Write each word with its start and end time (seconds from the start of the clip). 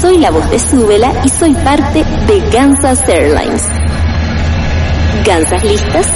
Soy 0.00 0.18
la 0.18 0.30
voz 0.30 0.48
de 0.50 0.58
Súbela 0.58 1.12
y 1.24 1.28
soy 1.28 1.54
parte 1.54 2.04
de 2.26 2.44
Kansas 2.50 3.08
Airlines. 3.08 3.62
¿Gansas 5.24 5.64
listas? 5.64 6.06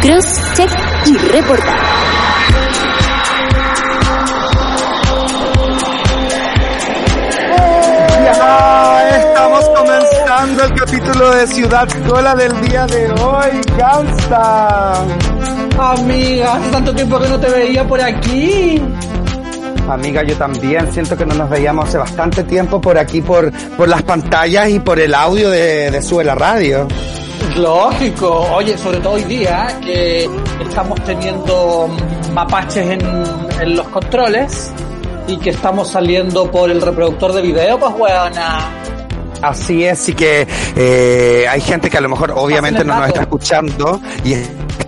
Cross, 0.00 0.26
check 0.54 0.70
y 1.06 1.16
reportar. 1.16 1.78
Ya 8.24 9.08
estamos 9.16 9.68
comenzando 9.74 10.64
el 10.64 10.74
capítulo 10.74 11.30
de 11.30 11.46
Ciudad 11.46 11.88
Cola 12.06 12.34
del 12.34 12.60
día 12.62 12.86
de 12.86 13.10
hoy, 13.12 13.60
Gansa. 13.78 15.04
Amiga, 15.78 16.54
hace 16.54 16.70
tanto 16.70 16.94
tiempo 16.94 17.18
que 17.18 17.28
no 17.28 17.40
te 17.40 17.48
veía 17.48 17.84
por 17.86 18.00
aquí. 18.00 18.82
Amiga, 19.88 20.22
yo 20.22 20.34
también 20.36 20.90
siento 20.92 21.16
que 21.16 21.26
no 21.26 21.34
nos 21.34 21.50
veíamos 21.50 21.88
hace 21.88 21.98
bastante 21.98 22.42
tiempo 22.44 22.80
por 22.80 22.96
aquí, 22.98 23.20
por, 23.20 23.52
por 23.76 23.88
las 23.88 24.02
pantallas 24.02 24.70
y 24.70 24.80
por 24.80 24.98
el 24.98 25.14
audio 25.14 25.50
de, 25.50 25.90
de 25.90 26.02
Sube 26.02 26.24
la 26.24 26.34
Radio. 26.34 26.88
Lógico, 27.56 28.30
oye, 28.54 28.76
sobre 28.78 28.98
todo 28.98 29.12
hoy 29.14 29.24
día 29.24 29.78
que 29.82 30.28
estamos 30.66 31.02
teniendo 31.04 31.88
mapaches 32.32 32.90
en, 32.90 33.00
en 33.60 33.76
los 33.76 33.86
controles 33.88 34.70
y 35.28 35.36
que 35.36 35.50
estamos 35.50 35.90
saliendo 35.90 36.50
por 36.50 36.70
el 36.70 36.80
reproductor 36.80 37.32
de 37.32 37.42
video, 37.42 37.78
pues 37.78 37.92
weona. 37.96 38.58
Así 39.42 39.84
es, 39.84 40.08
y 40.08 40.14
que 40.14 40.46
eh, 40.74 41.46
hay 41.48 41.60
gente 41.60 41.90
que 41.90 41.98
a 41.98 42.00
lo 42.00 42.08
mejor 42.08 42.32
obviamente 42.34 42.82
no 42.82 42.96
nos 42.96 43.08
está 43.08 43.20
escuchando 43.22 44.00
y 44.24 44.34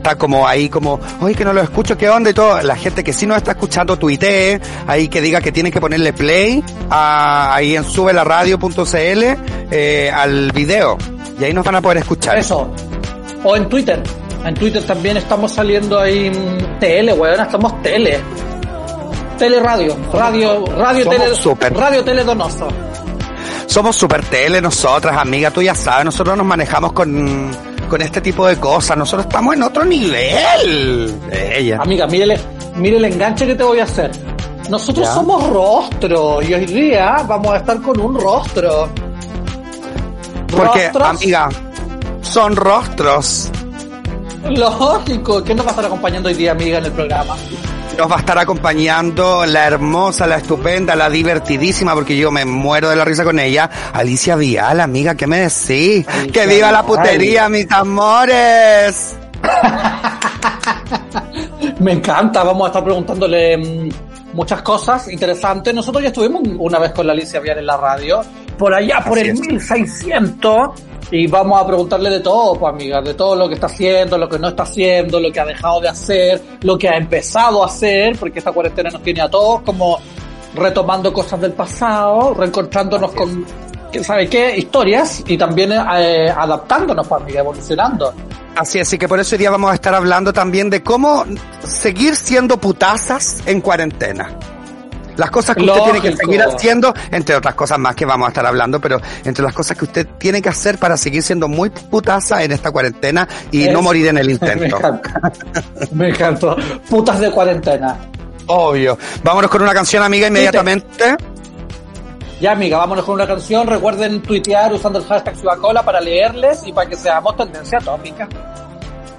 está 0.06 0.16
como 0.16 0.46
ahí 0.46 0.68
como, 0.68 1.00
oye 1.20 1.34
que 1.34 1.44
no 1.44 1.52
lo 1.52 1.60
escucho, 1.60 1.98
¿qué 1.98 2.08
onda? 2.08 2.30
Y 2.30 2.34
todo, 2.34 2.62
la 2.62 2.76
gente 2.76 3.02
que 3.02 3.12
sí 3.12 3.26
nos 3.26 3.38
está 3.38 3.52
escuchando 3.52 3.96
tuitee, 3.96 4.60
ahí 4.86 5.08
que 5.08 5.20
diga 5.20 5.40
que 5.40 5.50
tienen 5.50 5.72
que 5.72 5.80
ponerle 5.80 6.12
play 6.12 6.62
a, 6.88 7.52
ahí 7.56 7.74
en 7.74 7.82
subelaradio.cl 7.82 9.24
eh, 9.72 10.10
al 10.14 10.52
video 10.52 10.96
y 11.40 11.44
ahí 11.44 11.52
nos 11.52 11.64
van 11.64 11.74
a 11.74 11.80
poder 11.82 11.98
escuchar. 11.98 12.38
Eso. 12.38 12.70
O 13.42 13.56
en 13.56 13.68
Twitter. 13.68 14.00
En 14.44 14.54
Twitter 14.54 14.80
también 14.84 15.16
estamos 15.16 15.52
saliendo 15.52 15.98
ahí 15.98 16.26
en 16.26 16.78
tele, 16.78 17.12
weón, 17.12 17.40
estamos 17.40 17.82
tele. 17.82 18.20
Teleradio, 19.38 19.96
radio, 20.12 20.64
radio, 20.66 21.04
Somos 21.04 21.18
tele, 21.18 21.34
súper. 21.34 21.74
radio 21.74 22.04
tele 22.04 22.22
donoso. 22.22 22.68
Somos 23.66 23.96
super 23.96 24.24
tele 24.24 24.60
nosotras, 24.60 25.16
amiga, 25.18 25.50
tú 25.50 25.62
ya 25.62 25.74
sabes, 25.74 26.04
nosotros 26.04 26.36
nos 26.36 26.46
manejamos 26.46 26.92
con, 26.92 27.50
con 27.86 28.02
este 28.02 28.20
tipo 28.20 28.46
de 28.46 28.56
cosas, 28.56 28.96
nosotros 28.96 29.26
estamos 29.26 29.54
en 29.54 29.62
otro 29.62 29.84
nivel. 29.84 31.14
Ella. 31.30 31.78
Amiga, 31.82 32.06
mire, 32.06 32.38
mire 32.76 32.96
el 32.96 33.04
enganche 33.04 33.46
que 33.46 33.54
te 33.54 33.62
voy 33.64 33.80
a 33.80 33.84
hacer. 33.84 34.10
Nosotros 34.68 35.06
Ya. 35.06 35.14
somos 35.14 35.48
rostro 35.50 36.42
y 36.42 36.52
hoy 36.54 36.66
día 36.66 37.24
vamos 37.26 37.52
a 37.52 37.56
estar 37.58 37.80
con 37.80 37.98
un 38.00 38.18
rostro. 38.20 38.88
Porque, 40.50 40.84
Rostros, 40.90 41.08
amiga, 41.08 41.48
son 42.22 42.56
rostros. 42.56 43.50
Lógico, 44.48 45.42
¿quién 45.42 45.56
nos 45.56 45.66
va 45.66 45.70
a 45.70 45.72
estar 45.72 45.84
acompañando 45.86 46.28
hoy 46.28 46.34
día, 46.34 46.52
amiga, 46.52 46.78
en 46.78 46.84
el 46.86 46.92
programa? 46.92 47.34
Nos 47.96 48.10
va 48.10 48.16
a 48.16 48.18
estar 48.18 48.38
acompañando 48.38 49.46
la 49.46 49.66
hermosa, 49.66 50.26
la 50.26 50.36
estupenda, 50.36 50.94
la 50.94 51.08
divertidísima, 51.08 51.94
porque 51.94 52.16
yo 52.16 52.30
me 52.30 52.44
muero 52.44 52.90
de 52.90 52.96
la 52.96 53.06
risa 53.06 53.24
con 53.24 53.38
ella, 53.38 53.70
Alicia 53.94 54.36
Vial, 54.36 54.80
amiga, 54.80 55.14
¿qué 55.14 55.26
me 55.26 55.38
decís? 55.38 56.06
Alicia 56.06 56.32
¡Que 56.32 56.46
viva 56.46 56.70
la 56.70 56.82
putería, 56.82 57.48
mis 57.48 57.70
amores! 57.72 59.16
Me 61.80 61.92
encanta, 61.92 62.42
vamos 62.42 62.64
a 62.64 62.66
estar 62.68 62.84
preguntándole 62.84 63.56
mm, 63.56 63.88
muchas 64.32 64.62
cosas 64.62 65.08
interesantes. 65.08 65.74
Nosotros 65.74 66.02
ya 66.02 66.08
estuvimos 66.08 66.42
una 66.58 66.78
vez 66.78 66.92
con 66.92 67.06
la 67.06 67.12
Alicia 67.12 67.40
Vial 67.40 67.58
en 67.58 67.66
la 67.66 67.76
radio, 67.76 68.22
por 68.58 68.74
allá, 68.74 69.02
por 69.06 69.18
el 69.18 69.30
es. 69.30 69.40
1600, 69.40 70.70
y 71.10 71.26
vamos 71.26 71.60
a 71.62 71.66
preguntarle 71.66 72.10
de 72.10 72.20
todo, 72.20 72.58
pues 72.58 72.72
amiga, 72.72 73.00
de 73.00 73.14
todo 73.14 73.36
lo 73.36 73.48
que 73.48 73.54
está 73.54 73.66
haciendo, 73.66 74.18
lo 74.18 74.28
que 74.28 74.38
no 74.38 74.48
está 74.48 74.64
haciendo, 74.64 75.20
lo 75.20 75.30
que 75.30 75.40
ha 75.40 75.44
dejado 75.44 75.80
de 75.80 75.88
hacer, 75.88 76.42
lo 76.62 76.76
que 76.76 76.88
ha 76.88 76.96
empezado 76.96 77.62
a 77.62 77.66
hacer, 77.66 78.16
porque 78.18 78.38
esta 78.40 78.52
cuarentena 78.52 78.90
nos 78.90 79.02
tiene 79.02 79.20
a 79.20 79.28
todos 79.30 79.62
como 79.62 79.98
retomando 80.54 81.12
cosas 81.12 81.40
del 81.40 81.52
pasado, 81.52 82.34
reencontrándonos 82.34 83.12
con, 83.12 83.44
¿qué- 83.92 84.02
¿sabe 84.02 84.28
qué? 84.28 84.56
Historias 84.56 85.22
y 85.26 85.36
también 85.36 85.72
eh, 85.72 86.30
adaptándonos, 86.30 87.06
pues 87.06 87.22
amiga, 87.22 87.40
evolucionando. 87.40 88.12
Así 88.56 88.78
es, 88.78 88.88
así 88.88 88.96
que 88.98 89.06
por 89.06 89.20
eso 89.20 89.34
hoy 89.34 89.38
día 89.38 89.50
vamos 89.50 89.70
a 89.70 89.74
estar 89.74 89.94
hablando 89.94 90.32
también 90.32 90.70
de 90.70 90.82
cómo 90.82 91.24
seguir 91.62 92.16
siendo 92.16 92.56
putazas 92.56 93.42
en 93.46 93.60
cuarentena. 93.60 94.30
Las 95.16 95.30
cosas 95.30 95.56
que 95.56 95.62
usted 95.62 95.82
tiene 95.82 96.00
que 96.00 96.16
seguir 96.16 96.42
haciendo, 96.42 96.94
entre 97.10 97.34
otras 97.34 97.54
cosas 97.54 97.78
más 97.78 97.94
que 97.94 98.04
vamos 98.04 98.26
a 98.26 98.28
estar 98.28 98.46
hablando, 98.46 98.80
pero 98.80 99.00
entre 99.24 99.44
las 99.44 99.54
cosas 99.54 99.76
que 99.76 99.84
usted 99.84 100.06
tiene 100.18 100.42
que 100.42 100.48
hacer 100.48 100.78
para 100.78 100.96
seguir 100.96 101.22
siendo 101.22 101.48
muy 101.48 101.70
putaza 101.70 102.42
en 102.42 102.52
esta 102.52 102.70
cuarentena 102.70 103.26
y 103.50 103.68
no 103.68 103.82
morir 103.82 104.08
en 104.08 104.18
el 104.18 104.26
Me 104.26 104.32
intento. 104.32 104.78
Me 105.92 106.08
encantó. 106.10 106.56
Putas 106.88 107.20
de 107.20 107.30
cuarentena. 107.30 107.96
Obvio. 108.46 108.98
Vámonos 109.22 109.50
con 109.50 109.62
una 109.62 109.74
canción, 109.74 110.02
amiga, 110.02 110.28
inmediatamente. 110.28 111.16
Ya, 112.40 112.52
amiga, 112.52 112.76
vámonos 112.78 113.04
con 113.04 113.14
una 113.14 113.26
canción. 113.26 113.66
Recuerden 113.66 114.20
tuitear 114.22 114.72
usando 114.72 114.98
el 114.98 115.06
hashtag 115.06 115.36
Ciudacola 115.36 115.82
para 115.82 116.00
leerles 116.00 116.66
y 116.66 116.72
para 116.72 116.88
que 116.88 116.96
seamos 116.96 117.36
tendencia 117.36 117.78
tópica. 117.78 118.28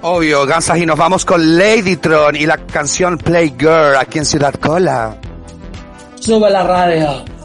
Obvio, 0.02 0.46
Gansas, 0.46 0.78
y 0.78 0.86
nos 0.86 0.96
vamos 0.96 1.24
con 1.24 1.58
Ladytron 1.58 2.36
y 2.36 2.46
la 2.46 2.56
canción 2.58 3.18
Play 3.18 3.54
Girl 3.58 3.96
aquí 3.96 4.18
en 4.18 4.24
Ciudad 4.24 4.54
Cola. 4.54 5.16
Sube 6.20 6.50
la 6.50 6.62
radio. 6.62 7.37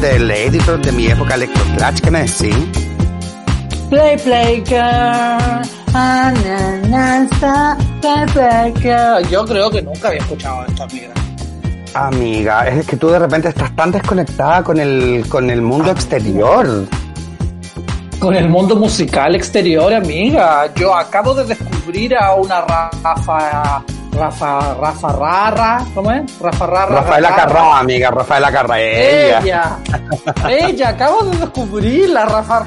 Del 0.00 0.30
editor 0.30 0.80
de 0.80 0.92
mi 0.92 1.06
época 1.08 1.34
Electroclash. 1.34 2.00
¿Qué 2.00 2.10
me 2.10 2.20
decís? 2.20 2.56
Play, 3.90 4.16
play, 4.18 4.62
girl. 4.66 5.62
Ah, 5.92 6.32
play, 8.00 8.26
play, 8.32 8.74
girl. 8.80 9.28
Yo 9.28 9.44
creo 9.44 9.70
que 9.70 9.82
nunca 9.82 10.08
había 10.08 10.20
escuchado 10.20 10.64
esto, 10.66 10.84
amiga. 10.84 11.12
Amiga, 11.94 12.68
es 12.68 12.86
que 12.86 12.96
tú 12.96 13.08
de 13.08 13.18
repente 13.18 13.48
estás 13.48 13.74
tan 13.76 13.90
desconectada 13.90 14.62
con 14.62 14.78
el, 14.78 15.26
con 15.28 15.50
el 15.50 15.60
mundo 15.60 15.90
exterior. 15.90 16.86
Con 18.18 18.36
el 18.36 18.48
mundo 18.48 18.76
musical 18.76 19.34
exterior, 19.34 19.92
amiga. 19.92 20.72
Yo 20.74 20.94
acabo 20.94 21.34
de 21.34 21.44
descubrir 21.44 22.16
a 22.16 22.34
una 22.36 22.62
Rafa. 22.62 23.84
Rafa. 24.12 24.74
Rafa 24.74 25.12
Rara. 25.12 25.84
¿Cómo 25.94 26.10
es? 26.12 26.38
Rafa 26.40 26.66
Rara. 26.66 26.86
Rafaela 26.96 27.34
Carrá, 27.34 27.78
amiga, 27.78 28.10
Rafaela 28.10 28.52
Carrá, 28.52 28.80
ella. 28.80 29.40
Ella. 29.40 29.78
Ella. 30.48 30.88
Acabo 30.90 31.22
de 31.24 31.36
descubrir 31.38 32.10
la 32.10 32.24
Rafa. 32.26 32.66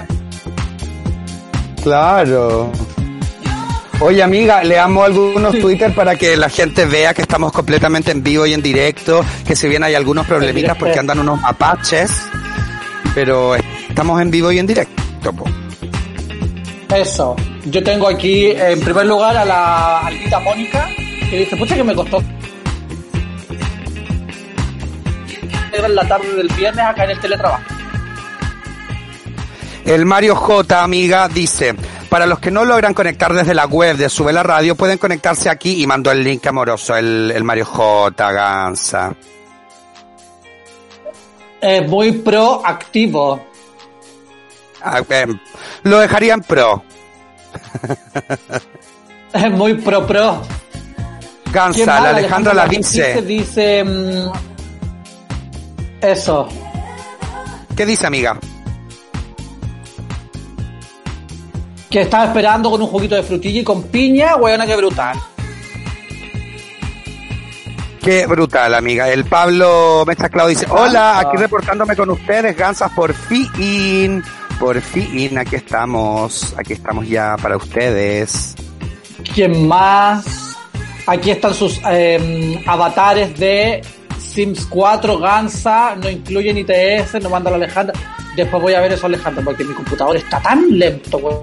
Claro. 1.84 2.72
Oye, 4.00 4.24
amiga, 4.24 4.64
leamos 4.64 5.06
algunos 5.06 5.54
Sí. 5.54 5.62
Twitter 5.62 5.94
para 5.94 6.16
que 6.16 6.36
la 6.36 6.50
gente 6.50 6.86
vea 6.86 7.14
que 7.14 7.22
estamos 7.22 7.52
completamente 7.52 8.12
en 8.12 8.24
vivo 8.24 8.46
y 8.46 8.54
en 8.54 8.62
directo, 8.62 9.24
que 9.46 9.56
si 9.56 9.68
bien 9.68 9.84
hay 9.84 9.96
algunos 9.96 10.26
problemitas 10.26 10.76
porque 10.78 11.00
andan 11.00 11.20
unos 11.20 11.40
apaches, 11.44 12.12
pero 13.14 13.56
estamos 13.56 14.22
en 14.22 14.32
vivo 14.32 14.52
y 14.52 14.60
en 14.60 14.68
directo. 14.68 15.32
po. 15.34 15.46
Eso. 16.94 17.36
Yo 17.66 17.82
tengo 17.84 18.08
aquí, 18.08 18.52
en 18.52 18.80
primer 18.82 19.06
lugar, 19.06 19.38
a 19.38 19.46
la 19.46 20.00
Alita 20.00 20.40
Mónica, 20.40 20.90
que 21.34 21.40
dice, 21.40 21.58
pucha 21.58 21.76
que 21.76 21.84
me 21.84 21.96
costó 21.96 22.22
en 25.74 25.96
la 25.96 26.08
tarde 26.08 26.36
del 26.36 26.48
viernes 26.50 26.86
acá 26.86 27.06
en 27.06 27.10
el 27.10 27.20
teletrabajo. 27.20 27.64
El 29.84 30.06
Mario 30.06 30.36
J, 30.36 30.84
amiga, 30.84 31.28
dice, 31.28 31.76
para 32.08 32.28
los 32.28 32.38
que 32.40 32.52
no 32.52 32.64
logran 32.64 32.94
conectar 32.94 33.34
desde 33.34 33.56
la 33.56 33.66
web 33.66 33.98
de 33.98 34.10
Sube 34.10 34.32
la 34.32 34.44
Radio, 34.44 34.76
pueden 34.76 35.00
conectarse 35.00 35.50
aquí 35.50 35.82
y 35.82 35.88
mandó 35.88 36.12
el 36.12 36.24
link 36.24 36.46
amoroso, 36.46 36.96
el, 36.96 37.32
el 37.36 37.44
Mario 37.44 37.66
J, 37.66 38.32
Gansa. 38.32 39.16
Es 41.60 41.90
muy 41.90 42.12
proactivo. 42.12 43.44
Ah, 44.84 45.02
em, 45.10 45.40
lo 45.84 46.00
dejaría 46.00 46.36
en 46.36 46.42
pro. 46.42 46.84
Es 49.34 49.50
muy 49.50 49.74
pro 49.74 50.06
pro. 50.06 50.44
¿Quién 51.54 51.86
Gansa, 51.86 52.02
la 52.02 52.10
Alejandra 52.10 52.54
la 52.54 52.68
dice. 52.68 53.22
dice. 53.22 53.84
Mm, 53.84 54.32
eso. 56.02 56.48
¿Qué 57.76 57.86
dice, 57.86 58.08
amiga? 58.08 58.40
Que 61.90 62.02
estaba 62.02 62.26
esperando 62.26 62.72
con 62.72 62.82
un 62.82 62.88
juguito 62.88 63.14
de 63.16 63.22
frutilla 63.22 63.62
y 63.62 63.64
con 63.64 63.84
piña, 63.84 64.36
weona, 64.36 64.66
que 64.66 64.76
brutal. 64.76 65.20
Qué 68.02 68.26
brutal, 68.26 68.74
amiga. 68.74 69.08
El 69.10 69.26
Pablo 69.26 70.04
Mezclado 70.08 70.50
dice, 70.50 70.66
hola, 70.70 71.20
aquí 71.20 71.38
reportándome 71.38 71.96
con 71.96 72.10
ustedes, 72.10 72.58
Gansas, 72.58 72.92
por 72.94 73.14
fin. 73.14 74.24
Por 74.60 74.82
fin, 74.82 75.38
aquí 75.38 75.56
estamos. 75.56 76.56
Aquí 76.58 76.74
estamos 76.74 77.08
ya 77.08 77.38
para 77.42 77.58
ustedes. 77.58 78.56
¿Quién 79.34 79.68
más? 79.68 80.43
Aquí 81.06 81.32
están 81.32 81.54
sus 81.54 81.82
eh, 81.90 82.62
avatares 82.66 83.38
de 83.38 83.82
Sims 84.18 84.66
4, 84.68 85.20
Gansa, 85.20 85.96
no 85.96 86.10
incluyen 86.10 86.58
ITS, 86.58 87.22
no 87.22 87.30
manda 87.30 87.50
la 87.50 87.58
Alejandra. 87.58 87.94
Después 88.36 88.64
voy 88.64 88.74
a 88.74 88.82
ver 88.82 88.94
eso, 88.94 89.06
Alejandra, 89.06 89.44
porque 89.44 89.64
mi 89.64 89.74
computador 89.74 90.16
está 90.18 90.42
tan 90.42 90.78
lento, 90.78 91.18
weón. 91.18 91.42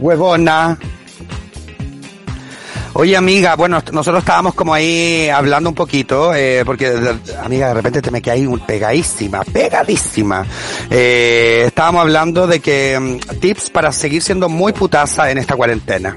Huevona. 0.00 0.78
Oye, 2.94 3.16
amiga, 3.16 3.54
bueno, 3.54 3.80
nosotros 3.92 4.22
estábamos 4.22 4.54
como 4.54 4.74
ahí 4.74 5.28
hablando 5.28 5.68
un 5.68 5.74
poquito, 5.74 6.34
eh, 6.34 6.62
porque, 6.64 6.92
amiga, 7.40 7.68
de 7.68 7.74
repente 7.74 8.02
te 8.02 8.10
me 8.10 8.20
quedé 8.20 8.34
ahí 8.34 8.48
pegadísima, 8.66 9.44
pegadísima. 9.44 10.44
Eh, 10.90 11.64
estábamos 11.66 12.00
hablando 12.00 12.48
de 12.48 12.58
que 12.58 12.98
mm, 12.98 13.38
tips 13.38 13.70
para 13.70 13.92
seguir 13.92 14.20
siendo 14.20 14.48
muy 14.48 14.72
putaza 14.72 15.30
en 15.30 15.38
esta 15.38 15.54
cuarentena. 15.54 16.12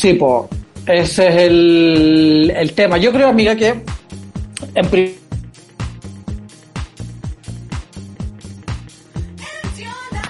Sí, 0.00 0.14
pues, 0.14 0.44
ese 0.86 1.28
es 1.28 1.36
el, 1.36 2.52
el 2.56 2.72
tema. 2.72 2.96
Yo 2.96 3.12
creo, 3.12 3.28
amiga, 3.28 3.54
que 3.54 3.84
en 4.74 4.86
pri- 4.90 5.18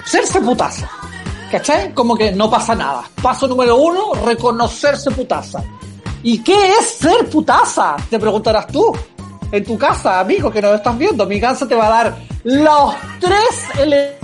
serse 0.04 0.40
putaza. 0.40 0.88
¿Cachai? 1.50 1.92
Como 1.94 2.16
que 2.16 2.32
no 2.32 2.50
pasa 2.50 2.74
nada. 2.74 3.02
Paso 3.22 3.46
número 3.48 3.76
uno, 3.76 4.12
reconocerse 4.24 5.10
putaza. 5.10 5.62
¿Y 6.22 6.42
qué 6.42 6.72
es 6.78 6.86
ser 6.90 7.28
putaza? 7.28 7.96
Te 8.08 8.18
preguntarás 8.18 8.66
tú. 8.68 8.92
En 9.52 9.64
tu 9.64 9.76
casa, 9.76 10.20
amigo, 10.20 10.50
que 10.50 10.62
nos 10.62 10.76
estás 10.76 10.96
viendo. 10.96 11.26
Mi 11.26 11.40
casa 11.40 11.66
te 11.66 11.74
va 11.74 11.86
a 11.86 11.90
dar 12.04 12.16
los 12.44 12.94
tres 13.18 13.80
elementos. 13.80 14.19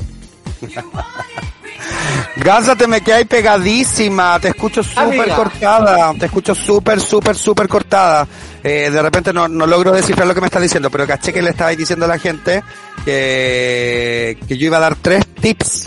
Gansa, 2.37 2.77
te 2.77 2.87
me 2.87 3.01
quedé 3.01 3.15
ahí 3.17 3.25
pegadísima, 3.25 4.39
te 4.41 4.49
escucho 4.49 4.83
súper 4.83 5.05
Amiga. 5.21 5.37
cortada, 5.37 6.13
te 6.15 6.27
escucho 6.27 6.55
súper, 6.55 7.01
súper, 7.01 7.37
súper 7.37 7.69
cortada. 7.69 8.27
Eh, 8.63 8.91
de 8.91 9.03
repente 9.03 9.33
no, 9.33 9.49
no 9.49 9.67
logro 9.67 9.93
descifrar 9.93 10.27
lo 10.27 10.35
que 10.35 10.41
me 10.41 10.47
estás 10.47 10.63
diciendo, 10.63 10.91
pero 10.91 11.07
caché 11.07 11.33
que 11.33 11.43
le 11.43 11.51
estabais 11.51 11.79
diciendo 11.79 12.05
a 12.05 12.09
la 12.09 12.19
gente 12.19 12.63
que, 13.05 14.39
que 14.47 14.59
yo 14.59 14.67
iba 14.67 14.77
a 14.77 14.81
dar 14.81 14.97
tres 14.97 15.27
tips 15.27 15.87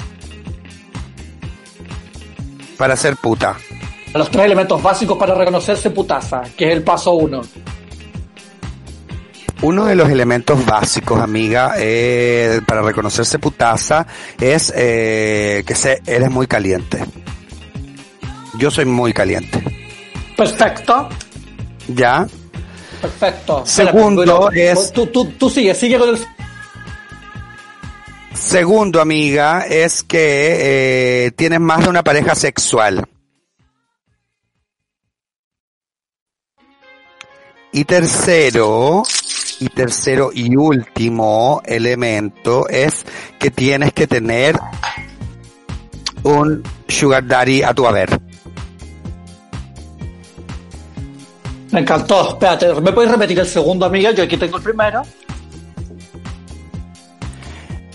para 2.77 2.95
ser 2.95 3.15
puta. 3.17 3.55
Los 4.13 4.31
tres 4.31 4.45
elementos 4.45 4.81
básicos 4.81 5.17
para 5.17 5.35
reconocerse 5.35 5.91
putaza, 5.91 6.41
que 6.57 6.67
es 6.67 6.73
el 6.73 6.83
paso 6.83 7.13
uno. 7.13 7.41
Uno 9.61 9.85
de 9.85 9.95
los 9.95 10.09
elementos 10.09 10.65
básicos, 10.65 11.19
amiga, 11.21 11.73
eh, 11.77 12.61
para 12.65 12.81
reconocerse 12.81 13.39
putaza 13.39 14.07
es 14.39 14.71
eh, 14.75 15.63
que 15.67 15.75
se, 15.75 16.01
eres 16.05 16.29
muy 16.31 16.47
caliente. 16.47 17.03
Yo 18.57 18.71
soy 18.71 18.85
muy 18.85 19.11
caliente. 19.11 19.61
Perfecto. 20.37 21.09
¿Ya? 21.89 22.25
Perfecto. 23.01 23.63
Segundo 23.65 24.49
es- 24.51 24.93
Tú, 24.93 25.07
tú, 25.07 25.25
tú 25.31 25.49
sigue, 25.49 25.75
sigue 25.75 25.99
con 25.99 26.09
el... 26.09 26.25
Segundo, 28.33 29.01
amiga, 29.01 29.65
es 29.67 30.03
que 30.03 31.25
eh, 31.25 31.31
tienes 31.31 31.59
más 31.59 31.83
de 31.83 31.89
una 31.89 32.03
pareja 32.03 32.33
sexual. 32.35 33.05
Y 37.71 37.83
tercero, 37.85 39.03
y 39.59 39.69
tercero 39.69 40.31
y 40.33 40.55
último 40.55 41.61
elemento 41.65 42.67
es 42.69 43.05
que 43.37 43.51
tienes 43.51 43.93
que 43.93 44.07
tener 44.07 44.57
un 46.23 46.63
sugar 46.87 47.25
daddy 47.25 47.63
a 47.63 47.73
tu 47.73 47.87
haber. 47.87 48.19
Me 51.71 51.81
encantó. 51.81 52.29
Espérate, 52.29 52.73
¿me 52.81 52.91
puedes 52.91 53.11
repetir 53.11 53.39
el 53.39 53.45
segundo, 53.45 53.85
amiga? 53.85 54.11
Yo 54.11 54.23
aquí 54.23 54.37
tengo 54.37 54.57
el 54.57 54.63
primero. 54.63 55.03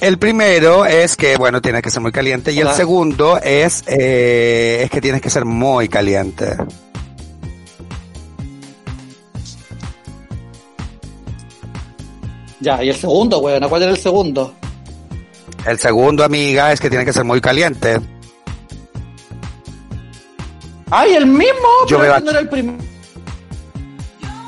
El 0.01 0.19
primero 0.19 0.85
es 0.85 1.17
que, 1.17 1.37
bueno, 1.37 1.63
tienes 1.63 1.83
que 1.83 1.91
ser 1.91 2.03
muy 2.03 2.13
caliente 2.13 2.53
y 2.53 2.61
el 2.61 2.69
segundo 2.71 3.41
es, 3.43 3.83
eh, 3.87 4.83
es 4.85 4.91
que 4.91 5.01
tienes 5.01 5.23
que 5.23 5.31
ser 5.31 5.47
muy 5.47 5.89
caliente. 5.89 6.57
Ya, 12.65 12.83
y 12.83 12.89
el 12.89 12.97
segundo, 12.97 13.39
weón. 13.41 13.69
¿Cuál 13.69 13.83
era 13.83 13.91
el 13.93 13.99
segundo? 13.99 14.55
El 15.67 15.79
segundo, 15.79 16.25
amiga, 16.25 16.73
es 16.73 16.81
que 16.81 16.89
tienes 16.89 17.07
que 17.07 17.13
ser 17.13 17.25
muy 17.25 17.41
caliente. 17.41 18.01
¡Ay, 20.91 21.13
el 21.15 21.27
mismo! 21.27 21.69
Yo 21.87 21.99
Pero 21.99 22.01
veo 22.01 22.15
a- 22.15 22.21
no 22.21 22.31
era 22.31 22.41
el 22.41 22.49
primero. 22.49 22.79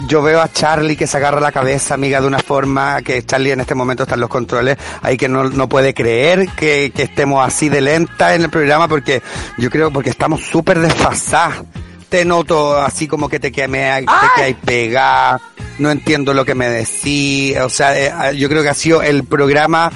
Yo 0.08 0.22
veo 0.22 0.40
a 0.40 0.50
Charlie 0.52 0.96
que 0.96 1.06
se 1.06 1.16
agarra 1.16 1.40
la 1.40 1.50
cabeza, 1.50 1.94
amiga, 1.94 2.20
de 2.20 2.26
una 2.28 2.38
forma 2.38 3.02
que 3.02 3.24
Charlie 3.26 3.50
en 3.50 3.60
este 3.60 3.74
momento 3.74 4.04
está 4.04 4.14
en 4.14 4.20
los 4.20 4.30
controles, 4.30 4.76
ahí 5.02 5.16
que 5.16 5.28
no, 5.28 5.44
no 5.44 5.68
puede 5.68 5.94
creer 5.94 6.48
que, 6.56 6.92
que 6.94 7.02
estemos 7.04 7.44
así 7.44 7.68
de 7.68 7.80
lenta 7.80 8.34
en 8.34 8.42
el 8.42 8.50
programa 8.50 8.86
porque 8.86 9.20
yo 9.58 9.68
creo 9.68 9.90
porque 9.90 10.10
estamos 10.10 10.42
súper 10.42 10.78
desfasadas. 10.78 11.62
Te 12.08 12.24
noto 12.24 12.76
así 12.80 13.08
como 13.08 13.28
que 13.28 13.40
te 13.40 13.50
quemé, 13.50 14.00
te 14.02 14.06
quedas 14.36 14.64
pegada, 14.64 15.40
no 15.78 15.90
entiendo 15.90 16.32
lo 16.34 16.44
que 16.44 16.54
me 16.54 16.68
decís, 16.68 17.56
o 17.58 17.68
sea, 17.68 18.30
eh, 18.30 18.36
yo 18.36 18.48
creo 18.48 18.62
que 18.62 18.68
ha 18.70 18.74
sido 18.74 19.02
el 19.02 19.24
programa 19.24 19.90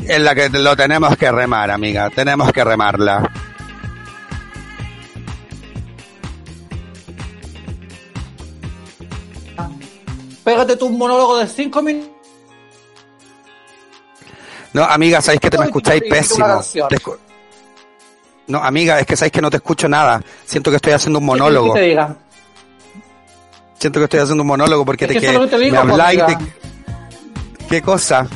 en 0.00 0.24
la 0.24 0.34
que 0.34 0.48
lo 0.48 0.76
tenemos 0.76 1.16
que 1.16 1.30
remar, 1.30 1.70
amiga, 1.70 2.10
tenemos 2.10 2.52
que 2.52 2.64
remarla. 2.64 3.30
pégate 10.44 10.76
tu 10.76 10.88
monólogo 10.90 11.38
de 11.38 11.46
cinco 11.46 11.82
minutos. 11.82 12.10
No, 14.72 14.84
amiga, 14.84 15.20
sabéis 15.20 15.40
que 15.40 15.50
te 15.50 15.58
me 15.58 15.64
escucháis 15.66 16.02
pésimo. 16.08 16.46
canción. 16.46 16.88
Te 16.88 16.96
escu- 16.96 17.16
No, 18.48 18.62
amiga, 18.62 19.00
es 19.00 19.06
que 19.06 19.16
sabéis 19.16 19.32
que 19.32 19.40
no 19.40 19.50
te 19.50 19.56
escucho 19.56 19.88
nada. 19.88 20.22
Siento 20.44 20.70
que 20.70 20.76
estoy 20.76 20.92
haciendo 20.92 21.18
un 21.18 21.24
monólogo. 21.24 21.72
¿Qué 21.74 21.80
te 21.80 21.86
diga? 21.86 22.16
Siento 23.78 24.00
que 24.00 24.04
estoy 24.04 24.20
haciendo 24.20 24.42
un 24.42 24.48
monólogo 24.48 24.84
porque 24.84 25.04
Es 25.04 25.08
te, 25.08 25.14
que 25.14 25.20
que 25.20 25.46
te 25.46 25.58
digo, 25.58 25.84
me 25.84 25.92
habláis 25.92 26.18
de... 26.18 26.24
amiga. 26.34 26.40
¿Qué 27.68 27.82
cosa? 27.82 28.26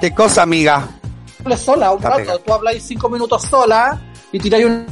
¿Qué 0.00 0.14
cosa, 0.14 0.42
amiga? 0.42 0.88
Sola 1.58 1.90
un 1.90 1.98
Está 1.98 2.08
rato. 2.10 2.20
pegado. 2.20 2.38
Tú 2.40 2.52
habláis 2.54 2.82
cinco 2.82 3.08
minutos 3.10 3.42
sola 3.42 4.00
y 4.32 4.38
tiráis 4.38 4.64
un. 4.66 4.86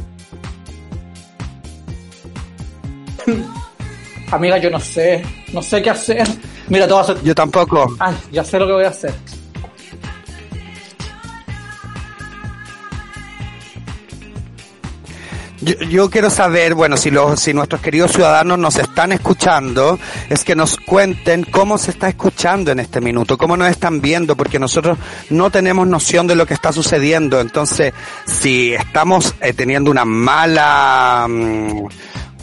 Amiga, 4.30 4.58
yo 4.58 4.70
no 4.70 4.80
sé. 4.80 5.25
No 5.52 5.62
sé 5.62 5.80
qué 5.82 5.90
hacer. 5.90 6.26
Mira, 6.68 6.87
te 6.87 6.92
voy 6.92 7.00
a 7.00 7.02
hacer. 7.04 7.23
Yo 7.23 7.35
tampoco. 7.35 7.97
Ay, 7.99 8.14
ya 8.32 8.44
sé 8.44 8.58
lo 8.58 8.66
que 8.66 8.73
voy 8.73 8.85
a 8.85 8.88
hacer. 8.88 9.14
Yo, 15.68 15.75
yo 15.88 16.10
quiero 16.10 16.30
saber, 16.30 16.75
bueno, 16.75 16.96
si 16.96 17.10
los, 17.10 17.38
si 17.40 17.52
nuestros 17.52 17.80
queridos 17.82 18.12
ciudadanos 18.12 18.58
nos 18.58 18.76
están 18.76 19.12
escuchando, 19.12 19.98
es 20.30 20.42
que 20.44 20.54
nos 20.54 20.76
cuenten 20.78 21.44
cómo 21.44 21.76
se 21.78 21.90
está 21.90 22.08
escuchando 22.08 22.70
en 22.72 22.80
este 22.80 23.00
minuto, 23.00 23.37
cómo 23.37 23.56
nos 23.56 23.68
están 23.68 24.00
viendo, 24.00 24.37
porque 24.37 24.58
nosotros 24.58 24.96
no 25.30 25.50
tenemos 25.50 25.87
noción 25.87 26.26
de 26.26 26.37
lo 26.37 26.46
que 26.46 26.54
está 26.54 26.72
sucediendo. 26.72 27.40
Entonces, 27.40 27.92
si 28.26 28.72
estamos 28.72 29.34
eh, 29.40 29.52
teniendo 29.52 29.90
una 29.90 30.04
mala, 30.04 31.26
mm, 31.28 31.87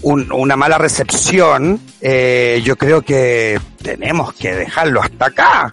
un- 0.03 0.31
una 0.31 0.55
mala 0.55 0.77
recepción, 0.77 1.79
eh, 2.01 2.61
yo 2.63 2.75
creo 2.75 3.01
que 3.01 3.59
tenemos 3.81 4.33
que 4.33 4.53
dejarlo 4.53 5.01
hasta 5.01 5.25
acá. 5.27 5.71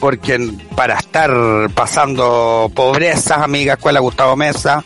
Porque 0.00 0.50
para 0.76 0.98
estar 0.98 1.30
pasando 1.74 2.70
pobrezas, 2.74 3.38
amiga, 3.38 3.74
escuela 3.74 4.00
Gustavo 4.00 4.36
Mesa, 4.36 4.84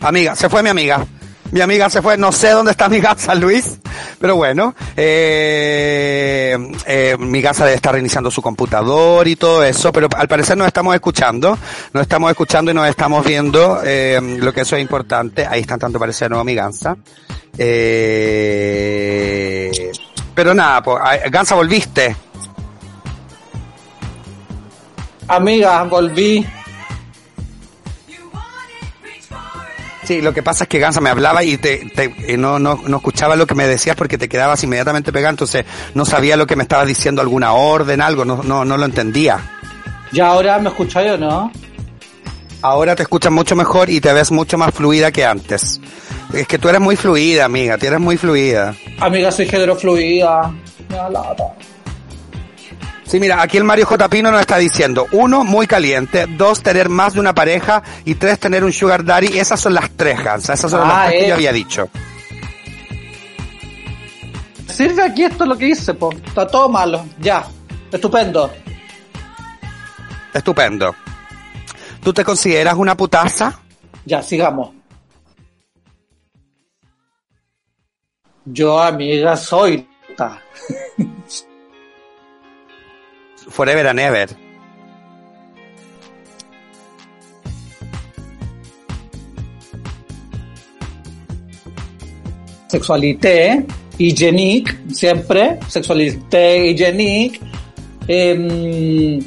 Amiga, 0.00 0.36
se 0.36 0.48
fue 0.48 0.62
mi 0.62 0.70
amiga. 0.70 1.06
Mi 1.52 1.60
amiga 1.60 1.88
se 1.88 2.02
fue, 2.02 2.16
no 2.18 2.32
sé 2.32 2.50
dónde 2.50 2.72
está 2.72 2.88
mi 2.88 3.00
casa, 3.00 3.32
Luis, 3.34 3.78
pero 4.20 4.34
bueno, 4.34 4.74
eh, 4.96 6.56
eh, 6.86 7.16
mi 7.20 7.40
casa 7.40 7.64
debe 7.64 7.76
estar 7.76 7.92
reiniciando 7.92 8.32
su 8.32 8.42
computador 8.42 9.28
y 9.28 9.36
todo 9.36 9.62
eso, 9.62 9.92
pero 9.92 10.08
al 10.16 10.26
parecer 10.26 10.56
nos 10.56 10.66
estamos 10.66 10.94
escuchando, 10.96 11.56
nos 11.92 12.02
estamos 12.02 12.30
escuchando 12.30 12.72
y 12.72 12.74
nos 12.74 12.88
estamos 12.88 13.24
viendo, 13.24 13.80
eh, 13.84 14.20
lo 14.40 14.52
que 14.52 14.62
eso 14.62 14.74
es 14.74 14.82
importante, 14.82 15.46
ahí 15.46 15.60
están 15.60 15.78
tanto 15.78 16.00
parecer 16.00 16.30
nuevo 16.30 16.44
mi 16.44 16.54
Gansa. 16.54 16.96
Pero 20.34 20.52
nada, 20.52 20.82
pues, 20.82 21.00
Gansa 21.30 21.54
volviste. 21.54 22.16
Amiga, 25.28 25.84
volví. 25.84 26.46
Sí, 30.06 30.22
lo 30.22 30.32
que 30.32 30.42
pasa 30.42 30.64
es 30.64 30.68
que 30.68 30.78
Gansa 30.78 31.00
me 31.00 31.10
hablaba 31.10 31.42
y 31.42 31.56
te, 31.58 31.78
te- 31.94 32.14
y 32.32 32.36
no, 32.36 32.58
no, 32.60 32.80
no 32.86 32.96
escuchaba 32.98 33.34
lo 33.34 33.44
que 33.46 33.56
me 33.56 33.66
decías 33.66 33.96
porque 33.96 34.16
te 34.16 34.28
quedabas 34.28 34.62
inmediatamente 34.62 35.12
pegado, 35.12 35.30
entonces 35.30 35.64
no 35.94 36.04
sabía 36.06 36.36
lo 36.36 36.46
que 36.46 36.54
me 36.54 36.62
estabas 36.62 36.86
diciendo, 36.86 37.20
alguna 37.22 37.52
orden, 37.54 38.00
algo, 38.00 38.24
no, 38.24 38.42
no, 38.44 38.64
no 38.64 38.76
lo 38.76 38.84
entendía. 38.84 39.40
Ya 40.12 40.28
ahora 40.28 40.58
me 40.60 40.68
escucháis 40.68 41.10
o 41.12 41.18
no? 41.18 41.50
Ahora 42.62 42.94
te 42.94 43.02
escuchas 43.02 43.32
mucho 43.32 43.56
mejor 43.56 43.90
y 43.90 44.00
te 44.00 44.12
ves 44.12 44.30
mucho 44.30 44.56
más 44.56 44.72
fluida 44.72 45.10
que 45.10 45.24
antes. 45.24 45.80
Es 46.32 46.46
que 46.46 46.58
tú 46.58 46.68
eres 46.68 46.80
muy 46.80 46.96
fluida, 46.96 47.44
amiga, 47.44 47.76
tú 47.76 47.86
eres 47.86 48.00
muy 48.00 48.16
fluida. 48.16 48.74
Amiga, 49.00 49.30
soy 49.32 49.46
género 49.48 49.74
fluida. 49.76 50.52
Me 50.88 50.96
da 50.96 51.10
lata. 51.10 51.44
Sí, 53.06 53.20
mira, 53.20 53.40
aquí 53.40 53.56
el 53.56 53.64
Mario 53.64 53.86
J. 53.86 54.08
Pino 54.08 54.30
nos 54.32 54.40
está 54.40 54.58
diciendo, 54.58 55.06
uno, 55.12 55.44
muy 55.44 55.66
caliente, 55.68 56.26
dos, 56.26 56.60
tener 56.62 56.88
más 56.88 57.14
de 57.14 57.20
una 57.20 57.34
pareja 57.34 57.82
y 58.04 58.16
tres, 58.16 58.40
tener 58.40 58.64
un 58.64 58.72
sugar 58.72 59.04
daddy. 59.04 59.38
Esas 59.38 59.60
son 59.60 59.74
las 59.74 59.90
tres, 59.90 60.22
Gansa, 60.22 60.54
esas 60.54 60.70
son 60.70 60.80
Ah, 60.82 60.86
las 61.04 61.08
tres 61.08 61.20
que 61.20 61.24
eh. 61.26 61.28
yo 61.28 61.34
había 61.34 61.52
dicho. 61.52 61.88
Sirve 64.68 65.02
aquí 65.04 65.22
esto 65.24 65.44
es 65.44 65.48
lo 65.48 65.56
que 65.56 65.68
hice, 65.68 65.94
po. 65.94 66.12
Está 66.12 66.46
todo 66.48 66.68
malo. 66.68 67.06
Ya. 67.20 67.46
Estupendo. 67.92 68.52
Estupendo. 70.34 70.94
¿Tú 72.02 72.12
te 72.12 72.24
consideras 72.24 72.74
una 72.74 72.96
putaza? 72.96 73.58
Ya, 74.04 74.22
sigamos. 74.22 74.70
Yo, 78.44 78.80
amiga, 78.80 79.36
soy. 79.36 79.88
Forever 83.48 83.88
and 83.88 84.00
ever. 84.00 84.26
Sexualité 92.68 93.64
hygiénique, 93.98 94.76
siempre. 94.92 95.58
Sexualité 95.68 96.70
hygiénique. 96.70 97.40
em, 98.08 99.18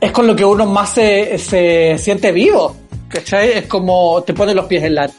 es 0.00 0.12
con 0.12 0.26
lo 0.26 0.34
que 0.34 0.44
uno 0.44 0.66
más 0.66 0.94
se, 0.94 1.38
se 1.38 1.96
siente 1.98 2.32
vivo. 2.32 2.76
¿Cachai? 3.08 3.52
Es 3.52 3.66
como 3.66 4.22
te 4.22 4.34
pone 4.34 4.54
los 4.54 4.66
pies 4.66 4.84
en 4.84 4.94
la. 4.94 5.10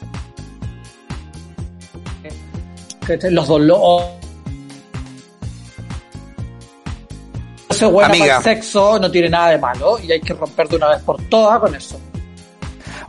Los 3.30 3.48
dolores. 3.48 4.17
Ser 7.78 7.88
buena 7.88 8.08
Amiga. 8.08 8.38
para 8.38 8.50
el 8.50 8.56
sexo 8.56 8.98
no 8.98 9.10
tiene 9.10 9.30
nada 9.30 9.50
de 9.50 9.58
malo 9.58 9.98
y 10.02 10.12
hay 10.12 10.20
que 10.20 10.34
romper 10.34 10.68
de 10.68 10.76
una 10.76 10.88
vez 10.88 11.02
por 11.02 11.20
todas 11.24 11.60
con 11.60 11.74
eso. 11.74 12.00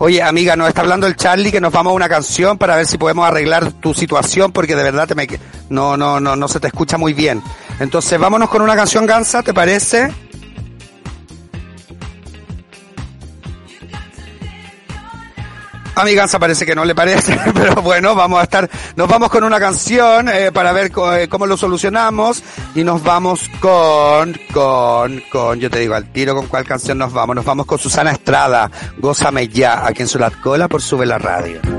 Oye, 0.02 0.22
amiga, 0.24 0.56
nos 0.56 0.70
está 0.70 0.80
hablando 0.80 1.08
el 1.08 1.18
Charlie 1.18 1.52
que 1.52 1.60
nos 1.60 1.74
vamos 1.74 1.92
a 1.92 1.94
una 1.94 2.08
canción 2.08 2.58
para 2.58 2.78
ver 2.78 2.86
si 2.86 2.98
podemos 2.98 3.28
arreglar 3.28 3.74
tu 3.74 3.94
situación 3.94 4.54
porque 4.54 4.74
de 4.74 4.84
verdad 4.84 5.08
te 5.08 5.14
me, 5.14 5.28
no, 5.70 5.98
no, 5.98 6.22
no, 6.22 6.38
no 6.38 6.48
se 6.48 6.62
te 6.62 6.68
escucha 6.68 6.98
muy 6.98 7.14
bien. 7.14 7.44
Entonces, 7.82 8.18
vámonos 8.18 8.50
con 8.50 8.62
una 8.62 8.78
canción, 8.78 9.06
Gansa, 9.06 9.44
¿te 9.44 9.54
parece? 9.54 10.10
A 16.00 16.06
mi 16.06 16.16
Gansa 16.16 16.40
parece 16.40 16.66
que 16.66 16.76
no 16.76 16.86
le 16.86 16.96
parece, 16.96 17.38
pero 17.54 17.82
bueno, 17.82 18.16
vamos 18.16 18.40
a 18.40 18.44
estar, 18.44 18.70
nos 18.96 19.10
vamos 19.10 19.30
con 19.30 19.44
una 19.44 19.60
canción 19.60 20.30
eh, 20.30 20.50
para 20.50 20.72
ver 20.72 20.94
eh, 21.14 21.28
cómo 21.28 21.46
lo 21.46 21.58
solucionamos 21.58 22.42
y 22.74 22.86
nos 22.86 23.04
vamos 23.04 23.50
con, 23.60 24.34
con, 24.54 25.22
con, 25.30 25.60
yo 25.60 25.70
te 25.70 25.80
digo 25.80 25.96
al 25.96 26.10
tiro 26.10 26.36
con 26.36 26.48
cuál 26.48 26.64
canción 26.64 27.00
nos 27.00 27.12
vamos. 27.12 27.36
Nos 27.36 27.44
vamos 27.44 27.66
con 27.66 27.80
Susana 27.80 28.12
Estrada, 28.12 28.72
Gózame 28.98 29.50
ya, 29.50 29.86
aquí 29.86 30.04
en 30.04 30.08
Solat 30.08 30.40
Cola 30.40 30.70
por 30.70 30.82
Sube 30.82 31.06
la 31.06 31.18
Radio. 31.18 31.79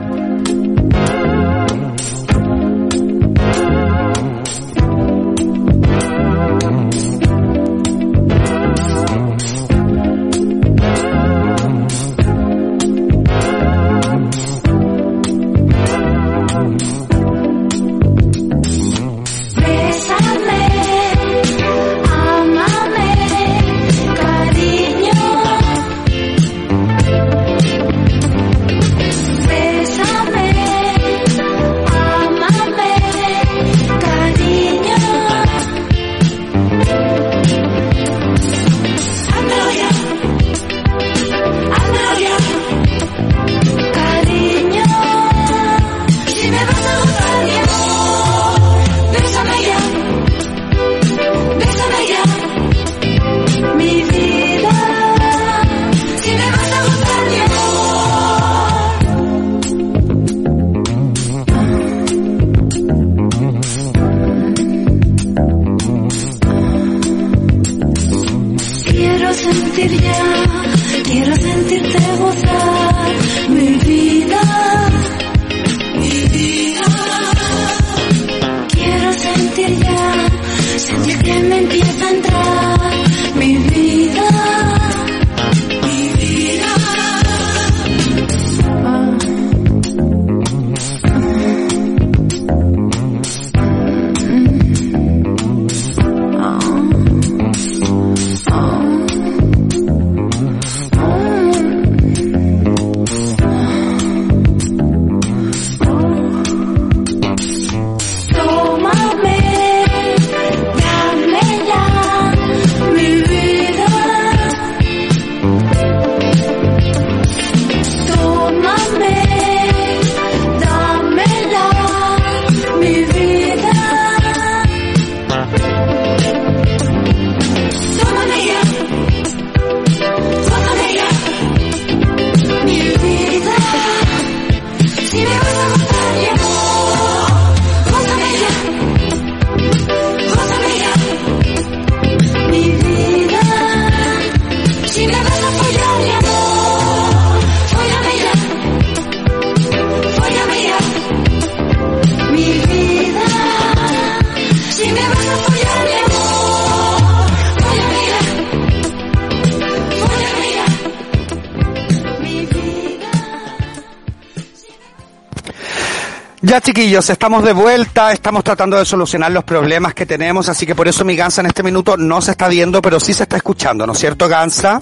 Chiquillos, 166.81 167.11
estamos 167.11 167.45
de 167.45 167.53
vuelta, 167.53 168.11
estamos 168.13 168.43
tratando 168.43 168.79
de 168.79 168.87
solucionar 168.87 169.31
los 169.31 169.45
problemas 169.45 169.93
que 169.93 170.07
tenemos, 170.07 170.49
así 170.49 170.65
que 170.65 170.75
por 170.75 170.89
eso 170.89 171.05
mi 171.05 171.15
Gansa 171.15 171.43
en 171.43 171.49
este 171.49 171.63
minuto 171.63 171.99
no 171.99 172.23
se 172.23 172.31
está 172.31 172.49
viendo, 172.49 172.81
pero 172.81 172.99
sí 172.99 173.13
se 173.13 173.25
está 173.25 173.37
escuchando, 173.37 173.87
¿no 173.87 173.93
es 173.93 173.99
cierto, 173.99 174.27
Gansa? 174.29 174.81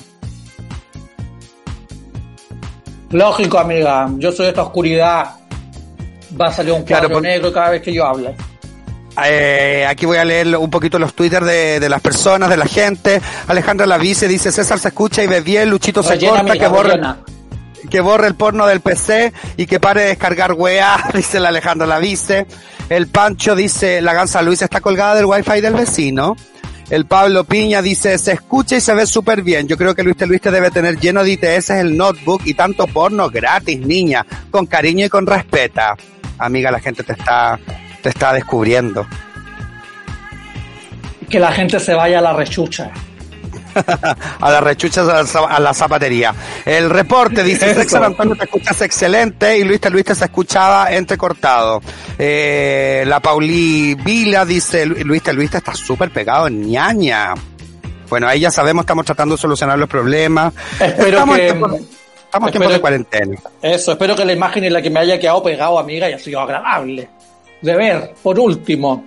Lógico, 3.11 3.59
amiga. 3.59 4.09
Yo 4.17 4.31
soy 4.31 4.45
de 4.47 4.51
esta 4.51 4.63
oscuridad. 4.63 5.25
Va 6.41 6.47
a 6.49 6.53
salir 6.53 6.73
un 6.73 6.83
Claro, 6.85 7.09
cuadro 7.09 7.15
por- 7.17 7.23
negro 7.23 7.53
cada 7.53 7.71
vez 7.71 7.83
que 7.83 7.93
yo 7.93 8.07
hable. 8.07 8.37
Eh, 9.27 9.85
aquí 9.89 10.07
voy 10.07 10.19
a 10.19 10.25
leer 10.25 10.57
un 10.57 10.71
poquito 10.71 10.99
los 11.01 11.15
twitters 11.15 11.47
de, 11.47 11.81
de 11.81 11.89
las 11.89 12.01
personas, 12.01 12.49
de 12.49 12.57
la 12.59 12.67
gente. 12.67 13.21
Alejandra 13.49 13.87
Lavice 13.87 14.29
dice, 14.29 14.53
César 14.53 14.79
se 14.79 14.89
escucha 14.89 15.23
y 15.25 15.27
ve 15.27 15.41
bien, 15.41 15.69
Luchito 15.69 16.03
se 16.03 16.11
Rellena, 16.11 16.31
corta, 16.43 16.51
amiga, 16.53 16.69
que 16.71 16.83
rellena. 16.83 17.19
Que 17.91 18.01
borre 18.01 18.27
el 18.27 18.35
porno 18.35 18.67
del 18.67 18.81
PC 18.81 19.33
y 19.57 19.67
que 19.67 19.81
pare 19.81 20.03
de 20.03 20.09
descargar 20.09 20.53
weá, 20.53 21.11
dice 21.15 21.41
la 21.41 21.49
Alejandra 21.49 21.87
Lavice. 21.87 22.47
El 22.89 23.09
Pancho 23.09 23.55
dice, 23.55 24.01
la 24.01 24.15
Gansa 24.15 24.43
Luis 24.43 24.63
está 24.63 24.81
colgada 24.81 25.15
del 25.15 25.27
wifi 25.27 25.61
del 25.61 25.75
vecino. 25.75 26.37
El 26.91 27.05
Pablo 27.05 27.45
Piña 27.45 27.83
dice, 27.83 28.17
se 28.17 28.33
escucha 28.33 28.77
y 28.77 28.81
se 28.81 28.95
ve 28.95 29.07
súper 29.07 29.43
bien. 29.43 29.69
Yo 29.69 29.77
creo 29.77 29.95
que 29.95 30.03
Luis 30.03 30.17
Luis 30.27 30.41
te 30.41 30.51
debe 30.51 30.71
tener 30.71 30.99
lleno 30.99 31.23
de 31.23 31.33
ITS 31.33 31.71
el 31.71 31.97
notebook 31.97 32.43
y 32.47 32.55
tanto 32.55 32.87
porno 32.87 33.29
gratis, 33.29 33.79
niña. 33.79 34.25
Con 34.51 34.65
cariño 34.65 35.05
y 35.05 35.09
con 35.11 35.27
respeta. 35.27 35.97
Amiga, 36.39 36.71
la 36.71 36.81
gente 36.81 37.03
te 37.03 37.13
está, 37.13 37.59
te 38.03 38.09
está 38.09 38.33
descubriendo. 38.33 39.07
Que 41.29 41.39
la 41.39 41.53
gente 41.53 41.79
se 41.79 41.93
vaya 41.93 42.21
a 42.21 42.23
la 42.23 42.33
rechucha. 42.33 42.91
a 44.41 44.51
las 44.51 44.63
rechuchas 44.63 45.35
a 45.35 45.61
la, 45.61 45.75
zapatería. 45.75 46.35
El 46.65 46.91
reporte 46.91 47.43
dice, 47.43 47.75
Antonio 48.07 48.37
te 48.37 48.45
escuchas 48.45 48.81
excelente 48.83 49.59
y 49.59 49.65
Luis 49.65 49.81
Luis 49.91 50.05
te 50.05 50.15
se 50.15 50.25
escuchaba 50.27 50.93
entrecortado. 50.93 51.81
Eh, 52.19 53.05
la 53.07 53.21
Pauli 53.21 53.95
Vila 53.95 54.45
dice, 54.45 54.87
Lu- 54.87 54.97
Luis 55.05 55.23
Luis 55.33 55.55
está 55.55 55.75
súper 55.75 56.11
pegado 56.11 56.47
en 56.49 56.69
ñaña. 56.69 57.35
Bueno, 58.09 58.27
ahí 58.27 58.41
ya 58.41 58.51
sabemos, 58.51 58.83
estamos 58.85 59.05
tratando 59.05 59.35
de 59.37 59.41
solucionar 59.41 59.79
los 59.79 59.89
problemas. 59.89 60.55
Espero 60.81 61.09
estamos 61.09 61.37
que- 61.37 61.49
en 61.49 61.65
estamos 62.25 62.49
en 62.49 62.53
tiempos 62.53 62.73
de 62.73 62.81
cuarentena. 62.81 63.37
Eso, 63.63 63.93
espero 63.93 64.17
que 64.17 64.25
la 64.25 64.33
imagen 64.33 64.65
en 64.65 64.73
la 64.73 64.83
que 64.83 64.91
me 64.91 65.01
haya 65.01 65.19
quedado 65.19 65.43
pegado, 65.43 65.79
amiga, 65.79 66.07
haya 66.07 66.19
sido 66.19 66.41
agradable. 66.41 67.09
De 67.61 67.75
ver, 67.77 68.15
por 68.23 68.39
último. 68.39 69.05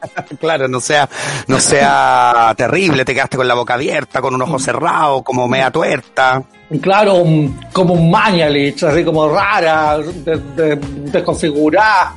Claro, 0.40 0.68
no 0.68 0.80
sea, 0.80 1.08
no 1.46 1.60
sea 1.60 2.54
terrible, 2.56 3.04
te 3.04 3.14
quedaste 3.14 3.36
con 3.36 3.46
la 3.48 3.54
boca 3.54 3.74
abierta, 3.74 4.20
con 4.20 4.34
un 4.34 4.42
ojo 4.42 4.58
cerrado, 4.58 5.22
como 5.22 5.46
media 5.48 5.70
tuerta. 5.70 6.42
Claro, 6.80 7.24
como 7.72 7.94
un 7.94 8.10
Mañalich, 8.10 8.82
así 8.84 9.04
como 9.04 9.28
rara, 9.28 9.98
de- 9.98 10.36
de- 10.56 10.76
desconfigurada. 11.10 12.14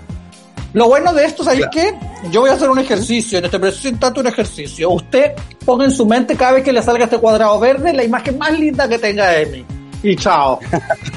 Lo 0.74 0.88
bueno 0.88 1.14
de 1.14 1.26
esto, 1.26 1.44
¿sabéis 1.44 1.68
qué? 1.72 1.94
Yo 2.32 2.42
voy 2.42 2.50
a 2.50 2.54
hacer 2.54 2.70
un 2.70 2.80
ejercicio, 2.80 3.38
en 3.38 3.46
este 3.46 3.60
preciso 3.60 4.12
un 4.16 4.28
ejercicio. 4.28 4.90
Usted 4.90 5.34
ponga 5.66 5.86
en 5.86 5.92
su 5.92 6.06
mente 6.06 6.36
cada 6.36 6.54
vez 6.54 6.64
que 6.64 6.74
le 6.74 6.82
salga 6.82 7.04
este 7.06 7.20
cuadrado 7.20 7.60
verde 7.60 7.94
la 7.94 8.04
imagen 8.04 8.38
más 8.40 8.58
linda 8.58 8.88
que 8.88 8.98
tenga 8.98 9.28
de 9.30 9.46
mí. 9.46 9.66
Y 10.02 10.16
chao. 10.16 10.60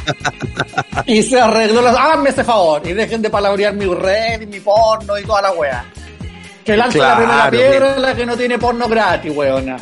y 1.06 1.22
se 1.22 1.40
arregló 1.40 1.80
las... 1.82 1.96
Háganme 1.96 2.30
ese 2.30 2.44
favor 2.44 2.82
y 2.86 2.92
dejen 2.92 3.22
de 3.22 3.30
palabrear 3.30 3.72
mi 3.74 3.86
red 3.86 4.42
y 4.42 4.46
mi 4.46 4.60
porno 4.60 5.18
y 5.18 5.24
toda 5.24 5.42
la 5.42 5.52
wea. 5.52 5.84
Que 6.66 6.76
lance 6.76 6.98
la 6.98 7.16
primera 7.16 7.50
piedra 7.50 7.90
bien. 7.92 8.02
la 8.02 8.14
que 8.14 8.26
no 8.26 8.36
tiene 8.36 8.58
porno 8.58 8.88
gratis, 8.88 9.32
weona. 9.34 9.76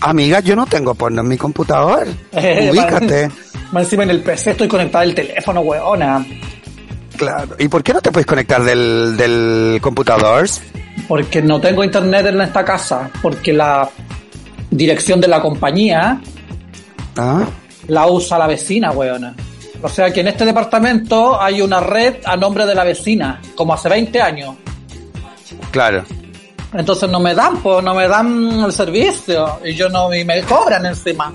Amiga, 0.00 0.40
yo 0.40 0.56
no 0.56 0.66
tengo 0.66 0.94
porno 0.94 1.20
en 1.20 1.28
mi 1.28 1.36
computador. 1.36 2.06
Ubícate. 2.32 3.30
Más 3.70 3.84
encima 3.84 4.02
en 4.04 4.10
el 4.10 4.22
PC 4.22 4.52
estoy 4.52 4.68
conectado 4.68 5.02
al 5.02 5.14
teléfono, 5.14 5.60
weona. 5.60 6.24
Claro. 7.16 7.54
¿Y 7.58 7.68
por 7.68 7.82
qué 7.82 7.92
no 7.92 8.00
te 8.00 8.10
puedes 8.10 8.26
conectar 8.26 8.62
del, 8.64 9.16
del 9.16 9.78
computador? 9.80 10.46
Porque 11.06 11.40
no 11.42 11.60
tengo 11.60 11.84
internet 11.84 12.26
en 12.26 12.40
esta 12.40 12.64
casa. 12.64 13.10
Porque 13.22 13.52
la 13.52 13.88
dirección 14.70 15.20
de 15.20 15.28
la 15.28 15.40
compañía 15.40 16.20
Ah, 17.16 17.44
la 17.88 18.06
usa 18.08 18.38
la 18.38 18.46
vecina, 18.46 18.90
weona. 18.90 19.34
O 19.82 19.88
sea 19.88 20.10
que 20.12 20.20
en 20.20 20.28
este 20.28 20.44
departamento 20.44 21.40
hay 21.40 21.60
una 21.60 21.80
red 21.80 22.16
a 22.24 22.36
nombre 22.36 22.64
de 22.66 22.74
la 22.74 22.84
vecina, 22.84 23.40
como 23.54 23.74
hace 23.74 23.88
20 23.88 24.20
años. 24.20 24.56
Claro. 25.74 26.04
Entonces 26.72 27.10
no 27.10 27.18
me 27.18 27.34
dan, 27.34 27.56
pues 27.58 27.82
no 27.82 27.94
me 27.94 28.06
dan 28.06 28.60
el 28.60 28.72
servicio. 28.72 29.58
Y 29.64 29.74
yo 29.74 29.88
no, 29.88 30.14
y 30.14 30.24
me 30.24 30.40
cobran 30.42 30.86
encima. 30.86 31.32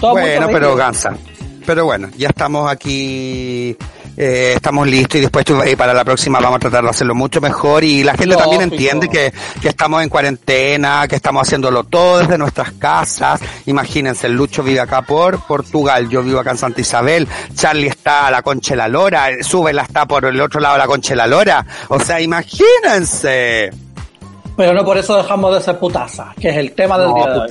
Todo 0.00 0.12
bueno, 0.12 0.48
pero 0.50 0.74
Gansa. 0.74 1.14
Pero 1.66 1.84
bueno, 1.84 2.08
ya 2.16 2.28
estamos 2.28 2.70
aquí, 2.70 3.76
eh, 4.16 4.52
estamos 4.56 4.86
listos 4.86 5.18
y 5.18 5.20
después 5.22 5.44
tú- 5.44 5.60
eh, 5.62 5.76
para 5.76 5.92
la 5.94 6.04
próxima 6.04 6.38
vamos 6.40 6.56
a 6.56 6.60
tratar 6.60 6.84
de 6.84 6.90
hacerlo 6.90 7.14
mucho 7.14 7.40
mejor 7.40 7.84
y 7.84 8.02
la 8.02 8.12
gente 8.12 8.34
también 8.38 8.62
entiende 8.62 9.08
que, 9.08 9.32
que 9.60 9.68
estamos 9.68 10.02
en 10.02 10.08
cuarentena, 10.08 11.06
que 11.08 11.16
estamos 11.16 11.46
haciéndolo 11.46 11.84
todo 11.84 12.18
desde 12.18 12.38
nuestras 12.38 12.72
casas. 12.72 13.40
Imagínense, 13.66 14.26
el 14.26 14.34
Lucho 14.34 14.62
vive 14.62 14.80
acá 14.80 15.02
por 15.02 15.40
Portugal, 15.46 16.08
yo 16.08 16.22
vivo 16.22 16.40
acá 16.40 16.52
en 16.52 16.58
Santa 16.58 16.80
Isabel, 16.80 17.28
Charlie 17.54 17.88
está 17.88 18.26
a 18.26 18.30
la 18.30 18.42
Concha 18.42 18.74
de 18.74 18.78
la 18.78 18.88
Lora, 18.88 19.28
Súbela 19.42 19.82
está 19.82 20.06
por 20.06 20.24
el 20.24 20.40
otro 20.40 20.60
lado 20.60 20.74
de 20.74 20.78
la 20.80 20.86
Concha 20.86 21.10
de 21.10 21.16
la 21.16 21.26
Lora. 21.26 21.66
O 21.88 22.00
sea, 22.00 22.20
imagínense. 22.20 23.70
Pero 24.56 24.72
no 24.72 24.84
por 24.84 24.96
eso 24.96 25.16
dejamos 25.16 25.54
de 25.54 25.60
ser 25.60 25.78
putaza, 25.78 26.32
que 26.40 26.48
es 26.48 26.56
el 26.56 26.72
tema 26.72 26.96
del 26.98 27.08
No, 27.10 27.14
día 27.16 27.26
de 27.26 27.40
hoy. 27.40 27.46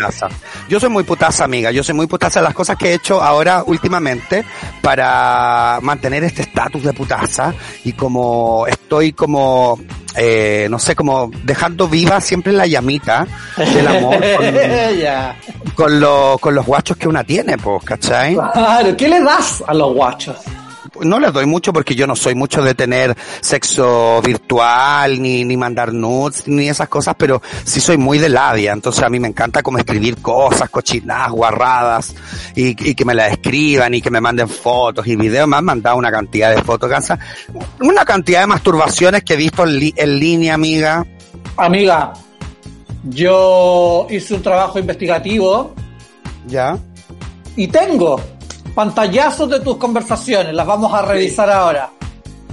Yo 0.68 0.80
soy 0.80 0.90
muy 0.90 1.04
putaza, 1.04 1.44
amiga. 1.44 1.70
Yo 1.72 1.84
soy 1.84 1.94
muy 1.94 2.08
putaza. 2.08 2.42
Las 2.42 2.54
cosas 2.56 2.78
que 2.78 2.90
he 2.90 2.94
hecho 2.96 3.22
ahora 3.22 3.64
últimamente 3.66 4.44
para 4.82 5.80
mantener 5.82 6.24
este 6.24 6.42
estatus 6.44 6.82
de 6.84 6.94
putaza 6.94 7.54
y 7.84 7.94
como 7.94 8.66
estoy 8.68 9.14
como, 9.14 9.80
eh, 10.16 10.68
no 10.72 10.80
sé, 10.80 10.96
como 10.96 11.30
dejando 11.44 11.88
viva 11.88 12.20
siempre 12.22 12.54
la 12.54 12.66
llamita 12.66 13.28
del 13.58 13.88
amor 13.88 14.16
con, 14.38 14.98
Ya. 15.00 15.36
con, 15.76 16.00
lo- 16.00 16.38
con 16.40 16.56
los 16.56 16.66
guachos 16.66 16.98
que 16.98 17.08
una 17.08 17.24
tiene, 17.24 17.58
pues, 17.58 17.84
¿cachai? 17.84 18.36
Claro, 18.36 18.96
¿qué 18.98 19.08
le 19.08 19.22
das 19.22 19.64
a 19.68 19.74
los 19.74 19.94
guachos? 19.94 20.38
No 21.02 21.20
les 21.20 21.34
doy 21.34 21.46
mucho 21.46 21.74
porque 21.74 21.96
yo 21.96 22.08
no 22.08 22.16
soy 22.16 22.36
mucho 22.36 22.62
de 22.64 22.74
tener 22.76 23.16
sexo 23.42 24.22
virtual, 24.22 25.22
ni, 25.22 25.44
ni 25.44 25.58
mandar 25.58 25.94
nudes, 25.94 26.48
ni 26.48 26.70
esas 26.70 26.88
cosas, 26.90 27.16
pero 27.18 27.42
sí 27.64 27.80
soy 27.82 27.98
muy 27.98 28.18
de 28.18 28.30
labia. 28.30 28.72
Entonces 28.74 29.04
a 29.04 29.10
mí 29.10 29.20
me 29.20 29.28
encanta 29.28 29.62
como 29.62 29.78
escribir 29.78 30.22
cosas, 30.22 30.70
cochinadas, 30.70 31.32
guarradas, 31.32 32.16
y, 32.56 32.70
y 32.90 32.96
que 32.96 33.06
me 33.06 33.14
las 33.14 33.32
escriban 33.34 33.94
y 33.94 34.02
que 34.02 34.10
me 34.12 34.22
manden 34.22 34.48
fotos 34.50 35.06
y 35.08 35.16
videos. 35.16 35.48
Me 35.48 35.58
han 35.58 35.66
mandado 35.66 35.98
una 35.98 36.12
cantidad 36.12 36.56
de 36.56 36.62
fotos, 36.64 36.90
cansa. 36.90 37.20
Una 37.82 38.06
cantidad 38.06 38.42
de 38.42 38.48
masturbaciones 38.48 39.24
que 39.24 39.34
he 39.34 39.38
visto 39.38 39.64
en, 39.64 39.80
li- 39.80 39.94
en 39.98 40.20
línea, 40.20 40.54
amiga. 40.54 41.06
Amiga, 41.58 42.14
yo 43.04 44.08
hice 44.10 44.34
un 44.34 44.42
trabajo 44.42 44.80
investigativo 44.80 45.74
¿Ya? 46.48 46.78
y 47.56 47.68
tengo 47.68 48.20
pantallazos 48.76 49.50
de 49.50 49.60
tus 49.62 49.78
conversaciones, 49.78 50.54
las 50.54 50.68
vamos 50.68 50.94
a 50.94 51.02
revisar 51.02 51.50
ahora. 51.50 51.90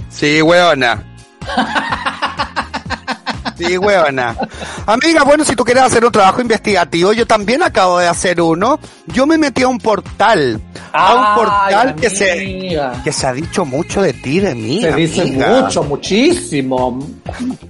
Sí, 0.09 0.41
weona. 0.41 1.03
Sí, 3.57 3.77
weona. 3.77 4.35
Amiga, 4.87 5.23
bueno, 5.23 5.45
si 5.45 5.55
tú 5.55 5.63
quieres 5.63 5.83
hacer 5.83 6.03
un 6.03 6.11
trabajo 6.11 6.41
investigativo, 6.41 7.13
yo 7.13 7.27
también 7.27 7.61
acabo 7.61 7.99
de 7.99 8.07
hacer 8.07 8.41
uno. 8.41 8.79
Yo 9.07 9.27
me 9.27 9.37
metí 9.37 9.61
a 9.61 9.67
un 9.67 9.77
portal. 9.77 10.59
A 10.91 11.13
un 11.15 11.35
portal 11.43 11.95
que 11.95 12.09
se, 12.09 12.77
que 13.03 13.11
se 13.11 13.27
ha 13.27 13.33
dicho 13.33 13.65
mucho 13.65 14.01
de 14.01 14.13
ti, 14.13 14.39
de 14.39 14.53
mí. 14.55 14.81
Se 14.81 14.93
dice 14.93 15.25
mucho, 15.25 15.83
muchísimo. 15.83 16.99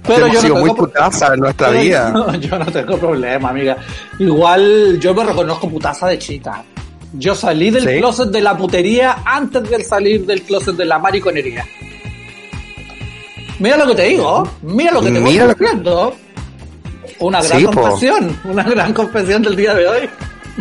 Pero 0.06 0.26
yo 0.26 0.34
no 0.34 0.40
sido 0.40 0.54
muy 0.56 0.64
tengo 0.70 0.76
pro- 0.76 0.86
putaza 0.86 1.34
en 1.34 1.40
nuestra 1.40 1.70
vida. 1.70 2.12
Yo, 2.14 2.34
yo 2.34 2.58
no 2.58 2.66
tengo 2.66 2.98
problema, 2.98 3.48
amiga. 3.50 3.76
Igual 4.18 4.98
yo 5.00 5.14
me 5.14 5.24
reconozco 5.24 5.68
putaza 5.70 6.06
de 6.08 6.18
chica. 6.18 6.62
Yo 7.16 7.34
salí 7.34 7.70
del 7.70 7.84
¿Sí? 7.88 7.98
closet 7.98 8.28
de 8.30 8.40
la 8.40 8.56
putería 8.56 9.18
antes 9.24 9.68
de 9.70 9.84
salir 9.84 10.26
del 10.26 10.42
closet 10.42 10.74
de 10.76 10.84
la 10.84 10.98
mariconería. 10.98 11.64
Mira 13.60 13.76
lo 13.76 13.86
que 13.86 13.94
te 13.94 14.02
digo, 14.04 14.48
mira 14.62 14.90
lo 14.92 15.00
que 15.00 15.12
te 15.12 15.20
Mira 15.20 15.46
voy 15.54 15.76
lo. 15.82 16.14
Una 17.20 17.40
gran 17.40 17.58
Sí, 17.60 17.66
po. 17.66 17.72
confesión, 17.72 18.40
una 18.44 18.64
gran 18.64 18.92
confesión 18.92 19.42
del 19.42 19.54
día 19.54 19.74
de 19.74 19.86
hoy. 19.86 20.10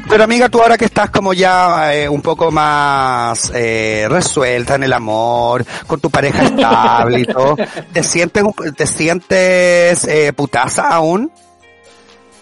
Pero 0.10 0.24
amiga, 0.24 0.50
tú 0.50 0.62
ahora 0.62 0.78
que 0.78 0.86
estás 0.86 1.10
como 1.10 1.34
ya 1.34 1.94
eh, 1.94 2.08
un 2.10 2.22
poco 2.22 2.52
más 2.52 3.52
eh, 3.56 4.06
resuelta 4.10 4.76
en 4.76 4.84
el 4.84 4.94
amor, 4.94 5.66
con 5.88 6.00
tu 6.00 6.10
pareja 6.10 6.44
estable 6.44 7.22
y 7.22 7.26
todo, 7.26 7.56
¿te 7.92 8.04
sientes, 8.04 8.44
te 8.76 8.86
sientes 8.88 10.04
eh, 10.06 10.34
putaza 10.36 10.90
aún? 10.90 11.32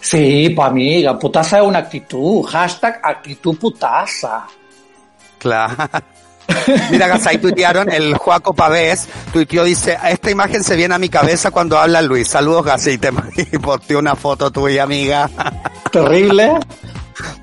Sí, 0.02 0.50
pa 0.50 0.66
amiga, 0.66 1.16
putaza 1.16 1.60
es 1.60 1.64
una 1.64 1.78
actitud. 1.78 2.44
Hashtag 2.44 3.00
actitud 3.02 3.56
putaza. 3.56 4.44
Claro. 5.38 5.76
Mira, 6.90 7.06
Gasay 7.06 7.38
tuitearon, 7.38 7.90
el 7.90 8.16
Joaco 8.18 8.52
Pavés 8.52 9.08
tuiteó, 9.32 9.62
dice, 9.62 9.96
esta 10.10 10.30
imagen 10.30 10.64
se 10.64 10.74
viene 10.74 10.94
a 10.96 10.98
mi 10.98 11.08
cabeza 11.08 11.52
cuando 11.52 11.78
habla 11.78 12.02
Luis. 12.02 12.26
Saludos, 12.26 12.64
Gasay. 12.64 12.98
Te 12.98 13.10
y 13.52 13.58
posteé 13.58 13.96
una 13.96 14.16
foto 14.16 14.50
tuya, 14.50 14.82
amiga. 14.82 15.30
Terrible. 15.92 16.52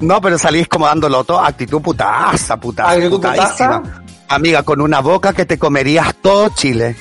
No, 0.02 0.20
pero 0.20 0.38
salís 0.38 0.68
como 0.68 0.86
dándolo 0.86 1.24
todo, 1.24 1.40
actitud 1.40 1.82
putaza, 1.82 2.58
putaza. 2.58 2.92
¿Actitud 2.92 3.22
putaza? 3.22 3.82
Amiga, 4.28 4.64
con 4.64 4.82
una 4.82 5.00
boca 5.00 5.32
que 5.32 5.46
te 5.46 5.58
comerías 5.58 6.14
todo 6.16 6.50
Chile. 6.50 6.96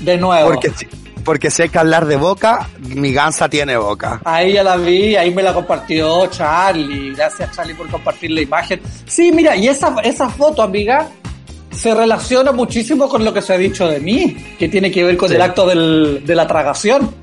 De 0.00 0.18
nuevo. 0.18 0.50
Porque, 0.50 0.70
porque 1.24 1.50
si 1.50 1.62
hay 1.62 1.68
que 1.68 1.78
hablar 1.78 2.06
de 2.06 2.16
boca, 2.16 2.68
mi 2.80 3.12
gansa 3.12 3.48
tiene 3.48 3.76
boca. 3.76 4.20
Ahí 4.24 4.52
ya 4.54 4.62
la 4.62 4.76
vi, 4.76 5.16
ahí 5.16 5.32
me 5.32 5.42
la 5.42 5.52
compartió 5.54 6.26
Charlie. 6.26 7.14
Gracias 7.14 7.50
Charlie 7.54 7.74
por 7.74 7.88
compartir 7.88 8.30
la 8.32 8.40
imagen. 8.42 8.80
Sí, 9.06 9.30
mira, 9.32 9.54
y 9.56 9.68
esa, 9.68 9.94
esa 10.02 10.28
foto, 10.28 10.62
amiga, 10.62 11.08
se 11.70 11.94
relaciona 11.94 12.52
muchísimo 12.52 13.08
con 13.08 13.24
lo 13.24 13.32
que 13.32 13.40
se 13.42 13.54
ha 13.54 13.58
dicho 13.58 13.88
de 13.88 13.98
mí, 14.00 14.36
que 14.58 14.68
tiene 14.68 14.90
que 14.90 15.04
ver 15.04 15.16
con 15.16 15.28
Sí. 15.28 15.34
el 15.36 15.42
acto 15.42 15.66
del- 15.66 16.22
de 16.26 16.34
la 16.34 16.46
tragación. 16.46 17.14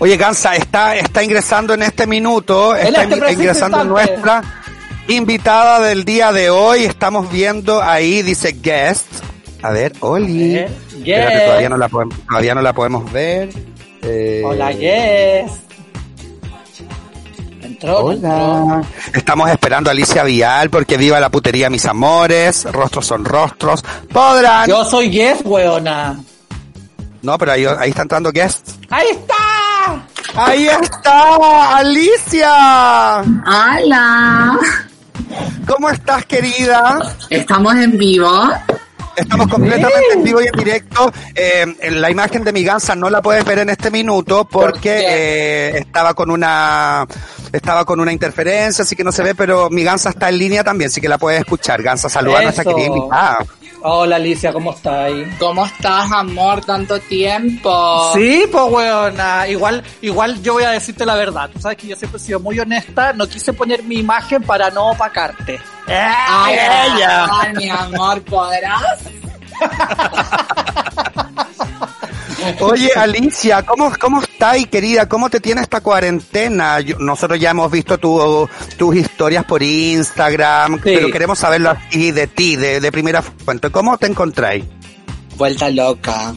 Oye, 0.00 0.16
Gansa, 0.16 0.54
está, 0.54 0.94
está 0.96 1.22
ingresando 1.24 1.74
en 1.74 1.82
este 1.82 2.06
minuto, 2.06 2.76
En 2.76 2.86
está 2.88 3.02
este 3.02 3.32
ingresando 3.32 3.78
instante. 3.82 3.88
nuestra 3.88 4.42
invitada 5.08 5.80
del 5.80 6.04
día 6.04 6.30
de 6.32 6.50
hoy. 6.50 6.84
Estamos 6.84 7.30
viendo 7.32 7.82
ahí, 7.82 8.22
dice 8.22 8.56
guest. 8.62 9.06
A 9.62 9.70
ver, 9.70 9.92
Oli. 10.00 10.56
Espérate, 10.56 11.02
guest. 11.04 11.44
todavía 11.46 11.68
no 11.68 11.76
la 11.76 11.88
podemos, 11.88 12.14
todavía 12.26 12.54
no 12.54 12.62
la 12.62 12.72
podemos 12.72 13.12
ver. 13.12 13.48
Eh, 14.02 14.42
Hola, 14.44 14.72
yes. 14.72 15.52
Entró. 17.62 18.12
Estamos 19.12 19.50
esperando 19.50 19.90
a 19.90 19.92
Alicia 19.92 20.22
Vial 20.24 20.70
porque 20.70 20.96
viva 20.96 21.20
la 21.20 21.30
putería, 21.30 21.68
mis 21.70 21.86
amores. 21.86 22.64
Rostros 22.72 23.06
son 23.06 23.24
rostros. 23.24 23.82
Podrán. 24.12 24.68
Yo 24.68 24.84
soy 24.84 25.10
yes, 25.10 25.40
weona. 25.44 26.18
No, 27.22 27.36
pero 27.36 27.52
ahí, 27.52 27.64
ahí 27.66 27.90
está 27.90 28.02
entrando 28.02 28.30
guest. 28.30 28.68
¡Ahí 28.90 29.08
está! 29.10 30.06
Ahí 30.34 30.68
está, 30.68 31.78
Alicia. 31.78 33.22
Hola, 33.22 34.56
¿Cómo 35.66 35.90
estás, 35.90 36.24
querida? 36.26 37.00
estamos 37.28 37.74
en 37.74 37.98
vivo. 37.98 38.30
Estamos 39.18 39.48
completamente 39.48 40.12
en 40.14 40.22
vivo 40.24 40.40
y 40.40 40.46
en 40.46 40.52
directo. 40.52 41.12
Eh, 41.34 41.66
en 41.80 42.00
la 42.00 42.10
imagen 42.10 42.44
de 42.44 42.52
mi 42.52 42.62
gansa 42.62 42.94
no 42.94 43.10
la 43.10 43.20
puedes 43.20 43.44
ver 43.44 43.58
en 43.60 43.70
este 43.70 43.90
minuto 43.90 44.44
porque 44.44 45.04
eh, 45.06 45.78
estaba 45.78 46.14
con 46.14 46.30
una 46.30 47.06
estaba 47.52 47.84
con 47.84 48.00
una 48.00 48.12
interferencia, 48.12 48.82
así 48.82 48.94
que 48.94 49.04
no 49.04 49.12
se 49.12 49.22
ve, 49.22 49.34
pero 49.34 49.70
mi 49.70 49.82
gansa 49.82 50.10
está 50.10 50.28
en 50.28 50.38
línea 50.38 50.62
también, 50.62 50.88
así 50.88 51.00
que 51.00 51.08
la 51.08 51.18
puedes 51.18 51.40
escuchar. 51.40 51.82
Gansa, 51.82 52.08
saluda 52.08 52.40
a 52.40 52.42
nuestra 52.42 52.64
querida 52.64 52.86
invitada. 52.86 53.38
Hola, 53.82 54.16
Alicia, 54.16 54.52
¿cómo 54.52 54.72
estás? 54.72 55.12
¿Cómo 55.38 55.64
estás, 55.64 56.10
amor? 56.10 56.64
Tanto 56.64 56.98
tiempo. 56.98 58.10
Sí, 58.12 58.44
pues 58.50 58.64
weona, 58.70 59.46
igual, 59.46 59.84
igual 60.02 60.42
yo 60.42 60.54
voy 60.54 60.64
a 60.64 60.70
decirte 60.70 61.06
la 61.06 61.14
verdad. 61.14 61.48
Tú 61.52 61.60
sabes 61.60 61.78
que 61.78 61.86
yo 61.86 61.94
siempre 61.94 62.18
he 62.18 62.24
sido 62.24 62.40
muy 62.40 62.58
honesta, 62.58 63.12
no 63.12 63.28
quise 63.28 63.52
poner 63.52 63.84
mi 63.84 63.98
imagen 63.98 64.42
para 64.42 64.70
no 64.70 64.90
opacarte. 64.90 65.60
Ay, 65.86 66.54
ella. 66.54 67.26
ay, 67.30 67.52
mi 67.54 67.68
amor, 67.68 68.20
¿podrás? 68.22 68.98
Oye, 72.60 72.90
Alicia, 72.94 73.62
¿cómo, 73.64 73.92
cómo 74.00 74.22
estás, 74.22 74.56
querida? 74.66 75.08
¿Cómo 75.08 75.28
te 75.30 75.40
tiene 75.40 75.60
esta 75.62 75.80
cuarentena? 75.80 76.80
Yo- 76.80 76.98
nosotros 76.98 77.38
ya 77.40 77.50
hemos 77.50 77.70
visto 77.70 77.98
tu- 77.98 78.48
tus 78.76 78.96
historias 78.96 79.44
por 79.44 79.62
Instagram, 79.62 80.80
pero 80.82 81.10
queremos 81.10 81.38
saberlo 81.38 81.70
así 81.70 82.12
de 82.12 82.26
ti, 82.26 82.56
de, 82.56 82.80
de 82.80 82.92
primera 82.92 83.22
fuente. 83.22 83.70
¿Cómo 83.70 83.98
te 83.98 84.06
encontráis? 84.06 84.64
Vuelta 85.36 85.70
loca. 85.70 86.34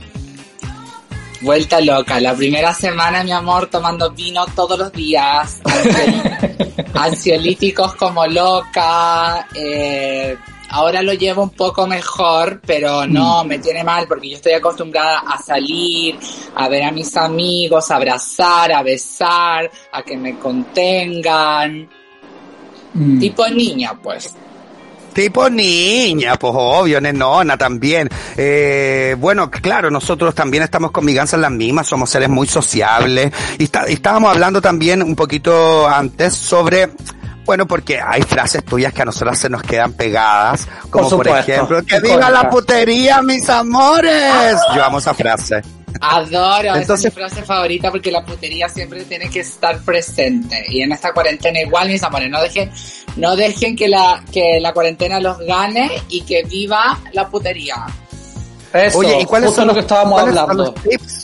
Vuelta 1.42 1.82
loca. 1.82 2.20
La 2.20 2.34
primera 2.36 2.74
semana, 2.74 3.24
mi 3.24 3.32
amor, 3.32 3.68
tomando 3.68 4.12
vino 4.12 4.46
todos 4.56 4.78
los 4.78 4.92
días. 4.92 5.60
Ansiol- 5.64 6.86
Ansiolíticos 6.94 7.96
como 7.96 8.26
loca. 8.28 9.48
eh, 9.56 10.38
ahora 10.72 11.02
lo 11.02 11.14
llevo 11.14 11.44
un 11.44 11.50
poco 11.52 11.86
mejor, 11.88 12.62
pero 12.66 13.06
no, 13.06 13.44
me 13.44 13.60
tiene 13.60 13.84
mal 13.84 14.08
porque 14.08 14.30
yo 14.30 14.36
estoy 14.38 14.54
acostumbrada 14.54 15.20
a 15.20 15.42
salir, 15.42 16.18
a 16.56 16.68
ver 16.68 16.84
a 16.84 16.92
mis 16.92 17.16
amigos, 17.18 17.92
a 17.92 17.96
abrazar, 17.98 18.72
a 18.72 18.82
besar, 18.84 19.70
a 19.92 20.02
que 20.04 20.18
me 20.18 20.38
contengan. 20.40 21.88
Mm. 22.94 23.20
Tipo 23.20 23.48
niña, 23.48 23.94
pues. 24.02 24.34
Tipo 25.14 25.50
niña, 25.50 26.36
pues 26.38 26.54
obvio, 26.56 27.02
nenona 27.02 27.58
también. 27.58 28.08
Eh, 28.38 29.16
bueno, 29.20 29.52
claro, 29.52 29.92
nosotros 29.92 30.34
también 30.34 30.64
estamos 30.64 30.92
con 30.92 31.04
miganzas 31.04 31.40
las 31.40 31.52
mismas, 31.52 31.88
somos 31.88 32.10
seres 32.10 32.30
muy 32.30 32.48
sociables. 32.48 33.32
Y, 33.58 33.66
está- 33.66 33.90
y 33.90 33.94
estábamos 33.94 34.32
hablando 34.32 34.62
también 34.62 35.04
un 35.04 35.16
poquito 35.16 35.86
antes 35.88 36.34
sobre, 36.34 36.92
bueno, 37.52 37.68
porque 37.68 38.00
hay 38.00 38.22
frases 38.22 38.64
tuyas 38.64 38.94
que 38.94 39.02
a 39.02 39.06
nosotras 39.06 39.38
se 39.38 39.50
nos 39.50 39.62
quedan 39.62 39.92
pegadas, 39.92 40.70
como 40.90 41.10
por, 41.10 41.28
ejemplo, 41.28 41.84
que 41.86 42.00
viva 42.00 42.30
la 42.30 42.50
putería, 42.50 43.22
mis 43.22 43.50
amores. 43.50 44.56
Yo 44.74 44.82
amo 44.82 45.00
esa 45.00 45.14
frase. 45.14 45.62
Adoro, 46.00 46.70
Entonces- 46.70 46.84
esa 46.84 46.94
es 46.94 47.04
mi 47.04 47.12
frase 47.12 47.44
favorita 47.44 47.92
porque 47.92 48.10
la 48.10 48.24
putería 48.24 48.70
siempre 48.70 49.04
tiene 49.04 49.30
que 49.30 49.42
estar 49.42 49.78
presente. 49.82 50.64
Y 50.70 50.82
en 50.82 50.94
esta 50.94 51.12
cuarentena 51.12 51.60
igual, 51.60 51.90
mis 51.90 52.02
amores, 52.02 52.30
no 52.30 52.42
dejen, 52.42 52.72
no 53.18 53.36
dejen 53.36 53.76
que 53.76 53.90
la, 53.90 54.24
que 54.32 54.62
la 54.62 54.72
cuarentena 54.72 55.20
los 55.20 55.38
gane 55.40 55.92
y 56.08 56.22
que 56.22 56.44
viva 56.44 56.98
la 57.12 57.28
putería. 57.28 57.86
Eso, 58.72 59.00
Oye, 59.00 59.20
¿y 59.20 59.26
cuáles 59.26 59.54
son 59.54 59.68
lo 59.68 59.74
que 59.74 59.82
estábamos 59.82 60.22
cuáles 60.22 60.36
son 60.36 60.50
hablando. 60.52 60.74
los 60.74 60.84
tips? 60.84 61.21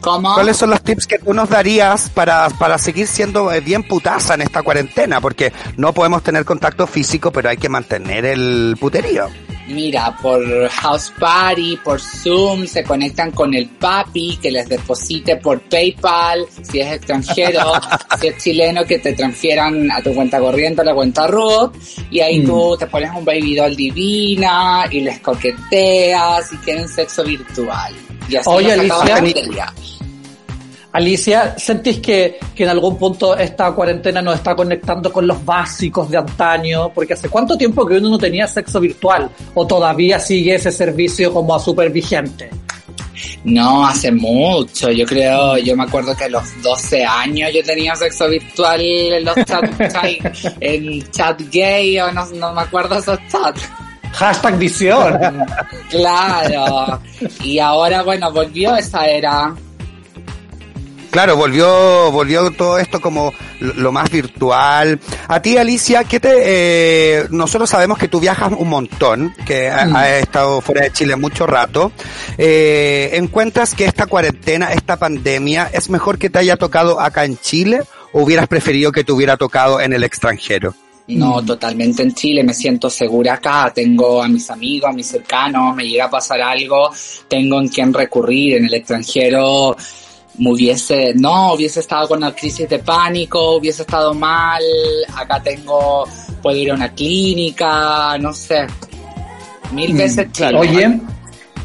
¿Cuáles 0.00 0.56
son 0.56 0.70
los 0.70 0.82
tips 0.82 1.06
que 1.06 1.18
tú 1.18 1.34
nos 1.34 1.48
darías 1.48 2.08
para, 2.10 2.48
para 2.50 2.78
seguir 2.78 3.06
siendo 3.06 3.52
eh, 3.52 3.60
bien 3.60 3.82
putaza 3.82 4.34
en 4.34 4.42
esta 4.42 4.62
cuarentena? 4.62 5.20
Porque 5.20 5.52
no 5.76 5.92
podemos 5.92 6.22
tener 6.22 6.44
contacto 6.44 6.86
físico, 6.86 7.30
pero 7.30 7.50
hay 7.50 7.56
que 7.56 7.68
mantener 7.68 8.24
el 8.24 8.76
puterío. 8.80 9.28
Mira, 9.70 10.16
por 10.20 10.68
House 10.68 11.12
Party, 11.18 11.78
por 11.82 12.00
Zoom, 12.00 12.66
se 12.66 12.82
conectan 12.84 13.30
con 13.30 13.54
el 13.54 13.68
papi 13.68 14.38
que 14.42 14.50
les 14.50 14.68
deposite 14.68 15.36
por 15.36 15.60
PayPal, 15.60 16.46
si 16.62 16.80
es 16.80 16.92
extranjero, 16.92 17.72
si 18.20 18.26
es 18.28 18.36
chileno, 18.38 18.84
que 18.84 18.98
te 18.98 19.12
transfieran 19.12 19.90
a 19.92 20.02
tu 20.02 20.14
cuenta 20.14 20.38
corriente 20.38 20.80
o 20.82 20.84
la 20.84 20.94
cuenta 20.94 21.26
Root, 21.26 21.74
y 22.10 22.20
ahí 22.20 22.40
Mm. 22.40 22.46
tú 22.46 22.76
te 22.78 22.86
pones 22.86 23.10
un 23.16 23.24
baby 23.24 23.54
doll 23.56 23.76
divina 23.76 24.84
y 24.90 25.00
les 25.00 25.20
coqueteas 25.20 26.52
y 26.52 26.56
tienen 26.58 26.88
sexo 26.88 27.24
virtual. 27.24 27.94
Y 28.28 28.36
así 28.36 28.48
Oye, 28.50 28.72
Alicia. 28.72 29.72
Alicia, 30.92 31.54
¿sentís 31.56 32.00
que, 32.00 32.38
que 32.54 32.64
en 32.64 32.68
algún 32.68 32.96
punto 32.98 33.36
esta 33.36 33.70
cuarentena 33.72 34.20
nos 34.20 34.34
está 34.36 34.56
conectando 34.56 35.12
con 35.12 35.26
los 35.26 35.44
básicos 35.44 36.10
de 36.10 36.18
antaño? 36.18 36.90
Porque 36.92 37.12
hace 37.14 37.28
cuánto 37.28 37.56
tiempo 37.56 37.86
que 37.86 37.98
uno 37.98 38.08
no 38.10 38.18
tenía 38.18 38.48
sexo 38.48 38.80
virtual 38.80 39.30
o 39.54 39.66
todavía 39.66 40.18
sigue 40.18 40.56
ese 40.56 40.72
servicio 40.72 41.32
como 41.32 41.54
a 41.54 41.60
súper 41.60 41.90
vigente. 41.90 42.50
No, 43.44 43.86
hace 43.86 44.10
mucho. 44.10 44.90
Yo 44.90 45.04
creo, 45.06 45.56
yo 45.58 45.76
me 45.76 45.84
acuerdo 45.84 46.16
que 46.16 46.24
a 46.24 46.28
los 46.28 46.42
12 46.62 47.04
años 47.04 47.50
yo 47.54 47.62
tenía 47.62 47.94
sexo 47.94 48.28
virtual 48.28 48.80
en 48.80 49.24
los 49.24 49.34
chats, 49.36 49.78
chat- 49.78 50.56
en 50.60 51.10
chat 51.10 51.40
gay 51.52 51.98
o 52.00 52.10
no, 52.12 52.26
no 52.26 52.52
me 52.52 52.62
acuerdo 52.62 52.98
esos 52.98 53.18
chats. 53.30 53.62
Hashtag 54.12 54.58
visión. 54.58 55.20
Claro. 55.88 57.00
Y 57.44 57.58
ahora, 57.58 58.02
bueno, 58.02 58.32
volvió 58.32 58.74
esa 58.76 59.06
era. 59.06 59.54
Claro, 61.10 61.36
volvió, 61.36 62.10
volvió 62.12 62.50
todo 62.52 62.78
esto 62.78 63.00
como 63.00 63.34
lo, 63.58 63.74
lo 63.74 63.92
más 63.92 64.08
virtual. 64.10 65.00
A 65.26 65.42
ti, 65.42 65.56
Alicia, 65.56 66.04
¿qué 66.04 66.20
te, 66.20 66.30
eh, 66.36 67.26
nosotros 67.30 67.68
sabemos 67.68 67.98
que 67.98 68.06
tú 68.06 68.20
viajas 68.20 68.52
un 68.56 68.68
montón, 68.68 69.34
que 69.44 69.68
ha- 69.68 69.86
Mm. 69.86 69.96
has 69.96 70.08
estado 70.08 70.60
fuera 70.60 70.82
de 70.82 70.92
Chile 70.92 71.16
mucho 71.16 71.48
rato. 71.48 71.90
Eh, 72.38 73.10
¿Encuentras 73.14 73.74
que 73.74 73.86
esta 73.86 74.06
cuarentena, 74.06 74.72
esta 74.72 74.96
pandemia, 74.98 75.68
es 75.72 75.90
mejor 75.90 76.16
que 76.16 76.30
te 76.30 76.38
haya 76.38 76.56
tocado 76.56 77.00
acá 77.00 77.24
en 77.24 77.36
Chile 77.38 77.80
o 78.12 78.22
hubieras 78.22 78.46
preferido 78.46 78.92
que 78.92 79.02
te 79.02 79.10
hubiera 79.10 79.36
tocado 79.36 79.80
en 79.80 79.92
el 79.92 80.04
extranjero? 80.04 80.74
No, 81.08 81.44
totalmente 81.44 82.04
en 82.04 82.14
Chile, 82.14 82.44
me 82.44 82.54
siento 82.54 82.88
segura 82.88 83.34
acá, 83.34 83.72
tengo 83.74 84.22
a 84.22 84.28
mis 84.28 84.48
amigos, 84.48 84.90
a 84.90 84.92
mis 84.92 85.08
cercanos, 85.08 85.74
me 85.74 85.84
llega 85.88 86.04
a 86.04 86.10
pasar 86.10 86.40
algo, 86.40 86.88
tengo 87.26 87.60
en 87.60 87.66
quién 87.66 87.92
recurrir, 87.92 88.58
en 88.58 88.66
el 88.66 88.74
extranjero 88.74 89.76
hubiese, 90.48 91.12
no, 91.14 91.52
hubiese 91.54 91.80
estado 91.80 92.08
con 92.08 92.18
una 92.18 92.34
crisis 92.34 92.68
de 92.68 92.78
pánico, 92.78 93.56
hubiese 93.56 93.82
estado 93.82 94.14
mal, 94.14 94.62
acá 95.14 95.42
tengo, 95.42 96.04
puedo 96.42 96.56
ir 96.56 96.70
a 96.70 96.74
una 96.74 96.92
clínica, 96.94 98.16
no 98.18 98.32
sé, 98.32 98.66
mil 99.72 99.92
veces 99.94 100.32
Chile. 100.32 100.58
Oye, 100.58 101.00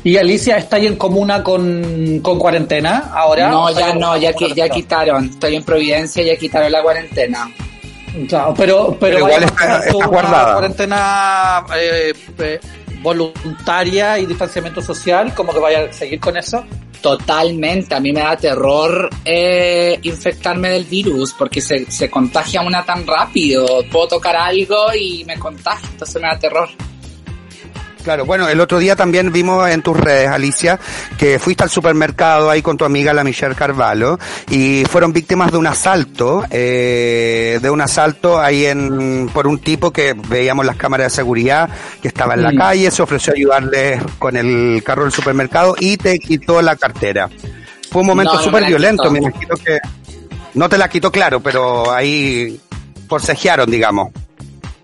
¿y 0.04 0.18
Alicia 0.18 0.58
está 0.58 0.76
ahí 0.76 0.88
en 0.88 0.96
comuna 0.98 1.42
con, 1.44 2.20
con 2.22 2.38
cuarentena 2.38 3.12
ahora? 3.16 3.50
no, 3.50 3.64
¿O 3.66 3.70
está 3.70 3.82
ya 3.90 3.96
no, 3.96 4.18
ya, 4.18 4.32
ya 4.56 4.70
quitaron, 4.70 5.26
estoy 5.26 5.56
en 5.56 5.64
Providencia, 5.64 6.22
ya 6.24 6.36
quitaron 6.36 6.72
la 6.72 6.82
cuarentena. 6.84 7.50
Claro, 8.30 8.54
pero, 8.56 8.98
pero, 9.00 9.18
Pero 9.18 9.18
igual 9.20 9.44
está- 9.44 9.84
una 9.96 10.08
guardada. 10.08 10.54
cuarentena 10.54 11.66
eh, 11.76 12.14
eh, 12.40 12.60
voluntaria 13.02 14.18
y 14.20 14.26
distanciamiento 14.26 14.82
social, 14.82 15.34
como 15.34 15.52
que 15.54 15.60
vaya 15.60 15.86
a 15.90 15.94
seguir 15.94 16.20
con 16.20 16.38
eso. 16.38 16.64
Totalmente, 17.02 17.94
a 17.94 18.00
mí 18.00 18.12
me 18.12 18.22
da 18.22 18.36
terror 18.36 19.10
eh, 19.24 20.00
infectarme 20.04 20.70
del 20.70 20.86
virus 20.86 21.34
porque 21.34 21.62
se, 21.62 21.90
se 21.92 22.10
contagia 22.10 22.62
una 22.62 22.84
tan 22.84 23.06
rápido. 23.06 23.84
Puedo 23.92 24.08
tocar 24.08 24.36
algo 24.36 24.94
y 24.94 25.24
me 25.26 25.38
contagio, 25.38 25.88
entonces 25.92 26.22
me 26.22 26.28
da 26.28 26.40
terror. 26.40 26.70
Claro, 28.06 28.24
bueno, 28.24 28.48
el 28.48 28.62
otro 28.62 28.78
día 28.78 28.96
también 28.96 29.32
vimos 29.32 29.68
en 29.68 29.82
tus 29.82 29.98
redes, 30.00 30.30
Alicia, 30.30 30.80
que 31.18 31.39
fuiste 31.39 31.63
al 31.63 31.72
supermercado 31.72 32.52
ahí 32.52 32.62
con 32.62 32.78
tu 32.78 32.86
amiga 32.86 33.13
la 33.15 33.24
Michelle 33.24 33.56
Carvalho 33.56 34.20
y 34.52 34.86
fueron 34.86 35.12
víctimas 35.12 35.52
de 35.52 35.58
un 35.58 35.65
asalto, 35.65 36.44
eh, 36.52 37.58
de 37.60 37.70
un 37.72 37.82
asalto 37.82 38.39
ahí 38.39 38.68
en, 38.68 39.28
por 39.34 39.48
un 39.48 39.58
tipo 39.58 39.91
que 39.91 40.13
veíamos 40.13 40.68
las 40.68 40.76
cámaras 40.76 41.08
de 41.12 41.15
seguridad 41.15 41.68
que 42.00 42.08
estaba 42.08 42.36
en 42.36 42.44
la 42.44 42.52
Mm. 42.52 42.58
calle, 42.60 42.91
se 42.91 43.02
ofreció 43.02 43.34
a 43.34 43.36
ayudarles 43.38 44.04
con 44.20 44.38
el 44.38 44.84
carro 44.86 45.02
del 45.02 45.12
supermercado 45.12 45.76
y 45.80 45.98
te 45.98 46.20
quitó 46.20 46.62
la 46.62 46.76
cartera. 46.76 47.28
Fue 47.91 48.02
un 48.02 48.08
momento 48.08 48.34
No, 48.34 48.38
no 48.39 48.46
súper 48.46 48.62
la 48.62 48.68
violento, 48.68 49.10
me 49.10 49.18
imagino 49.18 49.56
que 49.56 49.80
no 50.54 50.70
te 50.70 50.78
la 50.78 50.88
quitó 50.89 51.12
claro, 51.12 51.39
pero 51.39 51.91
ahí 51.91 52.60
forcejearon, 53.10 53.70
digamos. 53.72 54.12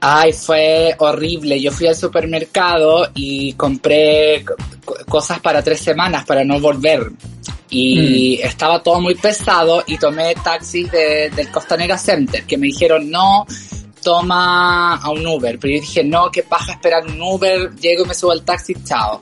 Ay, 0.04 0.34
fue 0.34 0.96
horrible. 0.98 1.62
Yo 1.62 1.72
fui 1.72 1.88
al 1.88 1.96
supermercado 1.96 3.08
y 3.14 3.54
compré 3.54 4.44
co- 4.44 4.56
co- 4.84 4.98
cosas 5.08 5.40
para 5.40 5.62
tres 5.64 5.80
semanas 5.80 6.26
para 6.26 6.44
no 6.44 6.60
volver. 6.60 7.12
Y 7.70 8.40
estaba 8.42 8.82
todo 8.84 9.00
muy 9.00 9.16
pesado 9.16 9.84
y 9.88 9.98
tomé 9.98 10.34
taxis 10.44 10.92
de- 10.92 11.30
del 11.30 11.50
Costanera 11.52 11.98
Center 11.98 12.44
que 12.46 12.58
me 12.58 12.68
dijeron 12.68 13.10
no, 13.10 13.46
toma 14.04 14.96
a 14.96 15.10
un 15.12 15.26
Uber. 15.26 15.58
Pero 15.60 15.76
yo 15.76 15.82
dije 15.82 16.04
no, 16.04 16.30
qué 16.32 16.44
paja 16.44 16.74
esperar 16.74 17.06
un 17.06 17.22
Uber, 17.22 17.70
llego 17.76 18.04
y 18.04 18.08
me 18.08 18.14
subo 18.14 18.32
al 18.32 18.44
taxi, 18.44 18.74
chao. 18.84 19.22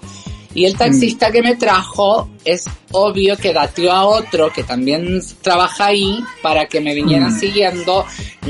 Y 0.53 0.65
el 0.65 0.75
taxista 0.75 1.31
que 1.31 1.43
me 1.43 1.55
trajo 1.55 2.29
es 2.43 2.65
obvio 2.91 3.38
que 3.38 3.53
dateó 3.53 3.91
a 3.91 4.05
otro 4.07 4.51
que 4.51 4.63
también 4.63 5.21
trabaja 5.41 5.88
ahí 5.88 6.23
para 6.41 6.65
que 6.67 6.81
me 6.81 6.95
vinieran 6.95 7.38
siguiendo. 7.38 8.05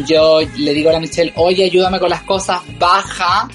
Yo 0.08 0.40
le 0.58 0.74
digo 0.74 0.90
a 0.90 0.94
la 0.94 1.00
Michelle, 1.00 1.34
oye, 1.36 1.66
ayúdame 1.66 2.00
con 2.00 2.10
las 2.10 2.24
cosas, 2.24 2.62
baja, 2.80 3.50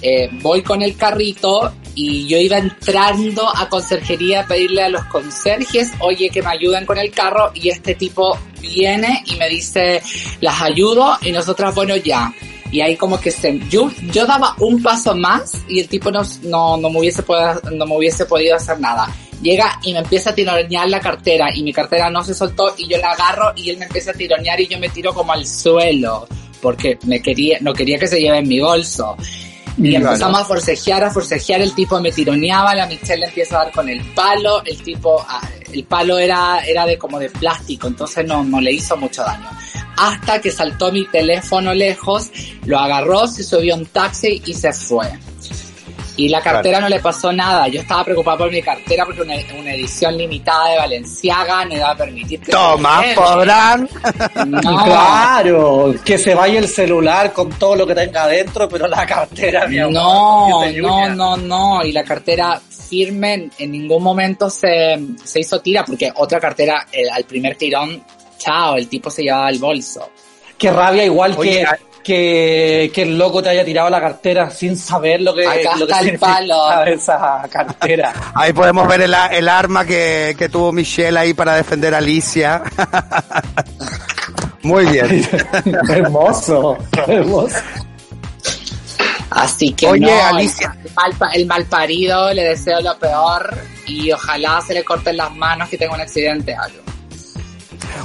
eh, 0.00 0.30
voy 0.40 0.62
con 0.62 0.80
el 0.80 0.96
carrito 0.96 1.72
y 1.94 2.26
yo 2.26 2.38
iba 2.38 2.58
entrando 2.58 3.46
a 3.54 3.68
conserjería 3.68 4.40
a 4.40 4.46
pedirle 4.46 4.82
a 4.82 4.88
los 4.88 5.04
conserjes, 5.04 5.92
oye, 6.00 6.30
que 6.30 6.42
me 6.42 6.48
ayuden 6.48 6.86
con 6.86 6.98
el 6.98 7.10
carro 7.10 7.50
y 7.54 7.68
este 7.68 7.94
tipo 7.94 8.38
viene 8.60 9.22
y 9.26 9.36
me 9.36 9.48
dice, 9.48 10.02
las 10.40 10.62
ayudo 10.62 11.18
y 11.22 11.32
nosotras, 11.32 11.74
bueno, 11.74 11.96
ya. 11.96 12.32
Y 12.72 12.80
ahí 12.80 12.96
como 12.96 13.20
que 13.20 13.30
se, 13.30 13.60
yo, 13.68 13.90
yo 14.12 14.26
daba 14.26 14.56
un 14.58 14.82
paso 14.82 15.14
más 15.14 15.62
y 15.68 15.78
el 15.80 15.88
tipo 15.88 16.10
no, 16.10 16.22
no, 16.42 16.76
no 16.76 16.90
me 16.90 16.98
hubiese 16.98 17.22
podido, 17.22 17.60
no 17.70 17.86
me 17.86 17.96
hubiese 17.96 18.26
podido 18.26 18.56
hacer 18.56 18.80
nada. 18.80 19.14
Llega 19.40 19.78
y 19.82 19.92
me 19.92 20.00
empieza 20.00 20.30
a 20.30 20.34
tironear 20.34 20.88
la 20.88 20.98
cartera 20.98 21.54
y 21.54 21.62
mi 21.62 21.72
cartera 21.72 22.10
no 22.10 22.24
se 22.24 22.34
soltó 22.34 22.74
y 22.78 22.88
yo 22.88 22.98
la 22.98 23.12
agarro 23.12 23.52
y 23.54 23.70
él 23.70 23.76
me 23.76 23.84
empieza 23.84 24.12
a 24.12 24.14
tironear 24.14 24.60
y 24.60 24.68
yo 24.68 24.78
me 24.78 24.88
tiro 24.88 25.12
como 25.12 25.32
al 25.32 25.46
suelo 25.46 26.26
porque 26.62 26.96
me 27.04 27.20
quería, 27.20 27.58
no 27.60 27.74
quería 27.74 27.98
que 27.98 28.06
se 28.06 28.20
lleve 28.20 28.38
en 28.38 28.48
mi 28.48 28.60
bolso. 28.60 29.16
Y 29.78 29.94
empezamos 29.94 30.40
a 30.40 30.44
forcejear, 30.44 31.04
a 31.04 31.10
forcejear, 31.10 31.62
el 31.62 31.74
tipo 31.74 32.00
me 32.00 32.12
tironeaba, 32.12 32.74
la 32.74 32.86
Michelle 32.86 33.20
le 33.20 33.26
empieza 33.26 33.60
a 33.60 33.64
dar 33.64 33.72
con 33.72 33.88
el 33.88 34.04
palo, 34.14 34.62
el 34.64 34.82
tipo, 34.82 35.24
ah, 35.26 35.40
el 35.72 35.84
palo 35.84 36.18
era, 36.18 36.60
era 36.66 36.84
de 36.84 36.98
como 36.98 37.18
de 37.18 37.30
plástico, 37.30 37.86
entonces 37.86 38.26
no, 38.26 38.44
no 38.44 38.60
le 38.60 38.72
hizo 38.72 38.96
mucho 38.96 39.22
daño. 39.22 39.48
Hasta 39.96 40.40
que 40.40 40.50
saltó 40.50 40.92
mi 40.92 41.06
teléfono 41.06 41.74
lejos, 41.74 42.30
lo 42.66 42.78
agarró, 42.78 43.26
se 43.26 43.42
subió 43.42 43.74
a 43.74 43.78
un 43.78 43.86
taxi 43.86 44.42
y 44.44 44.54
se 44.54 44.72
fue. 44.72 45.06
Y 46.14 46.28
la 46.28 46.42
cartera 46.42 46.78
no 46.78 46.88
le 46.90 47.00
pasó 47.00 47.32
nada. 47.32 47.68
Yo 47.68 47.80
estaba 47.80 48.04
preocupada 48.04 48.36
por 48.38 48.50
mi 48.50 48.60
cartera 48.60 49.04
porque 49.06 49.22
una, 49.22 49.34
una 49.58 49.72
edición 49.74 50.16
limitada 50.18 50.68
de 50.70 50.76
Valenciaga 50.76 51.64
no 51.64 51.74
iba 51.74 51.90
a 51.90 51.96
permitir 51.96 52.40
que 52.40 52.52
Toma, 52.52 53.02
podrán. 53.14 53.88
No. 54.46 54.60
Claro, 54.84 55.94
que 56.04 56.18
se 56.18 56.34
vaya 56.34 56.58
el 56.58 56.68
celular 56.68 57.32
con 57.32 57.50
todo 57.50 57.76
lo 57.76 57.86
que 57.86 57.94
tenga 57.94 58.24
adentro, 58.24 58.68
pero 58.68 58.86
la 58.88 59.06
cartera, 59.06 59.66
mi 59.66 59.78
amor, 59.78 59.92
No, 59.94 60.66
no, 60.70 61.08
no, 61.14 61.36
no. 61.36 61.84
Y 61.84 61.92
la 61.92 62.04
cartera 62.04 62.60
firme 62.68 63.48
en 63.58 63.72
ningún 63.72 64.02
momento 64.02 64.50
se, 64.50 64.98
se 65.24 65.40
hizo 65.40 65.60
tira 65.60 65.82
porque 65.84 66.12
otra 66.16 66.38
cartera 66.38 66.86
el- 66.92 67.08
al 67.10 67.24
primer 67.24 67.56
tirón, 67.56 68.04
chao, 68.36 68.76
el 68.76 68.86
tipo 68.88 69.10
se 69.10 69.22
llevaba 69.22 69.48
el 69.48 69.58
bolso. 69.58 70.10
Qué 70.58 70.70
rabia, 70.70 71.04
igual 71.04 71.34
Oye, 71.38 71.50
que, 71.60 71.64
a- 71.64 71.78
que, 72.02 72.90
que 72.94 73.02
el 73.02 73.16
loco 73.16 73.42
te 73.42 73.50
haya 73.50 73.64
tirado 73.64 73.88
la 73.90 74.00
cartera 74.00 74.50
sin 74.50 74.76
saber 74.76 75.20
lo 75.22 75.34
que, 75.34 75.46
Acá 75.46 75.76
lo 75.76 75.86
que 75.86 75.92
está 75.92 76.00
el 76.00 76.18
palo. 76.18 76.82
esa 76.86 77.42
cartera. 77.50 78.12
Ahí 78.34 78.52
podemos 78.52 78.86
ver 78.88 79.02
el, 79.02 79.14
el 79.32 79.48
arma 79.48 79.84
que, 79.84 80.34
que 80.38 80.48
tuvo 80.48 80.72
Michelle 80.72 81.18
ahí 81.18 81.34
para 81.34 81.54
defender 81.54 81.94
a 81.94 81.98
Alicia. 81.98 82.62
Muy 84.62 84.86
bien. 84.86 85.28
hermoso, 85.88 86.78
hermoso. 87.06 87.56
Así 89.30 89.72
que 89.72 89.86
Oye, 89.86 90.06
no, 90.06 90.26
Alicia. 90.26 90.76
El, 90.84 90.92
mal, 90.92 91.30
el 91.34 91.46
mal 91.46 91.64
parido 91.66 92.32
le 92.32 92.44
deseo 92.44 92.80
lo 92.80 92.96
peor 92.98 93.58
y 93.86 94.12
ojalá 94.12 94.60
se 94.60 94.74
le 94.74 94.84
corten 94.84 95.16
las 95.16 95.34
manos 95.34 95.68
que 95.68 95.78
tenga 95.78 95.94
un 95.94 96.00
accidente 96.00 96.54
algo. 96.54 96.91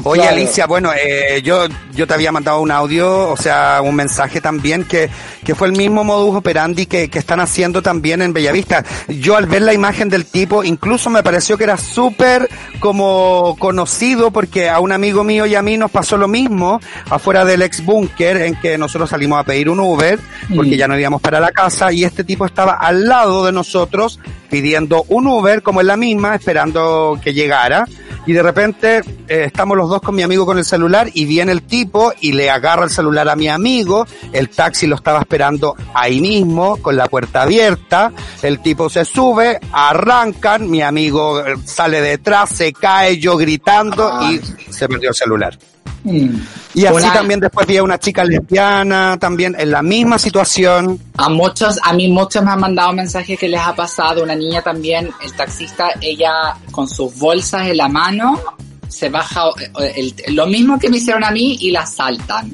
Oye, 0.04 0.22
Claro. 0.22 0.36
Alicia, 0.38 0.66
bueno, 0.68 0.92
eh, 0.94 1.42
yo, 1.44 1.66
yo 1.94 2.08
te 2.08 2.14
había 2.14 2.32
mandado 2.32 2.62
un 2.62 2.72
audio, 2.72 3.30
o 3.30 3.38
sea, 3.38 3.82
un 3.84 3.96
mensaje 3.96 4.42
también, 4.42 4.84
que, 4.84 5.10
que 5.44 5.56
fue 5.56 5.68
el 5.68 5.74
mismo 5.76 6.04
modus 6.04 6.36
operandi 6.36 6.86
que, 6.86 7.10
que 7.10 7.20
están 7.20 7.40
haciendo 7.40 7.82
también 7.82 8.22
en 8.22 8.34
Bellavista. 8.34 8.84
Yo 9.08 9.36
al 9.38 9.46
ver 9.46 9.62
la 9.64 9.74
imagen 9.74 10.10
del 10.10 10.26
tipo, 10.26 10.64
incluso 10.64 11.10
me 11.10 11.24
pareció 11.24 11.58
que 11.58 11.64
era 11.66 11.78
súper 11.78 12.50
como 12.80 13.56
conocido, 13.60 14.32
porque 14.32 14.70
a 14.70 14.80
un 14.80 14.92
amigo 14.92 15.24
mío 15.24 15.46
y 15.46 15.56
a 15.56 15.62
mí 15.62 15.78
nos 15.78 15.92
pasó 15.92 16.18
lo 16.18 16.28
mismo 16.28 16.80
afuera 17.10 17.44
del 17.46 17.62
ex 17.62 17.84
búnker, 17.84 18.38
en 18.38 18.56
que 18.56 18.78
nosotros 18.78 19.10
salimos 19.10 19.40
a 19.40 19.44
pedir 19.44 19.70
un 19.70 19.80
Uber, 19.80 20.20
porque 20.56 20.76
Mm. 20.76 20.80
ya 20.80 20.88
no 20.88 21.00
íbamos 21.00 21.22
para 21.22 21.40
la 21.40 21.52
casa, 21.52 21.92
y 21.92 22.04
este 22.04 22.24
tipo 22.24 22.46
estaba 22.46 22.74
al 22.74 23.06
lado 23.08 23.46
de 23.46 23.52
nosotros 23.52 24.20
pidiendo 24.50 25.06
un 25.10 25.28
Uber, 25.28 25.62
como 25.62 25.82
en 25.82 25.88
la 25.88 25.98
misma, 25.98 26.36
esperando 26.36 27.20
que 27.24 27.34
llegara. 27.34 27.86
Y 28.26 28.34
de 28.34 28.44
repente 28.44 28.98
eh, 28.98 29.44
estamos 29.46 29.78
los 29.78 29.90
dos 29.90 30.02
con 30.02 30.14
mi 30.14 30.22
amigo 30.22 30.46
con 30.46 30.58
el 30.58 30.66
celular 30.66 31.10
y 31.14 31.24
viene 31.26 31.54
el 31.54 31.62
tipo 31.62 32.12
y 32.20 32.34
le 32.34 32.50
agarra 32.50 32.84
el 32.84 32.90
celular 32.90 33.30
a 33.30 33.38
mi 33.38 33.48
amigo, 33.48 34.06
el 34.34 34.50
taxi 34.50 34.86
lo 34.86 34.98
estaba 34.98 35.20
esperando 35.20 35.76
ahí 35.94 36.20
mismo 36.20 36.76
con 36.82 36.98
la 36.98 37.08
puerta 37.08 37.44
abierta, 37.44 38.12
el 38.42 38.60
tipo 38.60 38.90
se 38.90 39.06
sube, 39.06 39.60
arrancan, 39.72 40.70
mi 40.70 40.82
amigo 40.82 41.40
eh, 41.40 41.56
sale 41.64 42.02
detrás, 42.02 42.50
se 42.50 42.74
cae 42.74 43.18
yo 43.18 43.38
gritando 43.38 44.20
y 44.30 44.42
se 44.74 44.90
perdió 44.90 45.10
el 45.10 45.16
celular. 45.16 45.58
Mm. 46.04 46.40
Y 46.76 46.86
así 46.86 47.08
también 47.14 47.40
después 47.40 47.66
vi 47.68 47.78
a 47.78 47.84
una 47.84 47.98
chica 47.98 48.24
lesbiana, 48.24 49.18
también 49.20 49.56
en 49.58 49.72
la 49.72 49.82
misma 49.82 50.18
situación. 50.20 51.00
A 51.18 51.28
muchos, 51.30 51.80
a 51.84 51.94
mí 51.94 52.08
muchos 52.08 52.44
me 52.44 52.52
han 52.52 52.60
mandado 52.60 52.94
mensajes 52.94 53.38
que 53.40 53.48
les 53.50 53.60
ha 53.60 53.76
pasado, 53.76 54.24
una 54.24 54.36
niña 54.36 54.62
también, 54.62 55.10
el 55.24 55.34
taxista, 55.34 55.90
ella 56.02 56.56
con 56.72 56.88
sus 56.88 57.18
bolsas 57.18 57.68
en 57.68 57.78
la 57.78 57.88
mano, 57.90 58.40
se 58.88 59.10
baja 59.10 59.46
eh, 59.82 59.94
el- 60.26 60.36
lo 60.36 60.48
mismo 60.48 60.78
que 60.80 60.90
me 60.90 60.98
hicieron 60.98 61.24
a 61.24 61.32
mí 61.32 61.58
y 61.62 61.72
la 61.72 61.86
saltan. 61.86 62.52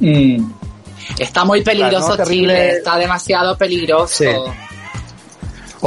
Mm. 0.00 0.50
Está 1.18 1.44
muy 1.44 1.62
peligroso 1.62 2.06
Claro, 2.06 2.16
¿no? 2.18 2.24
Terrible. 2.24 2.54
Chile, 2.54 2.70
está 2.78 2.96
demasiado 2.98 3.56
peligroso. 3.56 4.14
Sí. 4.24 4.26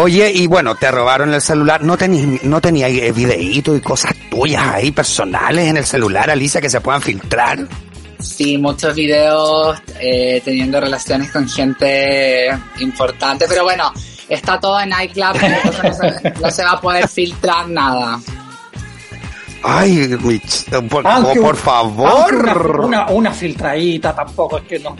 Oye, 0.01 0.31
y 0.33 0.47
bueno, 0.47 0.75
te 0.75 0.89
robaron 0.89 1.33
el 1.33 1.41
celular, 1.41 1.83
no 1.83 1.97
tenías, 1.97 2.41
no 2.43 2.61
tenía 2.61 2.87
videitos 2.87 3.77
y 3.77 3.81
cosas 3.81 4.13
tuyas 4.31 4.65
ahí 4.65 4.91
personales 4.91 5.67
en 5.67 5.75
el 5.75 5.85
celular, 5.85 6.29
Alicia, 6.29 6.61
que 6.61 6.69
se 6.69 6.79
puedan 6.79 7.01
filtrar. 7.01 7.67
Sí, 8.17 8.57
muchos 8.57 8.95
videos 8.95 9.77
eh, 9.99 10.41
teniendo 10.45 10.79
relaciones 10.79 11.29
con 11.31 11.49
gente 11.49 12.47
importante, 12.79 13.45
pero 13.49 13.65
bueno, 13.65 13.91
está 14.29 14.57
todo 14.57 14.79
en 14.79 14.93
iCloud, 15.03 15.35
entonces 15.35 15.83
no 15.83 15.93
se, 15.93 16.41
no 16.43 16.51
se 16.51 16.63
va 16.63 16.71
a 16.71 16.79
poder 16.79 17.05
filtrar 17.09 17.67
nada. 17.67 18.21
Ay, 19.61 20.17
por, 20.89 21.05
Aunque 21.05 21.41
por 21.41 21.57
favor. 21.57 22.33
Una, 22.33 22.53
una, 22.85 23.09
una 23.09 23.33
filtradita 23.33 24.15
tampoco 24.15 24.59
es 24.59 24.63
que 24.63 24.79
no, 24.79 24.95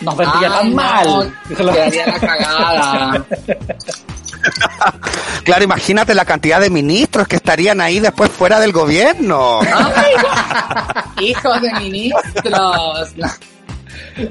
nos 0.00 0.16
vendría 0.16 0.48
Ay, 0.48 0.58
tan 0.58 0.70
no, 0.70 0.76
mal. 0.76 1.34
Quedaría 1.56 2.06
la 2.06 2.20
cagada. 2.20 3.24
Claro, 5.44 5.64
imagínate 5.64 6.14
la 6.14 6.24
cantidad 6.24 6.60
de 6.60 6.70
ministros 6.70 7.26
que 7.26 7.36
estarían 7.36 7.80
ahí 7.80 8.00
después 8.00 8.30
fuera 8.30 8.60
del 8.60 8.72
gobierno. 8.72 9.60
Hijos 11.20 11.62
de 11.62 11.72
ministros. 11.80 13.08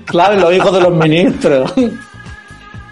Claro, 0.06 0.36
los 0.36 0.54
hijos 0.54 0.74
de 0.74 0.82
los 0.82 0.94
ministros. 0.94 1.74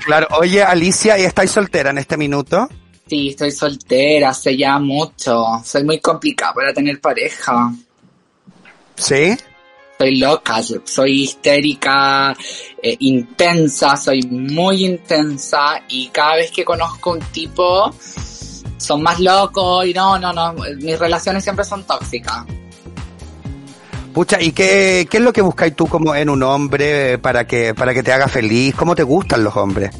Claro, 0.06 0.28
oye, 0.40 0.64
Alicia, 0.64 1.18
¿y 1.20 1.24
estáis 1.24 1.52
soltera 1.52 1.92
en 1.92 2.00
este 2.00 2.18
minuto? 2.18 2.68
Sí, 3.08 3.30
estoy 3.30 3.52
soltera 3.52 4.30
hace 4.30 4.58
ya 4.58 4.80
mucho. 4.80 5.62
Soy 5.64 5.84
muy 5.84 6.00
complicada 6.00 6.54
para 6.54 6.74
tener 6.74 7.00
pareja. 7.00 7.72
¿Sí? 8.96 9.38
Soy 9.98 10.18
loca, 10.18 10.62
soy 10.84 11.24
histérica, 11.24 12.36
eh, 12.82 12.98
intensa, 13.00 13.96
soy 13.96 14.22
muy 14.24 14.86
intensa 14.86 15.82
y 15.88 16.10
cada 16.10 16.36
vez 16.36 16.52
que 16.52 16.66
conozco 16.66 17.12
un 17.12 17.22
tipo 17.32 17.94
son 18.78 19.02
más 19.02 19.20
locos 19.20 19.86
y 19.86 19.94
no, 19.94 20.20
no, 20.20 20.34
no, 20.34 20.54
mis 20.54 21.00
relaciones 21.00 21.44
siempre 21.44 21.64
son 21.64 21.84
tóxicas. 21.86 22.46
Pucha, 24.14 24.42
¿y 24.42 24.52
qué, 24.54 25.08
qué 25.10 25.18
es 25.18 25.24
lo 25.24 25.34
que 25.34 25.42
buscáis 25.42 25.76
tú 25.76 25.88
como 25.88 26.16
en 26.16 26.30
un 26.30 26.42
hombre 26.44 27.18
para 27.18 27.46
que, 27.46 27.74
para 27.74 27.94
que 27.94 28.02
te 28.02 28.14
haga 28.14 28.28
feliz? 28.28 28.74
¿Cómo 28.76 28.96
te 28.96 29.04
gustan 29.04 29.44
los 29.44 29.56
hombres? 29.58 29.92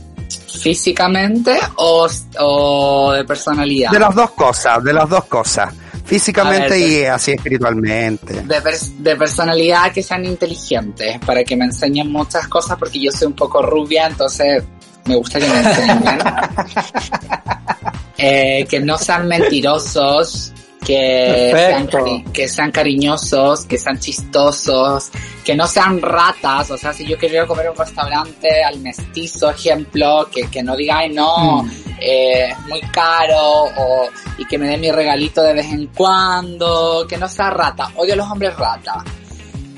¿Físicamente 0.62 1.60
o, 1.76 2.08
o 2.40 3.12
de 3.12 3.26
personalidad? 3.26 3.92
De 3.92 4.00
las 4.00 4.16
dos 4.16 4.32
cosas, 4.32 4.84
de 4.84 4.94
las 4.94 5.10
dos 5.10 5.26
cosas. 5.26 5.74
Físicamente 6.06 6.70
ver, 6.70 6.80
y 6.80 7.06
así 7.06 7.32
espiritualmente. 7.32 8.34
De, 8.44 8.62
pers- 8.62 8.96
de 8.98 9.16
personalidad 9.16 9.92
que 9.92 10.04
sean 10.04 10.24
inteligentes, 10.26 11.18
para 11.26 11.44
que 11.44 11.56
me 11.56 11.66
enseñen 11.66 12.12
muchas 12.12 12.48
cosas, 12.48 12.78
porque 12.78 13.00
yo 13.02 13.12
soy 13.12 13.28
un 13.28 13.34
poco 13.34 13.62
rubia, 13.62 14.08
entonces 14.08 14.64
me 15.06 15.16
gusta 15.16 15.40
que 15.40 15.48
me 15.48 15.60
enseñen. 15.60 16.02
Eh, 18.18 18.66
que 18.70 18.80
no 18.80 18.98
sean 18.98 19.28
mentirosos, 19.28 20.54
que 20.86 21.52
sean, 21.54 22.24
que 22.32 22.48
sean 22.48 22.72
cariñosos, 22.72 23.66
que 23.66 23.78
sean 23.78 24.00
chistosos, 24.00 25.10
que 25.44 25.56
no 25.56 25.68
sean 25.68 26.02
ratas, 26.02 26.70
o 26.72 26.78
sea, 26.78 26.94
si 26.94 27.06
yo 27.06 27.18
quiero 27.18 27.36
ir 27.36 27.42
a 27.42 27.48
comer 27.48 27.68
a 27.68 27.72
un 27.72 27.78
restaurante 27.78 28.64
al 28.64 28.80
mestizo, 28.80 29.50
ejemplo, 29.50 30.30
que, 30.32 30.48
que 30.48 30.62
no 30.64 30.76
diga, 30.76 31.00
ay 31.00 31.10
no, 31.10 31.64
Mm. 31.64 31.72
eh, 32.00 32.50
es 32.52 32.60
muy 32.68 32.82
caro, 32.82 33.64
o, 33.78 34.10
y 34.38 34.46
que 34.46 34.58
me 34.58 34.68
dé 34.68 34.78
mi 34.78 34.92
regalito 34.92 35.42
de 35.42 35.54
vez 35.54 35.66
en 35.72 35.88
cuando, 35.88 37.06
que 37.10 37.18
no 37.18 37.28
sea 37.28 37.50
rata, 37.50 37.92
odio 37.96 38.14
a 38.14 38.18
los 38.18 38.30
hombres 38.30 38.56
rata. 38.56 39.04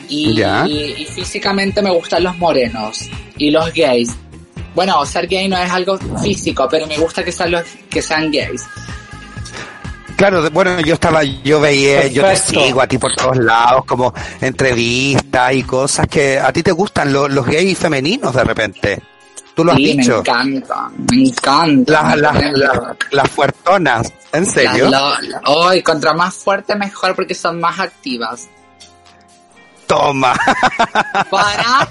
Y, 0.10 0.42
y, 0.42 0.96
y 1.00 1.06
físicamente 1.06 1.82
me 1.82 1.92
gustan 1.92 2.24
los 2.24 2.38
morenos 2.38 3.10
y 3.38 3.52
los 3.52 3.74
gays. 3.74 4.16
Bueno, 4.74 5.06
ser 5.06 5.28
gay 5.28 5.48
no 5.50 5.58
es 5.58 5.70
algo 5.72 5.98
físico, 6.22 6.68
pero 6.70 6.88
me 6.88 6.98
gusta 6.98 7.24
que 7.24 7.32
sean 7.32 7.52
los 7.52 7.64
que 7.90 8.02
sean 8.02 8.32
gays. 8.32 8.64
Claro, 10.18 10.50
bueno, 10.50 10.80
yo 10.82 10.96
estaba, 10.96 11.24
yo 11.24 11.62
veía, 11.62 12.08
yo 12.08 12.24
te 12.24 12.36
sigo 12.36 12.82
a 12.82 12.88
ti 12.88 12.98
por 12.98 13.14
todos 13.16 13.38
lados, 13.38 13.86
como 13.86 14.12
entrevistas 14.42 15.54
y 15.54 15.62
cosas 15.64 16.08
que 16.08 16.40
a 16.40 16.52
ti 16.52 16.64
te 16.64 16.72
gustan 16.72 17.14
los, 17.14 17.30
los 17.30 17.46
gays 17.46 17.78
femeninos 17.78 18.34
de 18.34 18.44
repente. 18.44 19.02
Tú 19.54 19.64
lo 19.64 19.72
has 19.72 19.78
Sí, 19.78 19.94
me 19.96 20.02
dicho. 20.04 20.20
encanta, 20.20 20.90
me 21.12 21.22
encanta. 21.30 22.16
Las, 22.16 22.34
me 22.36 22.52
las, 22.52 22.54
las, 22.78 22.80
las 23.12 23.30
fuertonas, 23.30 24.12
¿en 24.34 24.46
serio? 24.48 24.90
Hoy, 25.46 25.82
contra 25.84 26.14
más 26.14 26.34
fuerte 26.36 26.76
mejor 26.76 27.16
porque 27.16 27.34
son 27.36 27.60
más 27.60 27.80
activas. 27.80 28.48
Toma. 29.88 30.34
Para 31.30 31.88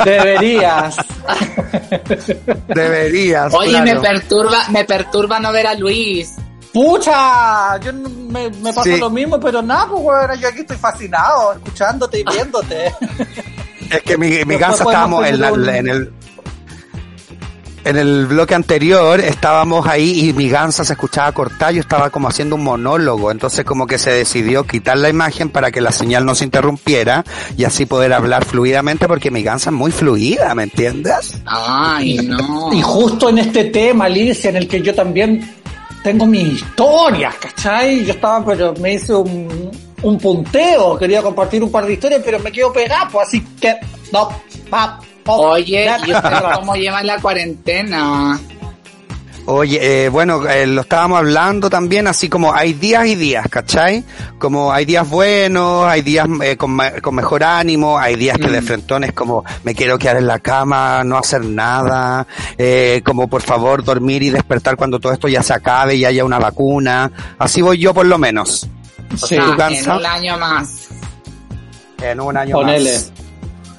Deberías. 0.04 0.96
Deberías. 2.68 3.52
Oye, 3.54 3.70
claro. 3.70 3.84
me 3.84 4.00
perturba, 4.00 4.68
me 4.70 4.84
perturba 4.84 5.40
no 5.40 5.52
ver 5.52 5.66
a 5.66 5.74
Luis. 5.74 6.34
¡Pucha! 6.72 7.78
Yo 7.80 7.92
me, 7.92 8.50
me 8.50 8.72
pasa 8.72 8.82
Sí. 8.82 8.98
lo 8.98 9.08
mismo, 9.08 9.40
pero 9.40 9.62
nada, 9.62 9.86
pues 9.88 10.02
bueno, 10.02 10.34
yo 10.34 10.48
aquí 10.48 10.60
estoy 10.60 10.76
fascinado, 10.76 11.54
escuchándote 11.54 12.20
y 12.20 12.24
viéndote. 12.24 12.92
Es 13.90 14.02
que 14.02 14.18
mi, 14.18 14.30
mi 14.44 14.58
podemos 14.58 14.80
estábamos 14.80 15.26
en, 15.26 15.40
la- 15.40 15.52
un- 15.52 15.68
en 15.68 15.88
el 15.88 16.12
en 17.86 17.96
el 17.96 18.26
bloque 18.26 18.54
anterior 18.54 19.20
estábamos 19.20 19.86
ahí 19.86 20.28
y 20.28 20.32
mi 20.32 20.48
gansa 20.48 20.84
se 20.84 20.94
escuchaba 20.94 21.30
cortar, 21.32 21.72
yo 21.72 21.80
estaba 21.80 22.10
como 22.10 22.28
haciendo 22.28 22.56
un 22.56 22.64
monólogo, 22.64 23.30
entonces 23.30 23.64
como 23.64 23.86
que 23.86 23.96
se 23.98 24.10
decidió 24.10 24.64
quitar 24.64 24.98
la 24.98 25.08
imagen 25.08 25.50
para 25.50 25.70
que 25.70 25.80
la 25.80 25.92
señal 25.92 26.26
no 26.26 26.34
se 26.34 26.44
interrumpiera 26.44 27.24
y 27.56 27.64
así 27.64 27.86
poder 27.86 28.12
hablar 28.12 28.44
fluidamente 28.44 29.06
porque 29.06 29.30
mi 29.30 29.42
gansa 29.42 29.70
es 29.70 29.76
muy 29.76 29.92
fluida, 29.92 30.52
¿me 30.54 30.64
entiendes? 30.64 31.40
Ay, 31.46 32.16
no. 32.16 32.70
Y 32.76 32.82
justo 32.82 33.28
en 33.28 33.38
este 33.38 33.64
tema, 33.66 34.06
Alicia, 34.06 34.50
en 34.50 34.56
el 34.56 34.68
que 34.68 34.82
yo 34.82 34.92
también 34.94 35.48
tengo 36.02 36.26
mis 36.26 36.54
historias, 36.54 37.36
¿cachai? 37.36 38.04
Yo 38.04 38.12
estaba, 38.12 38.44
pero 38.44 38.74
me 38.80 38.94
hice 38.94 39.14
un, 39.14 39.70
un 40.02 40.18
punteo, 40.18 40.98
quería 40.98 41.22
compartir 41.22 41.62
un 41.62 41.70
par 41.70 41.86
de 41.86 41.94
historias, 41.94 42.22
pero 42.24 42.40
me 42.40 42.50
quedo 42.50 42.72
pegado, 42.72 43.10
pues, 43.12 43.28
así 43.28 43.40
que, 43.60 43.76
no, 44.12 44.28
po, 44.68 44.76
Oye, 45.26 45.84
ya, 45.84 45.98
¿y 46.06 46.12
ustedes 46.14 46.40
cómo 46.54 46.74
llevan 46.76 47.06
la 47.06 47.18
cuarentena? 47.20 48.38
Oye, 49.48 49.78
eh, 49.80 50.08
bueno, 50.08 50.44
eh, 50.48 50.66
lo 50.66 50.80
estábamos 50.80 51.18
hablando 51.18 51.70
también, 51.70 52.08
así 52.08 52.28
como 52.28 52.52
hay 52.52 52.72
días 52.72 53.06
y 53.06 53.14
días, 53.14 53.46
¿cachai? 53.48 54.02
Como 54.40 54.72
hay 54.72 54.84
días 54.84 55.08
buenos, 55.08 55.86
hay 55.86 56.02
días 56.02 56.26
eh, 56.42 56.56
con, 56.56 56.74
mejor 57.14 57.44
ánimo, 57.44 57.96
hay 57.96 58.16
días 58.16 58.38
que 58.38 58.48
de 58.48 58.60
frentón 58.60 59.04
es 59.04 59.12
como 59.12 59.44
me 59.62 59.72
quiero 59.72 59.98
quedar 59.98 60.16
en 60.16 60.26
la 60.26 60.40
cama, 60.40 61.04
no 61.04 61.16
hacer 61.16 61.44
nada, 61.44 62.26
eh, 62.58 63.02
como 63.04 63.28
por 63.28 63.40
favor 63.40 63.84
dormir 63.84 64.24
y 64.24 64.30
despertar 64.30 64.74
cuando 64.76 64.98
todo 64.98 65.12
esto 65.12 65.28
ya 65.28 65.44
se 65.44 65.54
acabe 65.54 65.94
y 65.94 66.04
haya 66.04 66.24
una 66.24 66.40
vacuna. 66.40 67.12
Así 67.38 67.62
voy 67.62 67.78
yo 67.78 67.94
por 67.94 68.06
lo 68.06 68.18
menos. 68.18 68.66
O 69.14 69.16
Sí, 69.28 69.36
sea, 69.36 69.44
¿tú 69.44 69.62
en 69.62 69.90
un 69.92 70.06
año 70.06 70.38
más. 70.38 70.88
En 72.02 72.20
un 72.20 72.36
año 72.36 72.56
Ponele. 72.56 72.92
más. 72.94 73.12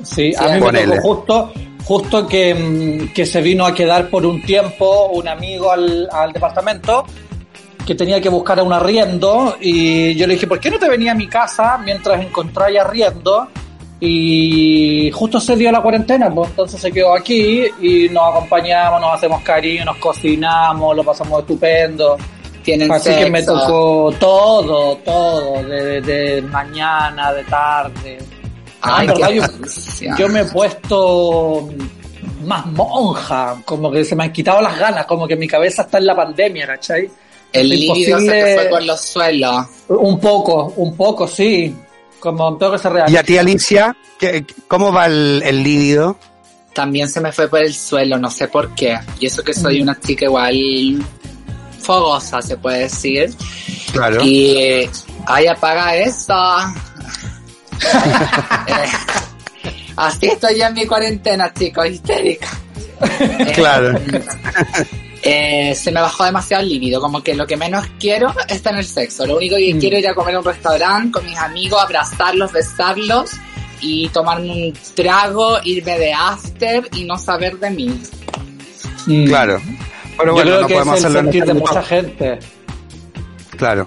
Sí, 0.04 0.34
a 0.36 0.44
mí 0.44 0.60
me 0.60 0.60
tocó 0.96 1.02
justo, 1.02 1.52
justo 1.86 2.28
que, 2.28 2.54
mm, 2.56 3.14
que 3.14 3.26
se 3.26 3.42
vino 3.42 3.66
a 3.66 3.74
quedar 3.74 4.10
por 4.10 4.26
un 4.26 4.42
tiempo 4.42 5.08
un 5.14 5.28
amigo 5.28 5.72
al, 5.72 6.08
al 6.12 6.32
departamento 6.34 7.06
que 7.86 7.96
tenía 7.96 8.20
que 8.20 8.30
buscar 8.30 8.60
a 8.60 8.64
un 8.64 8.74
arriendo 8.74 9.56
y 9.62 10.14
yo 10.16 10.28
le 10.28 10.34
dije, 10.34 10.46
¿por 10.48 10.60
qué 10.60 10.70
no 10.70 10.78
te 10.78 10.90
venía 10.90 11.14
a 11.14 11.16
mi 11.16 11.28
casa 11.28 11.78
mientras 11.78 12.22
encontráis 12.22 12.80
arriendo? 12.80 13.48
Y 14.00 15.10
justo 15.12 15.40
se 15.40 15.56
dio 15.56 15.72
la 15.72 15.82
cuarentena, 15.82 16.30
pues 16.34 16.50
entonces 16.52 16.80
se 16.80 16.92
quedó 16.92 17.16
aquí 17.16 17.64
y 17.82 18.10
nos 18.10 18.30
acompañamos, 18.30 19.02
nos 19.02 19.14
hacemos 19.14 19.42
cariño, 19.42 19.86
nos 19.86 19.98
cocinamos, 19.98 20.96
lo 20.96 21.04
pasamos 21.04 21.40
estupendo. 21.42 22.16
Tienen 22.64 22.92
Así 22.92 23.10
que 23.16 23.30
me 23.30 23.42
tocó 23.44 24.14
todo, 24.20 24.98
todo, 24.98 25.64
de, 25.64 26.02
de- 26.02 26.02
de 26.02 26.42
mañana, 26.44 27.32
de 27.34 27.44
tarde. 27.46 28.18
Ah, 28.82 28.98
Ay, 29.00 29.08
en 29.08 29.14
verdad, 29.14 29.28
qué 29.30 30.06
yo, 30.08 30.16
yo 30.18 30.30
me 30.30 30.42
he 30.42 30.46
puesto 30.46 31.70
más 32.46 32.66
monja, 32.68 33.62
como 33.66 33.92
que 33.92 34.06
se 34.06 34.16
me 34.16 34.26
han 34.26 34.32
quitado 34.32 34.62
las 34.62 34.78
ganas, 34.78 35.06
como 35.06 35.28
que 35.28 35.36
mi 35.36 35.48
cabeza 35.48 35.82
está 35.84 35.98
en 35.98 36.06
la 36.06 36.16
pandemia, 36.16 36.68
¿cachai? 36.68 37.10
El 37.52 37.72
Es 37.72 37.80
líbido 37.80 38.20
se 38.20 38.28
te 38.30 38.54
fue 38.56 38.66
por 38.70 38.84
los 38.84 39.02
suelos. 39.02 39.66
Un 39.90 40.20
poco, 40.20 40.74
un 40.78 40.96
poco, 40.96 41.28
sí. 41.28 41.74
Como 42.20 42.58
tengo 42.58 42.74
que 42.74 42.78
ser 42.80 42.92
real. 42.94 43.12
¿Y 43.12 43.16
a 43.18 43.24
ti, 43.24 43.38
Alicia? 43.38 43.96
¿Qué- 44.20 44.46
¿Cómo 44.68 44.92
va 44.92 45.06
el, 45.06 45.42
el 45.46 45.64
líbido? 45.64 46.18
También 46.74 47.10
se 47.10 47.22
me 47.22 47.32
fue 47.32 47.48
por 47.48 47.62
el 47.62 47.74
suelo, 47.74 48.18
no 48.18 48.30
sé 48.30 48.48
por 48.48 48.76
qué. 48.76 48.98
Y 49.20 49.28
eso 49.28 49.44
que 49.44 49.52
Mm. 49.54 49.62
soy 49.62 49.82
una 49.82 50.00
chica 50.00 50.26
igual 50.26 51.04
fogosa, 51.80 52.42
se 52.42 52.58
puede 52.58 52.80
decir. 52.80 53.34
Claro. 53.92 54.24
Y, 54.24 54.90
ay, 55.26 55.48
apaga 55.48 55.96
eso. 55.96 56.34
Eh, 58.68 58.90
así 59.96 60.28
estoy 60.28 60.60
yo 60.60 60.66
en 60.68 60.74
mi 60.74 60.86
cuarentena, 60.86 61.54
chicos, 61.54 61.88
histérica. 61.88 62.48
Claro. 63.54 64.00
eh, 65.22 65.76
se 65.76 65.92
me 65.92 66.02
bajó 66.02 66.24
demasiado 66.26 66.64
el 66.64 66.70
líbido, 66.70 67.00
como 67.00 67.22
que 67.22 67.36
lo 67.36 67.46
que 67.46 67.56
menos 67.58 67.86
quiero 68.00 68.34
es 68.48 68.62
tener 68.64 68.84
sexo. 68.86 69.26
Lo 69.26 69.38
único 69.38 69.56
que 69.56 69.74
Mm. 69.74 69.80
quiero 69.80 69.98
es 69.98 70.04
ir 70.04 70.10
a 70.10 70.16
comer 70.16 70.36
a 70.36 70.40
un 70.40 70.46
restaurante 70.46 71.12
con 71.12 71.26
mis 71.26 71.38
amigos, 71.38 71.80
abrazarlos, 71.82 72.52
besarlos 72.52 73.32
y 73.82 74.10
tomarme 74.10 74.50
un 74.52 74.74
trago, 74.96 75.60
irme 75.64 76.00
de 76.00 76.12
after 76.14 76.90
y 76.94 77.04
no 77.04 77.18
saber 77.20 77.58
de 77.60 77.70
mí. 77.70 78.02
Mm. 79.06 79.26
Claro. 79.28 79.62
Pero 80.18 80.30
Yo 80.30 80.34
bueno, 80.34 80.50
creo 80.52 80.62
no 80.62 80.68
que 80.68 80.74
podemos 80.74 80.98
es 81.00 81.06
el 81.06 81.12
sentir 81.14 81.46
de 81.46 81.54
mucha 81.54 81.84
gente. 81.84 82.40
Claro. 83.58 83.86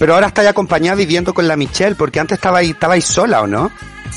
Pero 0.00 0.14
ahora 0.14 0.26
estáis 0.28 0.48
acompañada 0.48 0.96
viviendo 0.96 1.32
con 1.34 1.46
la 1.46 1.56
Michelle, 1.56 1.94
porque 1.94 2.18
antes 2.18 2.38
estabais, 2.38 2.70
estabais 2.70 3.04
sola, 3.04 3.42
¿o 3.42 3.46
no? 3.46 3.70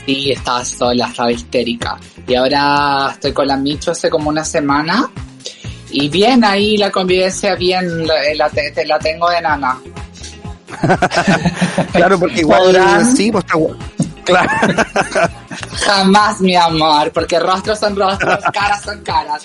Sí, 0.05 0.31
estaba 0.31 0.63
sola, 0.65 1.07
estaba 1.09 1.31
histérica. 1.31 1.97
Y 2.25 2.33
ahora 2.35 3.09
estoy 3.11 3.33
con 3.33 3.45
la 3.47 3.57
Micho 3.57 3.91
hace 3.91 4.09
como 4.09 4.29
una 4.29 4.45
semana. 4.45 5.09
Y 5.91 6.07
bien 6.09 6.43
ahí 6.45 6.77
la 6.77 6.89
convivencia, 6.89 7.53
bien, 7.55 8.07
la, 8.07 8.15
la 8.35 8.49
te- 8.49 8.71
te- 8.71 8.85
la 8.85 8.97
tengo 8.97 9.29
de 9.29 9.41
nana. 9.41 9.77
Claro, 11.91 12.17
porque 12.19 12.39
igual 12.39 13.05
sí, 13.15 13.31
pues 13.31 13.45
Claro. 14.23 14.49
Jamás, 15.85 16.39
mi 16.39 16.55
amor, 16.55 17.11
porque 17.11 17.39
rostros 17.39 17.77
son 17.77 17.95
rostros, 17.95 18.39
caras 18.53 18.81
son 18.83 19.01
caras. 19.03 19.43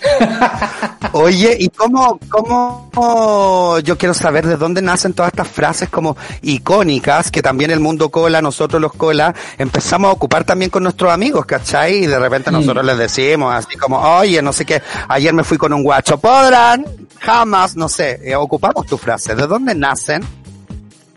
Oye, 1.12 1.56
¿y 1.58 1.68
cómo, 1.68 2.18
cómo, 2.28 3.78
yo 3.80 3.96
quiero 3.96 4.14
saber 4.14 4.46
de 4.46 4.56
dónde 4.56 4.82
nacen 4.82 5.14
todas 5.14 5.32
estas 5.32 5.48
frases 5.48 5.88
como 5.88 6.16
icónicas 6.42 7.30
que 7.30 7.42
también 7.42 7.70
el 7.70 7.80
mundo 7.80 8.10
cola, 8.10 8.42
nosotros 8.42 8.80
los 8.80 8.92
cola, 8.92 9.34
empezamos 9.58 10.08
a 10.08 10.12
ocupar 10.12 10.44
también 10.44 10.70
con 10.70 10.82
nuestros 10.82 11.12
amigos, 11.12 11.46
¿cachai? 11.46 12.04
Y 12.04 12.06
de 12.06 12.18
repente 12.18 12.50
nosotros 12.50 12.84
les 12.84 12.98
decimos 12.98 13.54
así 13.54 13.76
como, 13.76 13.98
oye, 13.98 14.42
no 14.42 14.52
sé 14.52 14.64
qué, 14.64 14.82
ayer 15.08 15.32
me 15.32 15.44
fui 15.44 15.58
con 15.58 15.72
un 15.72 15.82
guacho, 15.82 16.18
podrán, 16.18 16.84
jamás, 17.20 17.76
no 17.76 17.88
sé, 17.88 18.20
eh, 18.22 18.34
ocupamos 18.34 18.86
tu 18.86 18.98
frase, 18.98 19.34
¿de 19.34 19.46
dónde 19.46 19.74
nacen? 19.74 20.22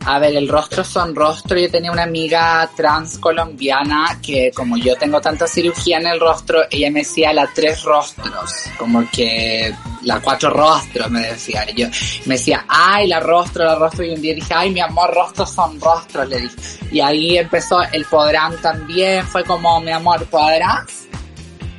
A 0.05 0.17
ver, 0.17 0.35
el 0.35 0.47
rostro 0.47 0.83
son 0.83 1.13
rostro. 1.13 1.59
Yo 1.59 1.69
tenía 1.69 1.91
una 1.91 2.03
amiga 2.03 2.69
trans 2.75 3.17
colombiana 3.17 4.19
que 4.25 4.51
como 4.55 4.77
yo 4.77 4.95
tengo 4.95 5.19
tanta 5.21 5.45
cirugía 5.47 5.97
en 5.97 6.07
el 6.07 6.19
rostro, 6.19 6.61
ella 6.71 6.89
me 6.89 6.99
decía 6.99 7.33
la 7.33 7.49
tres 7.53 7.83
rostros, 7.83 8.65
como 8.77 9.07
que 9.11 9.73
la 10.03 10.19
cuatro 10.21 10.49
rostros 10.49 11.11
me 11.11 11.21
decía. 11.21 11.65
Yo 11.75 11.87
me 12.25 12.35
decía, 12.35 12.65
ay, 12.67 13.07
la 13.07 13.19
rostro, 13.19 13.65
la 13.65 13.75
rostro. 13.75 14.05
Y 14.05 14.11
un 14.11 14.21
día 14.21 14.33
dije, 14.33 14.53
ay, 14.55 14.71
mi 14.71 14.79
amor, 14.79 15.13
rostros 15.13 15.51
son 15.51 15.79
rostros, 15.79 16.27
le 16.29 16.39
dije. 16.41 16.55
Y 16.91 17.01
ahí 17.01 17.37
empezó 17.37 17.81
el 17.91 18.05
podrán 18.05 18.59
también, 18.61 19.25
fue 19.27 19.43
como, 19.43 19.79
mi 19.81 19.91
amor, 19.91 20.25
¿podrás? 20.27 21.05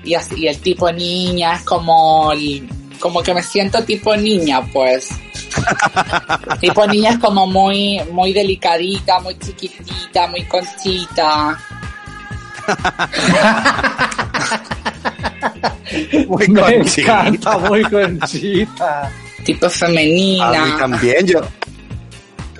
y, 0.02 0.14
así, 0.14 0.34
y 0.38 0.48
el 0.48 0.58
tipo 0.60 0.90
niña 0.90 1.56
es 1.56 1.62
como 1.62 2.32
el- 2.32 2.66
como 3.00 3.22
que 3.22 3.34
me 3.34 3.42
siento 3.42 3.82
tipo 3.84 4.16
niña 4.16 4.62
pues 4.72 5.08
tipo 6.60 6.86
niña 6.86 7.10
es 7.12 7.18
como 7.18 7.46
muy 7.46 8.00
muy 8.12 8.32
delicadita 8.32 9.18
muy 9.20 9.36
chiquitita 9.38 10.26
muy 10.28 10.44
conchita 10.44 11.58
Muy 16.28 16.46
Me 16.48 16.60
conchita. 16.60 17.26
encanta, 17.26 17.58
muy 17.58 17.82
conchita. 17.84 19.10
tipo 19.44 19.66
A 19.66 19.68
mí 19.70 19.74
femenina 19.74 20.76
también, 20.78 21.26
yo. 21.26 21.40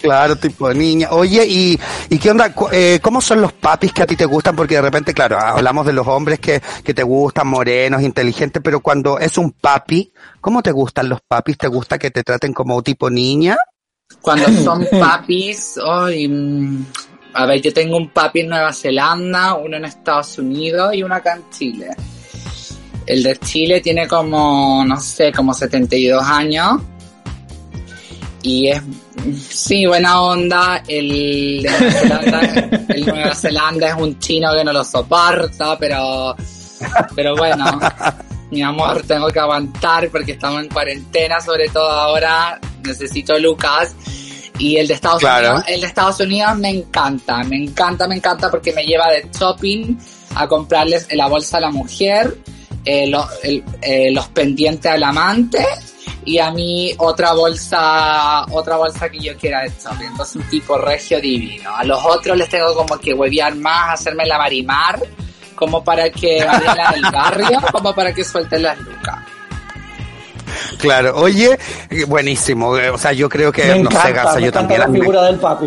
Claro, 0.01 0.37
tipo 0.37 0.69
de 0.69 0.75
niña. 0.75 1.09
Oye, 1.11 1.45
¿y, 1.47 1.79
y 2.09 2.19
qué 2.19 2.31
onda? 2.31 2.55
Eh, 2.73 3.01
¿Cómo 3.03 3.21
son 3.21 3.41
los 3.41 3.53
papis 3.53 3.93
que 3.93 4.03
a 4.03 4.07
ti 4.07 4.17
te 4.17 4.25
gustan? 4.25 4.57
Porque 4.57 4.77
de 4.77 4.83
repente, 4.83 5.13
claro, 5.13 5.39
hablamos 5.39 5.85
de 5.85 5.93
los 5.93 6.07
hombres 6.07 6.39
que, 6.39 6.63
que 6.83 6.95
te 6.95 7.03
gustan, 7.03 7.49
morenos, 7.49 8.03
inteligentes, 8.03 8.63
pero 8.65 8.81
cuando 8.81 9.19
es 9.19 9.37
un 9.37 9.53
papi, 9.53 10.13
¿cómo 10.41 10.63
te 10.63 10.73
gustan 10.73 11.09
los 11.09 11.21
papis? 11.21 11.59
¿Te 11.59 11.69
gusta 11.69 11.99
que 11.99 12.11
te 12.11 12.23
traten 12.23 12.53
como 12.53 12.83
tipo 12.83 13.11
niña? 13.11 13.59
Cuando 14.23 14.49
son 14.65 14.87
papis, 14.99 15.79
ay, 15.85 16.29
mm, 16.29 16.87
a 17.35 17.47
ver, 17.47 17.61
yo 17.61 17.73
tengo 17.73 17.97
un 17.97 18.09
papi 18.09 18.41
en 18.41 18.49
Nueva 18.49 18.73
Zelanda, 18.73 19.55
uno 19.55 19.77
en 19.77 19.85
Estados 19.85 20.39
Unidos 20.39 20.95
y 20.95 21.03
uno 21.03 21.15
acá 21.15 21.37
en 21.37 21.51
Chile. 21.51 21.91
El 23.07 23.23
de 23.23 23.37
Chile 23.39 23.81
tiene 23.81 24.07
como, 24.09 24.85
no 24.87 25.01
sé, 25.01 25.33
como 25.33 25.53
72 25.53 26.23
años. 26.25 26.81
Y 28.43 28.69
es, 28.69 28.83
sí, 29.49 29.87
buena 29.87 30.21
onda. 30.23 30.83
El 30.87 31.63
de 31.63 31.71
Nueva 31.71 31.91
Zelanda, 31.93 32.41
el 32.89 33.05
de 33.05 33.13
Nueva 33.13 33.35
Zelanda 33.35 33.89
es 33.89 33.95
un 33.97 34.19
chino 34.19 34.53
que 34.57 34.65
no 34.65 34.73
lo 34.73 34.85
soporta, 34.85 35.77
pero, 35.79 36.35
pero 37.15 37.37
bueno, 37.37 37.79
mi 38.51 38.63
amor, 38.63 39.03
tengo 39.07 39.29
que 39.29 39.39
aguantar 39.41 40.09
porque 40.11 40.33
estamos 40.33 40.63
en 40.63 40.69
cuarentena, 40.69 41.41
sobre 41.41 41.69
todo 41.69 41.91
ahora. 41.91 42.59
Necesito 42.83 43.39
Lucas. 43.39 43.95
Y 44.59 44.77
el 44.77 44.87
de 44.89 44.95
Estados 44.95 45.21
Claro. 45.21 45.49
Unidos, 45.53 45.65
el 45.69 45.81
de 45.81 45.87
Estados 45.87 46.21
Unidos 46.21 46.57
me 46.59 46.69
encanta, 46.69 47.43
me 47.45 47.57
encanta, 47.57 48.07
me 48.07 48.17
encanta 48.17 48.51
porque 48.51 48.73
me 48.75 48.83
lleva 48.85 49.09
de 49.11 49.27
shopping 49.39 49.97
a 50.35 50.47
comprarles 50.47 51.09
la 51.15 51.29
bolsa 51.29 51.57
a 51.57 51.61
la 51.61 51.71
mujer, 51.71 52.37
eh, 52.85 53.07
lo- 53.07 53.27
el- 53.43 53.65
eh, 53.81 54.11
los 54.13 54.29
pendientes 54.29 54.91
al 54.93 55.03
amante 55.03 55.65
y 56.25 56.39
a 56.39 56.51
mí 56.51 56.93
otra 56.99 57.33
bolsa, 57.33 58.45
otra 58.51 58.77
bolsa 58.77 59.09
que 59.09 59.18
yo 59.18 59.37
quiera 59.37 59.62
de 59.62 59.68
shopping. 59.71 60.07
Entonces 60.07 60.37
un 60.37 60.43
tipo 60.49 60.77
regio 60.79 61.21
divino. 61.21 61.75
A 61.75 61.85
los 61.85 62.05
otros 62.05 62.37
les 62.37 62.49
tengo 62.49 62.75
como 62.75 62.99
que 62.99 63.14
huevear 63.14 63.55
más, 63.57 64.01
hacerme 64.01 64.27
la 64.27 64.39
marimar, 64.39 65.01
como 65.55 65.83
para 65.83 66.11
que 66.11 66.45
vayan 66.47 66.93
del 66.95 67.11
barrio, 67.12 67.61
como 67.73 67.95
para 67.95 68.12
que 68.14 68.25
suelten 68.25 68.62
las 68.62 68.79
lucas. 68.79 69.18
Claro. 70.79 71.16
Oye, 71.16 71.59
eh, 71.91 72.05
buenísimo. 72.05 72.77
eh, 72.77 72.91
O 72.91 72.99
sea, 72.99 73.12
yo 73.12 73.29
creo 73.29 73.53
que, 73.53 73.64
Me 73.66 73.79
no 73.81 73.91
sé, 73.91 73.97
encanta, 73.99 74.11
Garza, 74.11 74.35
me 74.37 74.43
yo 74.47 74.53
también. 74.53 74.81
la 74.81 74.89
me- 74.89 74.99
del 75.01 75.39
papi. 75.39 75.66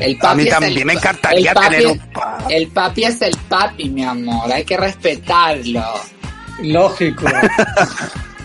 El 0.00 0.16
A 0.22 0.34
mí 0.34 0.46
también 0.46 0.78
el- 0.78 0.84
me 0.84 0.92
encantaría 0.94 1.52
papi- 1.54 1.70
tener 1.70 1.86
un 1.88 1.98
papi. 2.12 2.54
El 2.54 2.68
papi 2.68 3.04
es 3.04 3.20
el 3.22 3.36
papi, 3.48 3.88
mi 3.90 4.04
amor, 4.04 4.52
hay 4.52 4.64
que 4.64 4.76
respetarlo. 4.76 5.82
Lógico. 6.62 7.24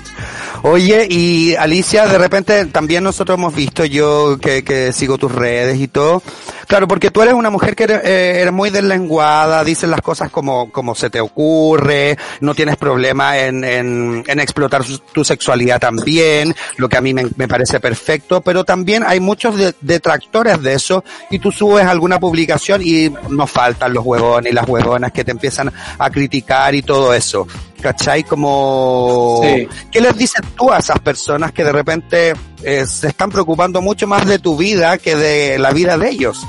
Oye, 0.63 1.07
y 1.09 1.55
Alicia, 1.55 2.07
de 2.07 2.17
repente 2.17 2.65
también 2.67 3.03
nosotros 3.03 3.37
hemos 3.37 3.53
visto, 3.53 3.83
yo 3.85 4.37
que, 4.39 4.91
sigo 4.93 5.17
tus 5.17 5.31
redes 5.31 5.79
y 5.79 5.87
todo, 5.87 6.23
claro, 6.67 6.87
porque 6.87 7.11
tú 7.11 7.21
eres 7.21 7.33
una 7.33 7.49
mujer 7.49 7.75
que 7.75 7.83
eres, 7.83 8.01
eh, 8.03 8.39
eres 8.41 8.53
muy 8.53 8.69
deslenguada, 8.69 9.63
dices 9.63 9.89
las 9.89 10.01
cosas 10.01 10.29
como, 10.29 10.71
como 10.71 10.95
se 10.95 11.09
te 11.09 11.19
ocurre, 11.19 12.17
no 12.39 12.55
tienes 12.55 12.77
problema 12.77 13.37
en, 13.39 13.63
en, 13.63 14.23
explotar 14.39 14.83
tu 15.13 15.23
sexualidad 15.23 15.79
también, 15.79 16.55
lo 16.77 16.87
que 16.87 16.97
a 16.97 17.01
mí 17.01 17.13
me, 17.13 17.47
parece 17.47 17.79
perfecto, 17.79 18.41
pero 18.41 18.63
también 18.63 19.03
hay 19.05 19.19
muchos 19.19 19.57
de- 19.57 19.75
detractores 19.81 20.61
de 20.61 20.73
eso 20.73 21.03
y 21.29 21.39
tú 21.39 21.51
subes 21.51 21.85
alguna 21.85 22.19
publicación 22.19 22.81
y 22.83 23.11
no 23.29 23.47
faltan 23.47 23.93
los 23.93 24.05
huevones 24.05 24.51
y 24.51 24.55
las 24.55 24.67
huevonas 24.67 25.11
que 25.11 25.23
te 25.23 25.31
empiezan 25.31 25.71
a 25.97 26.09
criticar 26.09 26.73
y 26.73 26.81
todo 26.81 27.13
eso. 27.13 27.47
¿Cachai? 27.83 28.23
Como... 28.23 29.41
Sí. 29.43 29.67
¿Qué 29.91 29.99
les 29.99 30.17
dices 30.17 30.41
tú 30.55 30.71
a 30.71 30.77
esas 30.77 30.99
personas 30.99 31.51
que 31.51 31.65
de 31.65 31.71
repente 31.73 32.33
eh, 32.63 32.85
se 32.85 33.09
están 33.09 33.29
preocupando 33.29 33.81
mucho 33.81 34.07
más 34.07 34.25
de 34.25 34.39
tu 34.39 34.55
vida 34.55 34.97
que 34.97 35.17
de 35.17 35.59
la 35.59 35.71
vida 35.71 35.97
de 35.97 36.09
ellos? 36.09 36.47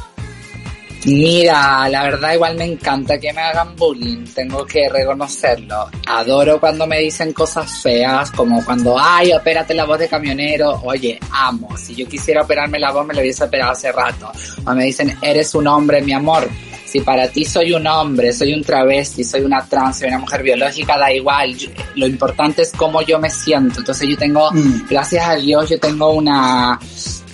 Mira, 1.07 1.89
la 1.89 2.05
verdad 2.05 2.35
igual 2.35 2.57
me 2.57 2.65
encanta 2.65 3.19
que 3.19 3.33
me 3.33 3.43
hagan 3.43 3.75
bullying, 3.75 4.25
tengo 4.33 4.65
que 4.65 4.89
reconocerlo. 4.89 5.91
Adoro 6.07 6.61
cuando 6.61 6.87
me 6.87 7.01
dicen 7.01 7.33
cosas 7.33 7.83
feas, 7.83 8.31
como 8.31 8.65
cuando, 8.65 8.97
ay, 8.99 9.33
opérate 9.33 9.75
la 9.75 9.85
voz 9.85 9.99
de 9.99 10.09
camionero. 10.09 10.81
Oye, 10.85 11.19
amo, 11.33 11.77
si 11.77 11.97
yo 11.97 12.07
quisiera 12.07 12.43
operarme 12.43 12.79
la 12.79 12.93
voz 12.93 13.05
me 13.05 13.13
lo 13.13 13.21
hubiese 13.21 13.43
operado 13.43 13.73
hace 13.73 13.91
rato. 13.91 14.31
O 14.65 14.73
me 14.73 14.85
dicen, 14.85 15.19
eres 15.21 15.53
un 15.57 15.67
hombre, 15.67 16.01
mi 16.01 16.13
amor. 16.13 16.49
Si 16.95 17.01
para 17.01 17.27
ti 17.27 17.45
soy 17.45 17.73
un 17.73 17.85
hombre, 17.89 18.33
soy 18.33 18.55
un 18.55 18.63
travesti, 18.63 19.25
soy 19.25 19.41
una 19.41 19.67
trans, 19.67 19.99
soy 19.99 20.07
una 20.11 20.21
mujer 20.21 20.45
biológica, 20.45 20.97
da 20.97 21.13
igual. 21.13 21.53
Yo- 21.57 21.69
lo 21.97 22.07
importante 22.07 22.63
es 22.63 22.71
cómo 22.71 23.03
yo 23.03 23.19
me 23.19 23.29
siento. 23.31 23.81
Entonces 23.81 24.09
yo 24.09 24.17
tengo, 24.17 24.49
Mm. 24.53 24.87
gracias 24.89 25.29
a 25.29 25.35
Dios, 25.35 25.69
yo 25.71 25.81
tengo 25.81 26.13
una, 26.13 26.79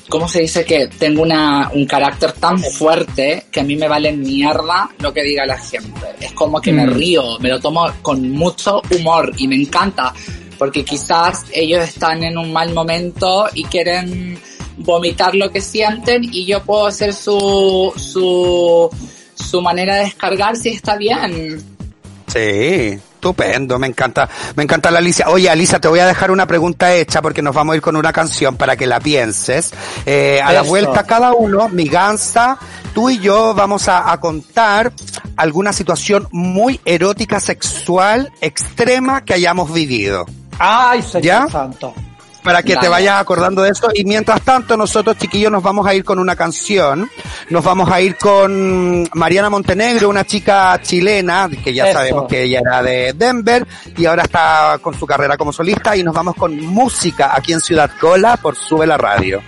¿cómo 0.08 0.26
se 0.28 0.40
dice 0.40 0.64
que 0.64 0.86
tengo 0.86 1.20
una, 1.20 1.70
un 1.74 1.84
carácter 1.84 2.32
tan 2.32 2.58
fuerte 2.58 3.44
que 3.52 3.60
a 3.60 3.62
mí 3.62 3.76
me 3.76 3.86
vale 3.86 4.12
mierda 4.12 4.88
lo 4.98 5.12
que 5.12 5.22
diga 5.24 5.44
la 5.44 5.58
gente? 5.58 6.06
Es 6.22 6.32
como 6.32 6.58
que 6.58 6.72
me 6.72 6.86
Mm. 6.86 6.94
río, 6.94 7.38
me 7.40 7.50
lo 7.50 7.60
tomo 7.60 7.86
con 8.00 8.30
mucho 8.30 8.80
humor 8.98 9.30
y 9.36 9.46
me 9.46 9.56
encanta 9.56 10.14
porque 10.56 10.86
quizás 10.86 11.44
ellos 11.52 11.84
están 11.86 12.24
en 12.24 12.38
un 12.38 12.50
mal 12.50 12.72
momento 12.72 13.46
y 13.52 13.64
quieren 13.64 14.40
vomitar 14.78 15.34
lo 15.34 15.50
que 15.50 15.60
sienten 15.60 16.24
y 16.24 16.46
yo 16.46 16.62
puedo 16.64 16.90
ser 16.90 17.12
su, 17.12 17.92
su, 17.96 18.88
su 19.50 19.60
manera 19.60 19.96
de 19.96 20.04
descargarse 20.04 20.70
está 20.70 20.96
bien. 20.96 21.60
Sí, 22.26 22.38
estupendo, 22.38 23.78
me 23.80 23.88
encanta, 23.88 24.28
me 24.54 24.62
encanta 24.62 24.90
la 24.92 24.98
Alicia. 24.98 25.28
Oye, 25.28 25.50
Alicia, 25.50 25.80
te 25.80 25.88
voy 25.88 25.98
a 25.98 26.06
dejar 26.06 26.30
una 26.30 26.46
pregunta 26.46 26.94
hecha 26.94 27.20
porque 27.20 27.42
nos 27.42 27.54
vamos 27.54 27.72
a 27.72 27.76
ir 27.76 27.82
con 27.82 27.96
una 27.96 28.12
canción 28.12 28.56
para 28.56 28.76
que 28.76 28.86
la 28.86 29.00
pienses. 29.00 29.72
Eh, 30.06 30.40
a 30.42 30.52
la 30.52 30.62
vuelta 30.62 31.02
cada 31.04 31.32
uno, 31.32 31.68
mi 31.68 31.88
gansa, 31.88 32.58
tú 32.94 33.10
y 33.10 33.18
yo 33.18 33.52
vamos 33.54 33.88
a, 33.88 34.12
a 34.12 34.20
contar 34.20 34.92
alguna 35.36 35.72
situación 35.72 36.28
muy 36.30 36.80
erótica, 36.84 37.40
sexual, 37.40 38.32
extrema 38.40 39.24
que 39.24 39.34
hayamos 39.34 39.72
vivido. 39.72 40.26
Ay, 40.60 41.02
señor 41.02 41.24
¿Ya? 41.24 41.48
santo. 41.48 41.92
Para 42.42 42.62
que 42.62 42.76
te 42.76 42.88
vayas 42.88 43.20
acordando 43.20 43.62
de 43.62 43.70
esto. 43.70 43.88
Y 43.94 44.04
mientras 44.04 44.42
tanto, 44.42 44.76
nosotros, 44.76 45.16
chiquillos, 45.18 45.50
nos 45.50 45.62
vamos 45.62 45.86
a 45.86 45.94
ir 45.94 46.04
con 46.04 46.18
una 46.18 46.36
canción. 46.36 47.10
Nos 47.48 47.64
vamos 47.64 47.90
a 47.90 48.00
ir 48.00 48.16
con 48.16 49.08
Mariana 49.14 49.50
Montenegro, 49.50 50.08
una 50.08 50.24
chica 50.24 50.78
chilena, 50.82 51.48
que 51.62 51.74
ya 51.74 51.88
Eso. 51.88 51.98
sabemos 51.98 52.28
que 52.28 52.42
ella 52.44 52.60
era 52.60 52.82
de 52.82 53.12
Denver 53.14 53.66
y 53.96 54.06
ahora 54.06 54.22
está 54.22 54.78
con 54.80 54.94
su 54.98 55.06
carrera 55.06 55.36
como 55.36 55.52
solista. 55.52 55.96
Y 55.96 56.02
nos 56.02 56.14
vamos 56.14 56.34
con 56.34 56.56
música 56.60 57.34
aquí 57.34 57.52
en 57.52 57.60
Ciudad 57.60 57.90
Cola 58.00 58.36
por 58.36 58.56
Sube 58.56 58.86
la 58.86 58.96
Radio. 58.98 59.42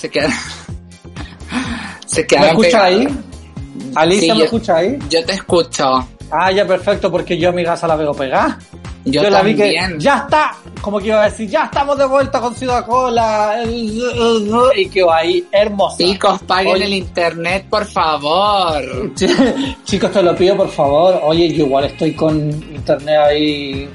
Se 0.00 0.10
queda. 0.10 0.30
se 2.06 2.22
¿Me 2.22 2.26
quedaron 2.26 2.48
escucha 2.50 2.84
pegados. 2.84 3.06
ahí? 3.06 3.18
Alicia, 3.94 4.20
Sí, 4.20 4.30
¿me 4.32 4.38
yo- 4.38 4.44
escucha 4.44 4.76
ahí? 4.76 4.98
Yo 5.10 5.24
te 5.24 5.32
escucho. 5.34 6.08
Ah, 6.30 6.50
ya 6.52 6.64
perfecto, 6.66 7.10
porque 7.10 7.36
yo 7.36 7.48
a 7.48 7.52
mi 7.52 7.64
casa 7.64 7.86
la 7.88 7.96
veo 7.96 8.12
pegada. 8.14 8.58
Yo, 9.04 9.28
la 9.30 9.42
vi 9.42 9.54
que 9.56 9.74
ya 9.98 10.18
está, 10.18 10.54
como 10.82 10.98
que 11.00 11.06
iba 11.08 11.22
a 11.22 11.30
decir, 11.30 11.48
ya 11.48 11.64
estamos 11.64 11.96
de 11.98 12.04
vuelta 12.04 12.38
con 12.38 12.54
Ciudad 12.54 12.84
Cola. 12.86 13.62
Y 13.66 14.88
quedó 14.90 15.10
ahí 15.12 15.44
hermosa. 15.50 15.96
Chicos, 15.98 16.40
paguen 16.46 16.74
Oye. 16.74 16.84
el 16.84 16.94
internet, 16.94 17.64
por 17.68 17.84
favor. 17.86 18.82
Chicos, 19.84 20.12
te 20.12 20.22
lo 20.22 20.36
pido 20.36 20.56
por 20.56 20.68
favor. 20.68 21.18
Oye, 21.24 21.50
yo 21.52 21.64
igual 21.64 21.84
estoy 21.86 22.12
con 22.14 22.38
internet 22.50 23.18
ahí 23.26 23.88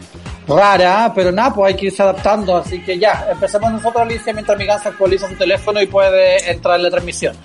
rara, 0.48 1.12
pero 1.14 1.32
nada, 1.32 1.54
pues 1.54 1.74
hay 1.74 1.80
que 1.80 1.86
irse 1.88 2.04
adaptando. 2.04 2.58
Así 2.58 2.80
que 2.82 2.98
ya, 2.98 3.28
empecemos 3.32 3.72
nosotros, 3.72 4.04
Alicia, 4.04 4.34
mientras 4.34 4.58
mi 4.58 4.66
gansa 4.66 4.90
actualiza 4.90 5.28
su 5.28 5.36
teléfono 5.36 5.82
y 5.82 5.88
puede 5.88 6.50
entrar 6.50 6.78
en 6.78 6.84
la 6.84 6.90
transmisión. 6.90 7.36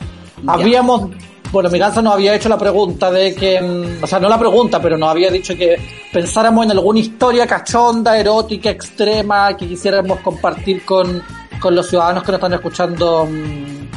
Ya. 0.43 0.53
Habíamos, 0.53 1.11
bueno, 1.53 1.71
mi 1.71 1.79
gansa 1.79 2.03
nos 2.03 2.15
había 2.15 2.35
hecho 2.35 2.49
la 2.49 2.59
pregunta 2.59 3.11
de 3.11 3.35
que, 3.35 3.61
mm, 3.61 4.05
o 4.05 4.07
sea, 4.07 4.19
no 4.19 4.29
la 4.29 4.39
pregunta, 4.39 4.81
pero 4.81 4.97
nos 4.99 5.11
había 5.11 5.31
dicho 5.31 5.57
que 5.57 5.77
pensáramos 6.13 6.65
en 6.65 6.73
alguna 6.73 7.01
historia 7.01 7.47
cachonda, 7.47 8.19
erótica, 8.19 8.71
extrema, 8.71 9.57
que 9.57 9.67
quisiéramos 9.67 10.21
compartir 10.21 10.85
con, 10.85 11.23
con 11.61 11.75
los 11.75 11.89
ciudadanos 11.89 12.23
que 12.23 12.33
nos 12.33 12.39
están 12.39 12.55
escuchando 12.55 13.27
mm, 13.27 13.89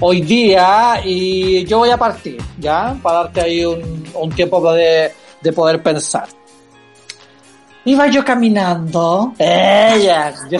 hoy 0.00 0.20
día. 0.22 1.00
Y 1.04 1.64
yo 1.64 1.78
voy 1.78 1.90
a 1.90 1.96
partir, 1.96 2.38
¿ya? 2.58 2.96
Para 3.02 3.24
darte 3.24 3.40
ahí 3.40 3.64
un, 3.64 4.04
un 4.14 4.30
tiempo 4.30 4.72
de, 4.72 5.12
de 5.40 5.52
poder 5.52 5.82
pensar. 5.82 6.37
Iba 7.88 8.06
yo 8.08 8.22
caminando. 8.24 9.32
Ella. 9.38 10.34
yo- 10.50 10.58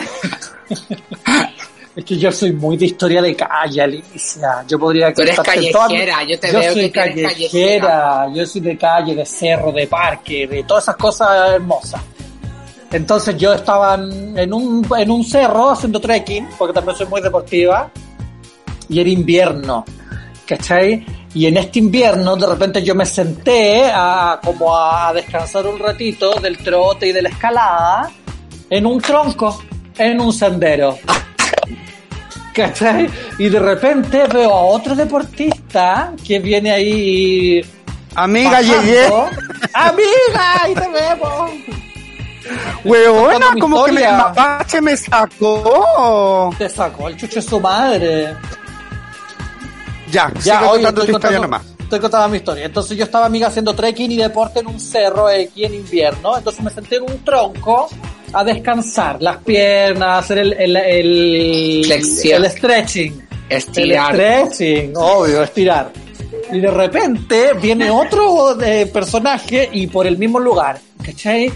es 1.97 2.05
que 2.05 2.17
yo 2.17 2.33
soy 2.33 2.53
muy 2.53 2.77
de 2.79 2.87
historia 2.87 3.21
de 3.21 3.35
calle, 3.37 3.83
Alicia. 3.83 4.65
Yo 4.67 4.79
podría 4.79 5.13
Tú 5.13 5.23
eres 5.23 5.37
toda 5.37 5.55
mi- 5.57 5.71
callejera, 5.73 6.23
yo 6.25 6.41
te 6.41 6.53
yo 6.53 6.59
veo 6.61 6.73
soy 6.73 6.91
que 6.91 7.01
eres 7.01 7.27
callejera, 7.33 8.27
yo 8.35 8.47
soy 8.47 8.61
de 8.63 8.79
calle, 8.79 9.15
de 9.15 9.27
cerro, 9.27 9.73
de 9.73 9.87
parque, 9.87 10.47
de 10.47 10.63
todas 10.63 10.85
esas 10.85 10.97
cosas 10.97 11.51
hermosas. 11.55 12.01
Entonces 12.91 13.37
yo 13.37 13.53
estaba 13.53 13.95
en 13.97 14.51
un, 14.55 14.87
en 14.97 15.11
un 15.11 15.23
cerro 15.23 15.71
haciendo 15.73 16.01
trekking, 16.01 16.49
porque 16.57 16.73
también 16.73 16.97
soy 16.97 17.07
muy 17.09 17.21
deportiva, 17.21 17.91
y 18.89 19.01
era 19.01 19.11
invierno, 19.11 19.85
¿cachai? 20.47 21.05
Y 21.39 21.47
en 21.47 21.57
este 21.57 21.79
invierno 21.79 22.35
de 22.35 22.49
repente 22.49 22.83
yo 22.83 22.97
me 22.97 23.07
senté 23.07 23.89
a, 23.95 24.41
como 24.45 24.77
a 24.77 25.13
descansar 25.13 25.69
un 25.69 25.79
ratito 25.79 26.35
del 26.41 26.59
trote 26.59 27.07
y 27.07 27.13
de 27.13 27.23
la 27.23 27.29
escalada 27.29 28.11
en 28.69 28.85
un 28.85 29.01
tronco, 29.01 29.63
en 29.97 30.21
un 30.21 30.33
sendero. 30.33 30.99
¿Cachai? 32.53 33.09
Y 33.39 33.49
de 33.51 33.61
repente 33.61 34.25
veo 34.27 34.53
a 34.53 34.65
otro 34.65 34.97
deportista 34.97 36.13
que 36.27 36.41
viene 36.41 36.73
ahí 36.73 37.65
Amiga, 38.17 38.51
bajando. 38.51 38.83
llegué. 38.83 39.07
¡Amiga! 39.75 40.63
¡Ahí 40.65 40.75
te 40.75 40.89
vemos! 40.89 41.51
Mi 42.83 43.61
como 43.61 43.85
que 43.85 43.93
me, 43.93 44.01
historia. 44.01 44.19
mapache 44.19 44.81
me 44.81 44.97
sacó. 44.97 46.53
Te 46.59 46.69
sacó 46.69 47.07
el 47.07 47.17
chucho 47.17 47.37
de 47.37 47.43
su 47.43 47.61
madre. 47.61 48.35
Ya, 50.11 50.33
Ya, 50.43 50.59
sigue 50.59 50.67
contando 50.71 50.93
tu 50.93 51.01
estoy 51.01 51.15
historia 51.17 51.39
contando, 51.39 51.43
nomás. 51.43 51.63
estoy 51.81 52.01
contando 52.01 52.29
mi 52.29 52.37
historia. 52.39 52.65
Entonces 52.67 52.97
yo 52.97 53.05
estaba 53.05 53.27
amiga 53.27 53.49
haciendo 53.49 53.75
trekking 53.75 54.13
y 54.13 54.17
deporte 54.17 54.61
en 54.61 54.67
un 54.69 54.81
cerro 54.81 55.27
aquí 55.29 55.65
en 55.65 55.75
invierno. 55.75 56.37
Entonces 56.37 56.63
me 56.63 56.71
senté 56.71 56.97
en 56.97 57.03
un 57.05 57.25
tronco 57.25 57.89
a 58.33 58.45
descansar 58.45 59.23
las 59.23 59.39
piernas, 59.39 60.25
hacer 60.25 60.39
el, 60.39 60.53
el, 60.55 60.77
el, 60.77 61.83
Flexión. 61.87 62.45
el 62.45 62.51
stretching. 62.51 63.29
Estirar. 63.49 64.15
El 64.15 64.47
stretching, 64.49 64.93
obvio, 64.97 65.43
estirar. 65.43 65.91
Y 66.53 66.61
de 66.61 66.71
repente 66.71 67.53
viene 67.61 67.91
otro 67.91 68.61
eh, 68.61 68.87
personaje 68.87 69.69
y 69.73 69.87
por 69.87 70.07
el 70.07 70.19
mismo 70.19 70.39
lugar, 70.39 70.79
¿cachai? 71.05 71.51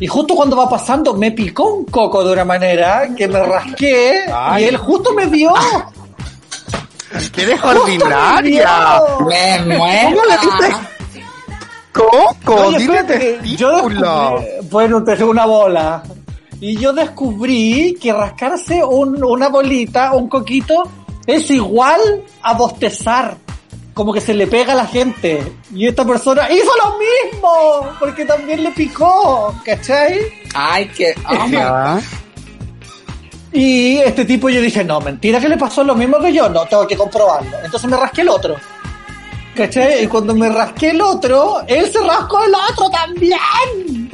Y 0.00 0.06
justo 0.06 0.34
cuando 0.34 0.56
va 0.56 0.68
pasando 0.68 1.14
me 1.14 1.32
picó 1.32 1.72
un 1.74 1.84
coco 1.86 2.22
de 2.24 2.32
una 2.34 2.44
manera 2.44 3.08
que 3.16 3.26
me 3.26 3.42
rasqué 3.42 4.20
Ay. 4.32 4.64
y 4.64 4.66
él 4.68 4.76
justo 4.76 5.12
me 5.14 5.26
vio. 5.26 5.52
¡Qué 7.32 7.42
eres 7.42 7.60
¡Justo 7.60 7.84
me! 8.08 8.58
Me 9.18 9.58
¿Cómo 9.60 9.64
le 9.64 9.76
muero. 9.78 10.22
dices 10.42 10.76
coco? 11.92 12.54
Oye, 12.54 12.78
dile 12.78 12.94
espérate, 12.98 13.40
yo 13.56 13.70
testículo. 13.72 14.38
descubrí, 14.40 14.60
bueno, 14.70 15.04
te 15.04 15.16
una 15.24 15.46
bola. 15.46 16.02
Y 16.60 16.76
yo 16.76 16.92
descubrí 16.92 17.96
que 18.00 18.12
rascarse 18.12 18.82
un- 18.84 19.22
una 19.24 19.48
bolita, 19.48 20.12
un 20.12 20.28
coquito, 20.28 20.82
es 21.26 21.50
igual 21.50 22.00
a 22.42 22.54
bostezar. 22.54 23.36
Como 23.94 24.12
que 24.12 24.20
se 24.20 24.32
le 24.34 24.46
pega 24.46 24.74
a 24.74 24.76
la 24.76 24.86
gente. 24.86 25.42
Y 25.74 25.88
esta 25.88 26.04
persona 26.04 26.48
hizo 26.52 26.70
lo 26.84 26.96
mismo, 26.98 27.96
porque 27.98 28.24
también 28.24 28.62
le 28.62 28.70
picó, 28.70 29.52
¿cachai? 29.64 30.20
Ay, 30.54 30.86
que. 30.88 31.14
Oh. 31.28 31.98
Y 33.52 33.98
este 33.98 34.24
tipo 34.24 34.48
yo 34.48 34.60
dije, 34.60 34.84
no, 34.84 35.00
mentira 35.00 35.40
que 35.40 35.48
le 35.48 35.56
pasó 35.56 35.82
lo 35.82 35.94
mismo 35.94 36.18
que 36.18 36.32
yo, 36.32 36.48
no, 36.48 36.66
tengo 36.66 36.86
que 36.86 36.96
comprobarlo. 36.96 37.56
Entonces 37.64 37.90
me 37.90 37.96
rasqué 37.96 38.20
el 38.22 38.28
otro. 38.28 38.56
¿Cachai? 39.54 40.04
Y 40.04 40.06
cuando 40.06 40.34
me 40.34 40.48
rasqué 40.48 40.90
el 40.90 41.00
otro, 41.00 41.62
él 41.66 41.90
se 41.90 41.98
rascó 42.00 42.44
el 42.44 42.52
otro 42.54 42.90
también. 42.90 44.10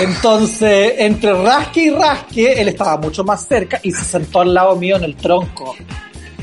Entonces, 0.00 0.94
entre 0.98 1.34
rasque 1.42 1.82
y 1.84 1.90
rasque, 1.90 2.52
él 2.60 2.68
estaba 2.68 2.96
mucho 2.96 3.24
más 3.24 3.46
cerca 3.46 3.78
y 3.82 3.92
se 3.92 4.04
sentó 4.04 4.40
al 4.40 4.54
lado 4.54 4.76
mío 4.76 4.96
en 4.96 5.04
el 5.04 5.16
tronco. 5.16 5.76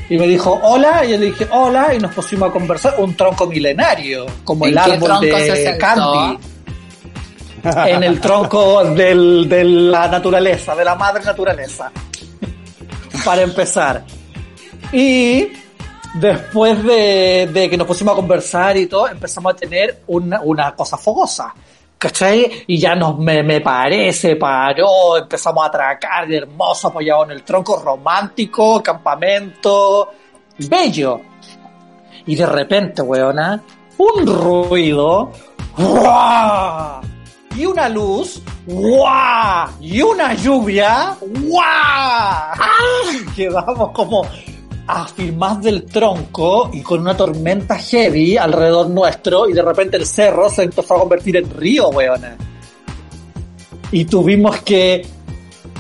Y 0.10 0.18
me 0.18 0.28
dijo, 0.28 0.60
hola, 0.62 1.04
y 1.06 1.12
yo 1.12 1.18
le 1.18 1.26
dije, 1.28 1.48
hola, 1.50 1.94
y 1.96 2.00
nos 2.00 2.14
pusimos 2.14 2.50
a 2.50 2.52
conversar. 2.52 2.96
Un 3.00 3.16
tronco 3.16 3.48
milenario, 3.48 4.26
como 4.44 4.66
¿En 4.66 4.74
el 4.74 4.78
árbol 4.78 5.20
se 5.22 5.26
de 5.28 5.64
sentó? 5.64 5.80
Candy. 5.80 6.53
En 7.64 8.04
el 8.04 8.20
tronco 8.20 8.84
de 8.84 9.64
la 9.64 10.08
naturaleza, 10.10 10.76
de 10.76 10.84
la 10.84 10.96
madre 10.96 11.24
naturaleza. 11.24 11.92
Para 13.24 13.42
empezar. 13.42 14.04
Y 14.92 15.48
después 16.16 16.84
de, 16.84 17.68
que 17.70 17.78
nos 17.78 17.88
pusimos 17.88 18.14
a 18.14 18.16
conversar 18.16 18.76
y 18.76 18.88
todo, 18.88 19.08
empezamos 19.08 19.54
a 19.54 19.56
tener 19.56 20.04
una, 20.08 20.76
cosa 20.76 20.98
fogosa. 20.98 21.54
¿Cachai? 21.98 22.66
Y 22.68 22.78
ya 22.78 22.96
nos 22.96 23.18
me, 23.18 23.64
se 24.12 24.36
paró, 24.36 25.18
empezamos 25.18 25.64
a 25.64 25.68
atracar, 25.68 26.30
hermoso, 26.30 26.90
apoyado 26.90 27.24
en 27.24 27.32
el 27.32 27.44
tronco, 27.44 27.80
romántico, 27.80 28.84
campamento, 28.84 30.10
bello. 30.58 31.22
Y 32.26 32.36
de 32.36 32.46
repente, 32.46 33.02
weona, 33.02 33.64
un 33.98 34.28
ruido. 34.28 35.32
Y 37.56 37.66
una 37.66 37.88
luz, 37.88 38.42
¡guau! 38.66 39.70
Y 39.80 40.02
una 40.02 40.34
lluvia, 40.34 41.16
¡guau! 41.22 42.56
Quedamos 43.36 43.92
como 43.92 44.26
afirmados 44.88 45.64
del 45.64 45.86
tronco 45.86 46.70
y 46.74 46.82
con 46.82 47.02
una 47.02 47.16
tormenta 47.16 47.78
heavy 47.78 48.38
alrededor 48.38 48.90
nuestro 48.90 49.48
y 49.48 49.54
de 49.54 49.62
repente 49.62 49.98
el 49.98 50.06
cerro 50.06 50.50
se 50.50 50.64
empezó 50.64 50.96
a 50.96 51.00
convertir 51.00 51.38
en 51.38 51.50
río, 51.50 51.90
weona. 51.90 52.36
Y 53.92 54.06
tuvimos 54.06 54.62
que 54.62 55.06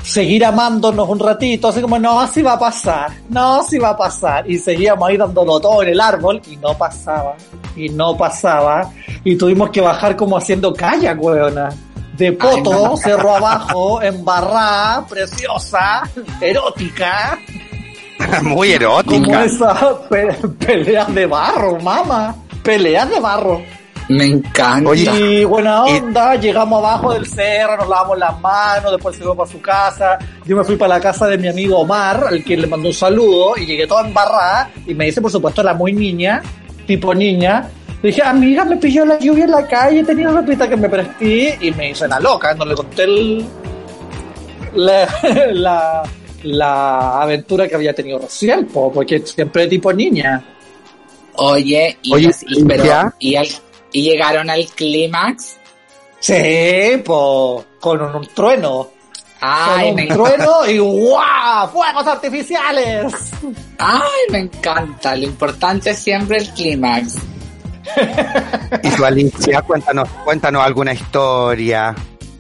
seguir 0.04 0.46
amándonos 0.46 1.08
un 1.10 1.20
ratito, 1.20 1.70
así 1.70 1.82
como, 1.82 1.98
no, 1.98 2.20
así 2.20 2.42
va 2.42 2.54
a 2.54 2.60
pasar, 2.60 3.12
no, 3.30 3.56
así 3.62 3.78
va 3.80 3.90
a 3.90 3.98
pasar. 3.98 4.50
Y 4.50 4.58
seguíamos 4.60 5.08
ahí 5.10 5.18
dándolo 5.18 5.60
todo 5.60 5.82
en 5.84 5.90
el 5.90 6.02
árbol 6.02 6.42
y 6.50 6.58
no 6.58 6.78
pasaba, 6.78 7.36
y 7.76 7.90
no 7.90 8.16
pasaba. 8.18 8.92
Y 9.24 9.36
tuvimos 9.36 9.70
que 9.70 9.82
bajar 9.82 10.16
como 10.16 10.38
haciendo 10.38 10.74
kayak, 10.74 11.22
weona. 11.22 11.70
De 12.18 12.32
poto, 12.34 12.72
no. 12.90 12.98
cerro 13.04 13.36
abajo, 13.36 14.02
embarrada, 14.02 15.06
preciosa, 15.08 16.04
erótica, 16.40 17.40
Muy 18.44 18.72
como 18.78 18.86
erótica. 19.02 19.46
esa 19.46 20.00
pe- 20.10 20.34
peleas 20.60 21.14
de 21.14 21.26
barro, 21.26 21.80
mamá. 21.80 22.36
Peleas 22.64 23.10
de 23.10 23.20
barro. 23.20 23.62
Me 24.10 24.26
encanta. 24.26 24.90
Oye, 24.90 25.40
Y 25.42 25.46
buena 25.46 25.84
Y- 25.88 25.98
onda, 26.00 26.36
llegamos 26.36 26.80
abajo 26.80 27.14
del 27.14 27.26
cerro, 27.26 27.78
nos 27.78 27.88
lavamos 27.88 28.18
las 28.18 28.40
manos, 28.42 28.92
después 28.92 29.16
se 29.16 29.24
fue 29.24 29.36
para 29.36 29.50
su 29.50 29.62
casa. 29.62 30.18
Yo 30.46 30.58
me 30.58 30.64
fui 30.64 30.76
para 30.76 30.96
la 30.96 31.00
casa 31.02 31.28
de 31.28 31.38
mi 31.38 31.48
amigo 31.48 31.80
Omar, 31.80 32.26
al 32.30 32.44
que 32.44 32.58
le 32.58 32.68
mandó 32.68 32.90
un 32.90 32.94
saludo, 32.94 33.56
y 33.58 33.66
llegué 33.66 33.88
toda 33.88 34.06
embarrada, 34.06 34.70
y 34.86 34.94
me 34.94 35.06
dice, 35.06 35.22
por 35.22 35.32
supuesto, 35.32 35.64
la 35.64 35.74
muy 35.74 35.94
niña, 35.94 36.42
tipo 36.86 37.14
niña. 37.16 37.70
Le 38.02 38.10
dije, 38.10 38.22
amiga, 38.22 38.66
me 38.66 38.76
pilló 38.78 39.06
la 39.06 39.18
lluvia 39.18 39.46
en 39.46 39.52
la 39.52 39.66
calle, 39.66 40.04
tenía 40.04 40.28
ropita 40.30 40.68
que 40.68 40.76
me 40.76 40.90
presté, 40.90 41.58
y 41.62 41.72
me 41.72 41.92
hizo 41.92 42.06
la 42.06 42.20
loca, 42.20 42.54
no 42.56 42.66
le 42.66 42.76
conté 42.76 43.04
el, 43.04 43.46
la, 44.76 45.08
la, 45.54 46.04
la 46.44 47.22
aventura 47.22 47.68
que 47.70 47.76
había 47.76 47.94
tenido 47.96 48.20
recién, 48.20 48.66
po, 48.68 48.92
porque 48.92 49.20
siempre 49.20 49.68
tipo 49.68 49.94
niña. 49.94 50.44
Oye, 51.36 51.98
y, 52.02 52.14
Oye, 52.14 52.32
y- 52.48 52.64
pero- 52.66 53.14
y, 53.20 53.36
al- 53.36 53.48
y 53.94 54.02
llegaron 54.04 54.50
al 54.50 54.66
clímax. 54.66 55.56
Sí, 56.20 57.02
po, 57.06 57.64
con 57.80 58.02
un, 58.02 58.16
un 58.16 58.28
trueno. 58.34 58.90
Ay, 59.46 59.92
me, 59.94 60.04
un 60.04 60.08
trueno 60.24 60.66
y 60.70 60.78
¡guau! 60.80 61.70
¡Fuegos 61.72 62.08
artificiales! 62.08 63.14
ay, 63.78 64.02
me 64.30 64.40
encanta. 64.40 65.16
Lo 65.16 65.24
importante 65.26 65.90
es 65.92 66.00
siempre 66.00 66.38
el 66.38 66.50
clímax. 66.54 67.16
Y 68.84 68.90
tú, 68.92 69.04
Alicia, 69.06 69.62
cuéntanos, 69.62 70.08
cuéntanos 70.24 70.64
alguna 70.64 70.94
historia. 70.94 71.94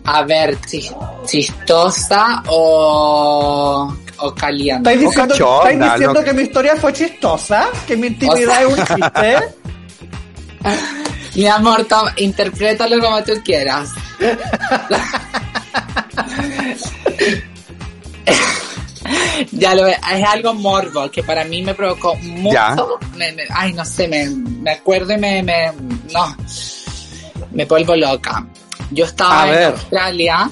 A 0.06 0.24
ver, 0.24 0.58
chis- 0.62 0.95
chistosa 1.26 2.41
o, 2.47 3.93
o 4.20 4.34
caliente. 4.36 4.89
¿Estáis 4.93 4.99
diciendo, 5.10 5.34
cachonda, 5.34 5.70
estáis 5.72 5.91
diciendo 5.93 6.24
que 6.24 6.34
mi 6.34 6.41
historia 6.43 6.76
fue 6.78 6.93
chistosa? 6.93 7.68
¿Que 7.86 7.97
mi 7.97 8.08
intimidad 8.08 8.62
es 8.64 8.68
un 8.68 8.86
chiste? 8.86 9.38
Mi 11.36 11.48
amor, 11.48 11.86
toma, 11.86 12.14
interprétalo 12.18 13.00
como 13.00 13.24
tú 13.24 13.34
quieras. 13.44 13.90
ya 19.52 19.76
lo 19.76 19.88
es 19.88 19.98
algo 20.28 20.54
morbo 20.54 21.10
que 21.12 21.24
para 21.24 21.44
mí 21.44 21.62
me 21.62 21.74
provocó 21.74 22.16
mucho. 22.16 23.00
Me- 23.16 23.32
me- 23.34 23.44
ay, 23.50 23.74
no 23.74 23.84
sé, 23.86 24.08
me, 24.08 24.30
me 24.30 24.72
acuerdo 24.72 25.14
y 25.14 25.18
me, 25.18 25.44
me. 25.44 25.72
No. 26.14 26.36
Me 27.52 27.66
vuelvo 27.66 27.96
loca. 27.96 28.46
Yo 28.92 29.06
estaba 29.06 29.44
A 29.44 29.48
en 29.48 29.54
ver. 29.56 29.64
Australia 29.66 30.52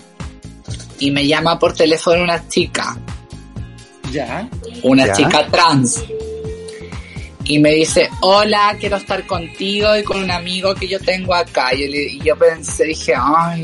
y 0.99 1.11
me 1.11 1.25
llama 1.27 1.57
por 1.57 1.73
teléfono 1.73 2.23
una 2.23 2.47
chica 2.47 2.95
Ya. 4.11 4.47
una 4.83 5.07
Ya. 5.07 5.13
chica 5.13 5.47
trans. 5.47 6.03
Y 7.51 7.59
me 7.59 7.71
dice, 7.71 8.09
hola, 8.21 8.77
quiero 8.79 8.95
estar 8.95 9.25
contigo 9.27 9.97
y 9.97 10.03
con 10.03 10.23
un 10.23 10.31
amigo 10.31 10.73
que 10.73 10.87
yo 10.87 10.99
tengo 11.01 11.33
acá. 11.35 11.73
Y 11.73 11.81
yo, 11.81 11.87
le- 11.91 12.03
y 12.13 12.19
yo 12.19 12.37
pensé, 12.37 12.85
dije, 12.85 13.13
ay, 13.17 13.61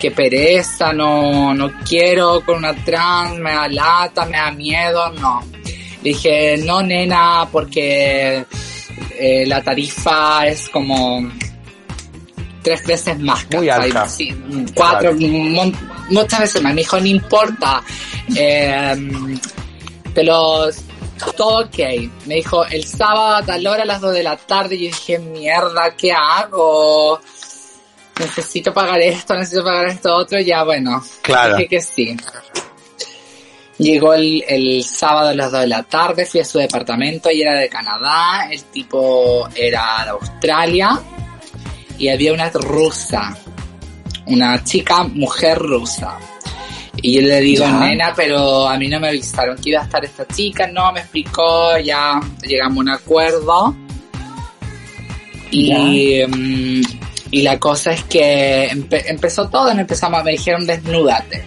qué 0.00 0.10
pereza, 0.10 0.94
no, 0.94 1.52
no 1.52 1.70
quiero 1.86 2.42
con 2.44 2.56
una 2.58 2.74
trans, 2.74 3.38
me 3.38 3.52
da 3.52 3.68
lata, 3.68 4.24
me 4.24 4.38
da 4.38 4.50
miedo, 4.50 5.12
no. 5.20 5.42
Le 6.02 6.10
dije, 6.10 6.56
no, 6.64 6.80
nena, 6.82 7.46
porque 7.52 8.44
eh, 9.18 9.44
la 9.46 9.62
tarifa 9.62 10.46
es 10.46 10.70
como 10.70 11.30
tres 12.62 12.82
veces 12.86 13.18
más. 13.18 13.46
Muy 13.52 13.68
alta. 13.68 14.08
Sí, 14.08 14.34
cuatro, 14.74 15.12
mon- 15.14 15.76
muchas 16.08 16.40
veces 16.40 16.62
más. 16.62 16.72
Me 16.74 16.80
dijo, 16.80 16.98
no 16.98 17.06
importa. 17.06 17.82
Eh, 18.36 18.94
te 20.14 20.22
los 20.22 20.76
todo 21.36 21.64
ok. 21.64 21.78
Me 22.26 22.36
dijo 22.36 22.64
el 22.64 22.84
sábado 22.84 23.36
a 23.36 23.42
tal 23.42 23.66
hora 23.66 23.82
a 23.82 23.86
las 23.86 24.00
2 24.00 24.12
de 24.12 24.22
la 24.22 24.36
tarde. 24.36 24.76
Y 24.76 24.84
yo 24.84 24.86
dije, 24.86 25.18
mierda, 25.18 25.94
¿qué 25.96 26.12
hago? 26.12 27.20
Necesito 28.18 28.72
pagar 28.72 29.00
esto, 29.00 29.34
necesito 29.34 29.64
pagar 29.64 29.86
esto 29.86 30.14
otro. 30.14 30.40
Ya, 30.40 30.64
bueno. 30.64 31.02
Claro. 31.22 31.56
Dije 31.56 31.68
que 31.68 31.80
sí. 31.80 32.16
Llegó 33.78 34.14
el, 34.14 34.44
el 34.46 34.84
sábado 34.84 35.28
a 35.28 35.34
las 35.34 35.50
2 35.50 35.60
de 35.62 35.66
la 35.66 35.82
tarde, 35.82 36.26
fui 36.26 36.40
a 36.40 36.44
su 36.44 36.58
departamento 36.58 37.30
y 37.30 37.42
era 37.42 37.58
de 37.58 37.68
Canadá. 37.68 38.48
El 38.50 38.62
tipo 38.64 39.48
era 39.54 40.04
de 40.04 40.10
Australia. 40.10 41.00
Y 41.98 42.08
había 42.08 42.32
una 42.32 42.50
rusa. 42.50 43.36
Una 44.26 44.62
chica, 44.62 45.02
mujer 45.04 45.58
rusa. 45.58 46.18
Y 47.02 47.14
yo 47.16 47.22
le 47.22 47.40
digo, 47.40 47.64
Ya. 47.64 47.80
nena, 47.80 48.12
pero 48.14 48.68
a 48.68 48.78
mí 48.78 48.88
no 48.88 49.00
me 49.00 49.08
avisaron 49.08 49.56
que 49.56 49.70
iba 49.70 49.80
a 49.80 49.84
estar 49.84 50.04
esta 50.04 50.26
chica, 50.28 50.68
no, 50.68 50.92
me 50.92 51.00
explicó, 51.00 51.76
ya 51.78 52.20
llegamos 52.46 52.78
a 52.78 52.80
un 52.80 52.88
acuerdo. 52.90 53.76
Y, 55.50 56.22
mm, 56.26 56.82
y 57.30 57.42
la 57.42 57.58
cosa 57.58 57.92
es 57.92 58.04
que 58.04 58.70
empe- 58.70 59.02
empezó 59.06 59.48
todo, 59.48 59.74
me 59.74 59.82
empezamos, 59.82 60.22
me 60.24 60.32
dijeron 60.32 60.66
desnúdate. 60.66 61.44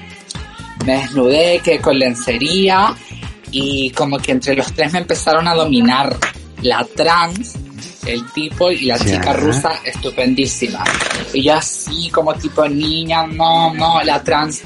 Me 0.86 0.98
desnudé, 0.98 1.60
que 1.64 1.80
con 1.80 1.98
lencería, 1.98 2.94
y 3.52 3.90
como 3.92 4.18
que 4.20 4.34
entre 4.34 4.56
los 4.56 4.72
tres 4.74 4.92
me 4.94 5.00
empezaron 5.00 5.48
a 5.48 5.56
dominar 5.56 6.16
la 6.62 6.86
trans, 6.96 7.56
el 8.06 8.24
tipo 8.34 8.72
y 8.72 8.82
la 8.86 9.00
chica 9.00 9.34
rusa 9.34 9.72
estupendísima. 9.84 10.84
Y 11.34 11.44
yo 11.44 11.56
así 11.56 12.10
como 12.12 12.34
tipo 12.36 12.68
niña, 12.68 13.26
no, 13.26 13.74
no, 13.74 14.02
la 14.04 14.22
trans 14.24 14.62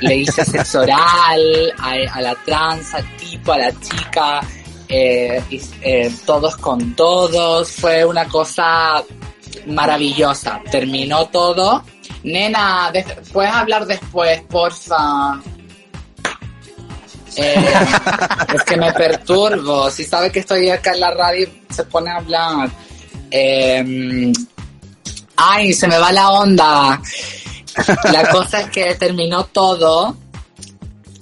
le 0.00 0.16
hice 0.16 0.44
sexo 0.44 0.80
oral 0.80 1.72
a, 1.78 1.92
a 2.14 2.20
la 2.20 2.34
trans, 2.46 2.94
al 2.94 3.16
tipo, 3.16 3.52
a 3.52 3.58
la 3.58 3.72
chica, 3.80 4.40
eh, 4.88 5.42
eh, 5.82 6.12
todos 6.24 6.56
con 6.56 6.94
todos, 6.94 7.70
fue 7.72 8.04
una 8.04 8.26
cosa 8.26 9.02
maravillosa. 9.66 10.60
Terminó 10.70 11.26
todo. 11.26 11.84
Nena, 12.24 12.90
de- 12.92 13.04
¿puedes 13.32 13.52
hablar 13.52 13.86
después, 13.86 14.40
porfa? 14.42 15.40
Eh, 17.36 17.64
es 18.54 18.62
que 18.64 18.76
me 18.76 18.92
perturbo. 18.92 19.90
Si 19.90 20.04
sabe 20.04 20.30
que 20.30 20.40
estoy 20.40 20.68
acá 20.70 20.92
en 20.92 21.00
la 21.00 21.10
radio, 21.12 21.48
se 21.70 21.84
pone 21.84 22.10
a 22.10 22.16
hablar. 22.16 22.70
Eh, 23.30 24.32
ay, 25.36 25.72
se 25.72 25.88
me 25.88 25.96
va 25.98 26.12
la 26.12 26.30
onda. 26.30 27.00
La 28.12 28.28
cosa 28.30 28.60
es 28.62 28.70
que 28.70 28.94
terminó 28.96 29.44
todo, 29.44 30.16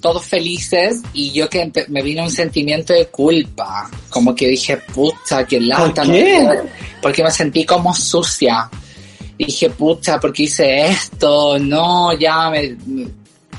todos 0.00 0.24
felices, 0.24 1.00
y 1.12 1.30
yo 1.32 1.48
que 1.48 1.70
me 1.88 2.02
vino 2.02 2.22
un 2.24 2.30
sentimiento 2.30 2.92
de 2.92 3.06
culpa. 3.06 3.90
Como 4.08 4.34
que 4.34 4.48
dije, 4.48 4.76
puta, 4.78 5.46
qué 5.46 5.60
lata. 5.60 6.02
¿Por 6.02 6.12
qué? 6.12 6.40
¿no? 6.42 6.50
Porque 7.02 7.22
me 7.22 7.30
sentí 7.30 7.64
como 7.64 7.94
sucia. 7.94 8.68
Dije, 9.38 9.70
puta, 9.70 10.18
¿por 10.20 10.32
qué 10.32 10.42
hice 10.44 10.86
esto? 10.88 11.58
No, 11.58 12.12
ya 12.12 12.50
me, 12.50 12.76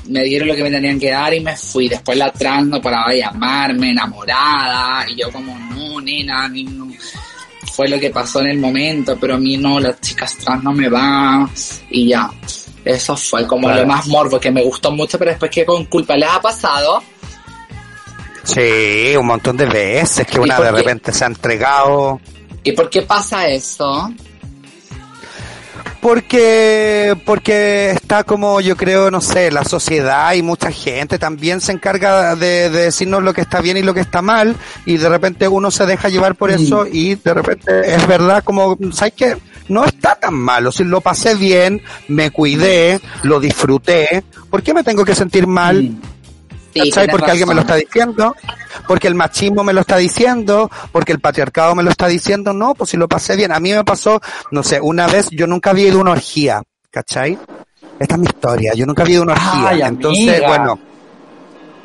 me 0.08 0.22
dieron 0.24 0.46
lo 0.48 0.54
que 0.54 0.62
me 0.62 0.70
tenían 0.70 0.98
que 1.00 1.10
dar 1.10 1.34
y 1.34 1.40
me 1.40 1.56
fui. 1.56 1.88
Después 1.88 2.16
la 2.18 2.30
trans 2.32 2.68
no 2.68 2.80
paraba 2.80 3.10
de 3.10 3.18
llamarme, 3.18 3.90
enamorada, 3.90 5.04
y 5.10 5.16
yo 5.20 5.30
como, 5.32 5.58
no, 5.58 6.00
nena, 6.00 6.48
ni- 6.48 6.64
no. 6.64 6.88
fue 7.72 7.88
lo 7.88 7.98
que 7.98 8.10
pasó 8.10 8.40
en 8.42 8.48
el 8.50 8.58
momento, 8.58 9.16
pero 9.20 9.34
a 9.34 9.38
mí 9.38 9.56
no, 9.56 9.80
las 9.80 10.00
chicas 10.00 10.36
trans 10.38 10.62
no 10.62 10.72
me 10.72 10.88
van, 10.88 11.50
y 11.90 12.08
ya. 12.08 12.30
Eso 12.84 13.16
fue 13.16 13.46
como 13.46 13.68
Claro. 13.68 13.82
lo 13.82 13.86
más 13.88 14.06
morbo, 14.08 14.40
que 14.40 14.50
me 14.50 14.62
gustó 14.62 14.90
mucho, 14.90 15.18
pero 15.18 15.30
después 15.30 15.50
que 15.50 15.64
con 15.64 15.84
culpa 15.86 16.16
les 16.16 16.28
ha 16.28 16.40
pasado. 16.40 17.02
Sí, 18.42 19.14
un 19.16 19.26
montón 19.26 19.56
de 19.56 19.66
veces 19.66 20.26
que 20.26 20.36
¿Y 20.36 20.40
una 20.40 20.56
por 20.56 20.66
de 20.66 20.72
qué? 20.72 20.76
repente 20.78 21.12
se 21.12 21.24
ha 21.24 21.28
entregado. 21.28 22.20
¿Y 22.64 22.72
por 22.72 22.90
qué 22.90 23.02
pasa 23.02 23.46
eso? 23.48 24.12
Porque, 26.00 27.14
porque 27.24 27.90
está 27.92 28.24
como, 28.24 28.60
yo 28.60 28.76
creo, 28.76 29.08
no 29.12 29.20
sé, 29.20 29.52
la 29.52 29.62
sociedad 29.64 30.32
y 30.34 30.42
mucha 30.42 30.72
gente 30.72 31.16
también 31.16 31.60
se 31.60 31.70
encarga 31.70 32.34
de, 32.34 32.70
de 32.70 32.84
decirnos 32.86 33.22
lo 33.22 33.32
que 33.32 33.40
está 33.42 33.60
bien 33.60 33.76
y 33.76 33.82
lo 33.82 33.94
que 33.94 34.00
está 34.00 34.20
mal, 34.20 34.56
y 34.84 34.96
de 34.96 35.08
repente 35.08 35.46
uno 35.46 35.70
se 35.70 35.86
deja 35.86 36.08
llevar 36.08 36.34
por 36.34 36.50
eso, 36.50 36.86
y 36.90 37.14
de 37.14 37.34
repente 37.34 37.94
es 37.94 38.04
verdad 38.08 38.42
como, 38.42 38.76
¿sabes 38.92 39.14
qué? 39.16 39.36
No 39.72 39.86
está 39.86 40.16
tan 40.16 40.34
malo, 40.34 40.70
si 40.70 40.84
lo 40.84 41.00
pasé 41.00 41.34
bien, 41.34 41.80
me 42.08 42.30
cuidé, 42.30 43.00
lo 43.22 43.40
disfruté, 43.40 44.22
¿por 44.50 44.62
qué 44.62 44.74
me 44.74 44.84
tengo 44.84 45.02
que 45.02 45.14
sentir 45.14 45.46
mal? 45.46 45.82
Mm. 45.82 46.00
Porque 47.10 47.30
alguien 47.30 47.48
me 47.48 47.54
lo 47.54 47.62
está 47.62 47.76
diciendo, 47.76 48.36
porque 48.86 49.08
el 49.08 49.14
machismo 49.14 49.64
me 49.64 49.72
lo 49.72 49.80
está 49.80 49.96
diciendo, 49.96 50.70
porque 50.90 51.12
el 51.12 51.20
patriarcado 51.20 51.74
me 51.74 51.82
lo 51.82 51.90
está 51.90 52.06
diciendo, 52.06 52.52
no, 52.52 52.74
pues 52.74 52.90
si 52.90 52.96
lo 52.98 53.08
pasé 53.08 53.34
bien. 53.34 53.52
A 53.52 53.60
mí 53.60 53.72
me 53.72 53.84
pasó, 53.84 54.20
no 54.50 54.62
sé, 54.62 54.78
una 54.80 55.06
vez 55.06 55.28
yo 55.30 55.46
nunca 55.46 55.70
había 55.70 55.88
ido 55.88 55.98
a 55.98 56.02
una 56.02 56.12
orgía, 56.12 56.62
¿cachai? 56.90 57.38
Esta 57.98 58.14
es 58.14 58.20
mi 58.20 58.26
historia, 58.26 58.72
yo 58.74 58.84
nunca 58.86 59.02
había 59.02 59.14
ido 59.14 59.22
a 59.22 59.24
una 59.24 59.32
orgía. 59.34 59.68
Ay, 59.68 59.82
Entonces, 59.82 60.28
amiga. 60.28 60.48
bueno, 60.48 60.78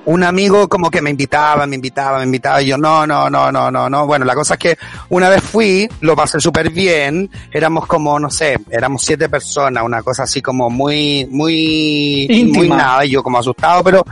un 0.08 0.24
amigo 0.24 0.70
como 0.70 0.90
que 0.90 1.02
me 1.02 1.10
invitaba, 1.10 1.68
me 1.68 1.76
invitaba, 1.76 2.20
me 2.20 2.24
invitaba, 2.24 2.62
y 2.62 2.68
yo 2.68 2.78
no, 2.78 3.06
no, 3.06 3.30
no, 3.30 3.52
no, 3.52 3.70
no, 3.70 3.90
no. 3.90 4.08
Bueno, 4.08 4.24
la 4.24 4.36
cosa 4.36 4.54
es 4.54 4.60
que 4.60 4.78
una 5.10 5.28
vez 5.28 5.44
fui, 5.44 5.88
lo 6.00 6.16
pasé 6.16 6.40
súper 6.40 6.70
bien, 6.70 7.30
éramos 7.52 7.86
como, 7.88 8.18
no 8.18 8.30
sé, 8.30 8.58
éramos 8.72 9.02
siete 9.02 9.28
personas, 9.28 9.84
una 9.84 10.02
cosa 10.02 10.24
así 10.24 10.42
como 10.42 10.70
muy, 10.70 11.28
muy, 11.30 12.26
Íntima. 12.30 12.58
muy 12.58 12.70
nada, 12.70 13.06
y 13.06 13.10
yo 13.12 13.22
como 13.22 13.38
asustado, 13.38 13.84
pero 13.84 14.06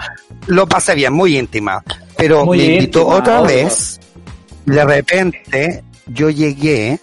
lo 0.47 0.67
pasé 0.67 0.95
bien, 0.95 1.13
muy 1.13 1.37
íntima. 1.37 1.81
Pero 2.17 2.45
Muy 2.45 2.57
me 2.57 2.65
invitó 2.65 3.07
otra 3.07 3.41
vez, 3.41 3.97
de 4.65 4.83
repente 4.83 5.83
yo 6.07 6.29
llegué 6.29 6.99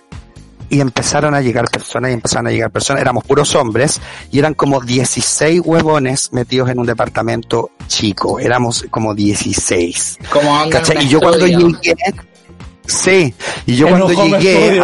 y 0.72 0.80
empezaron 0.80 1.34
a 1.34 1.42
llegar 1.42 1.66
personas 1.70 2.12
y 2.12 2.14
empezaron 2.14 2.46
a 2.46 2.50
llegar 2.50 2.70
personas, 2.70 3.02
éramos 3.02 3.24
puros 3.24 3.54
hombres 3.54 4.00
y 4.30 4.38
eran 4.38 4.54
como 4.54 4.80
16 4.80 5.60
huevones 5.62 6.32
metidos 6.32 6.70
en 6.70 6.78
un 6.78 6.86
departamento 6.86 7.72
chico, 7.88 8.40
éramos 8.40 8.86
como 8.90 9.14
16. 9.14 10.18
Como 10.32 10.50
onda 10.50 10.64
en 10.64 10.70
¿Cachai? 10.70 10.96
un 10.96 11.02
Y 11.02 11.08
yo 11.08 11.20
cuando 11.20 11.46
llegué, 11.46 11.94
sí, 12.92 13.34
y 13.66 13.76
yo 13.76 13.86
En 13.88 13.94
cuando 13.98 14.08
llegué 14.40 14.80
un- 14.80 14.82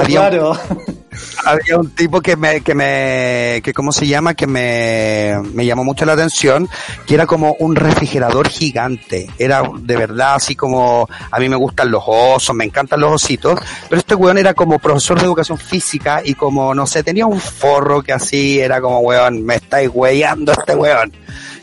había 1.45 1.77
un 1.79 1.91
tipo 1.91 2.21
que 2.21 2.37
me, 2.37 2.61
que 2.61 2.75
me, 2.75 3.61
que 3.65 3.73
cómo 3.75 3.91
se 3.91 4.07
llama, 4.07 4.35
que 4.35 4.47
me, 4.47 5.35
me 5.53 5.65
llamó 5.67 5.83
mucho 5.83 6.05
la 6.05 6.13
atención, 6.13 6.69
que 7.07 7.15
era 7.15 7.27
como 7.27 7.55
un 7.59 7.75
refrigerador 7.75 8.49
gigante. 8.49 9.29
Era 9.39 9.63
de 9.81 9.97
verdad 9.97 10.35
así 10.37 10.55
como, 10.55 11.09
a 11.31 11.39
mí 11.41 11.49
me 11.49 11.57
gustan 11.57 11.91
los 11.91 12.03
osos, 12.07 12.55
me 12.55 12.65
encantan 12.65 13.01
los 13.01 13.13
ositos, 13.13 13.59
pero 13.89 13.99
este 13.99 14.15
weón 14.15 14.39
era 14.39 14.55
como 14.55 14.79
profesor 14.79 15.19
de 15.19 15.25
educación 15.27 15.59
física 15.59 16.23
y 16.25 16.35
como, 16.35 16.75
no 16.75 16.87
sé, 16.87 17.03
tenía 17.03 17.27
un 17.27 17.41
forro 17.41 18.03
que 18.03 18.13
así 18.13 18.61
era 18.61 18.81
como, 18.81 19.01
weón, 19.01 19.45
me 19.45 19.57
estáis 19.57 19.91
weyando 19.93 20.53
este 20.53 20.75
weón. 20.77 21.13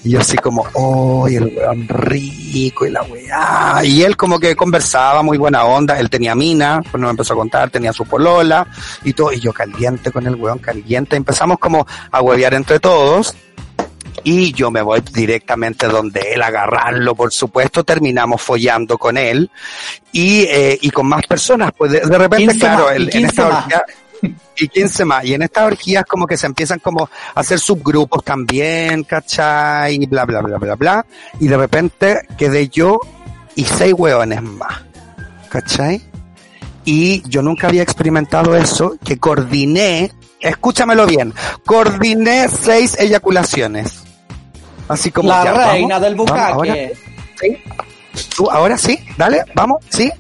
Y 0.06 0.12
yo 0.12 0.20
así 0.22 0.38
como, 0.38 0.66
oh, 0.74 1.28
y 1.28 1.36
el 1.36 1.46
weón 1.56 1.88
rico 1.88 2.86
y 2.86 2.92
la 2.92 3.02
weá. 3.04 3.82
Y 3.84 4.04
él 4.04 4.16
como 4.16 4.40
que 4.40 4.56
conversaba, 4.56 5.22
muy 5.24 5.38
buena 5.38 5.64
onda. 5.66 6.00
Él 6.00 6.10
tenía 6.10 6.36
mina, 6.36 6.82
pues 6.92 7.02
nos 7.02 7.10
empezó 7.10 7.34
a 7.34 7.38
contar, 7.38 7.70
tenía 7.72 7.92
su 7.92 8.06
polola 8.06 8.68
y 9.04 9.14
todo. 9.14 9.34
Y 9.34 9.40
yo 9.40 9.52
caliente 9.52 10.12
con 10.12 10.28
el 10.28 10.36
weón, 10.36 10.60
caliente. 10.60 11.16
Empezamos 11.16 11.58
como 11.60 11.86
a 12.12 12.22
huevear 12.22 12.54
entre 12.54 12.80
todos. 12.80 13.36
Y 14.24 14.54
yo 14.54 14.72
me 14.72 14.82
voy 14.82 15.02
directamente 15.12 15.88
donde 15.88 16.22
él, 16.34 16.42
agarrarlo, 16.42 17.14
por 17.16 17.32
supuesto, 17.34 17.84
terminamos 17.84 18.42
follando 18.42 18.98
con 18.98 19.18
él 19.18 19.52
y, 20.12 20.44
eh, 20.44 20.78
y 20.82 20.90
con 20.90 21.08
más 21.08 21.26
personas. 21.28 21.72
Pues 21.78 21.92
de, 21.92 22.00
de 22.00 22.18
repente, 22.18 22.46
15 22.54 22.60
claro, 22.60 22.90
el- 22.92 23.04
en 23.04 23.10
15 23.10 23.28
esta. 23.28 23.86
y 24.58 24.68
15 24.68 25.06
más. 25.06 25.26
Y 25.26 25.34
en 25.34 25.42
estas 25.42 25.66
orgías 25.66 26.06
como 26.06 26.26
que 26.28 26.38
se 26.38 26.46
empiezan 26.48 26.80
como 26.80 27.10
a 27.36 27.40
hacer 27.40 27.60
subgrupos 27.60 28.24
también, 28.24 29.04
¿cachai? 29.04 29.96
Y 29.96 30.06
bla, 30.06 30.26
bla, 30.26 30.42
bla, 30.42 30.58
bla, 30.58 30.76
bla. 30.76 31.06
Y 31.40 31.48
de 31.48 31.58
repente 31.58 32.22
quedé 32.38 32.68
yo 32.70 33.00
y 33.56 33.64
seis 33.66 33.94
hueones 33.94 34.42
más, 34.42 34.82
¿cachai? 35.50 36.02
Y 36.84 37.28
yo 37.28 37.42
nunca 37.42 37.68
había 37.68 37.82
experimentado 37.82 38.56
eso, 38.56 38.96
que 39.04 39.18
coordiné, 39.18 40.12
escúchamelo 40.40 41.08
bien, 41.08 41.34
coordiné 41.66 42.48
seis 42.48 42.96
eyaculaciones. 43.00 44.04
Así 44.88 45.10
como 45.12 45.30
la 45.30 45.44
ya, 45.44 45.72
reina 45.72 45.98
vamos, 45.98 46.02
del 46.02 46.16
vamos, 46.16 46.32
ahora, 46.32 46.54
bucaque. 46.54 46.94
¿sí? 47.42 47.58
Tú, 48.36 48.50
ahora 48.52 48.78
sí, 48.78 49.00
dale, 49.18 49.44
vamos, 49.56 49.84
sí. 49.90 50.12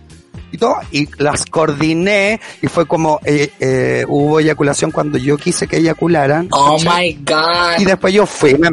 Y 0.55 0.57
todo, 0.57 0.77
y 0.91 1.07
las 1.21 1.45
coordiné 1.45 2.39
y 2.61 2.67
fue 2.67 2.85
como, 2.87 3.19
eh, 3.25 3.51
eh, 3.59 4.05
hubo 4.07 4.39
eyaculación 4.39 4.91
cuando 4.91 5.17
yo 5.17 5.37
quise 5.37 5.67
que 5.67 5.77
eyacularan. 5.77 6.47
Oh 6.51 6.77
¿cachai? 6.77 7.15
my 7.15 7.23
god. 7.25 7.79
Y 7.79 7.85
después 7.85 8.13
yo 8.13 8.25
fui, 8.25 8.55
me- 8.55 8.69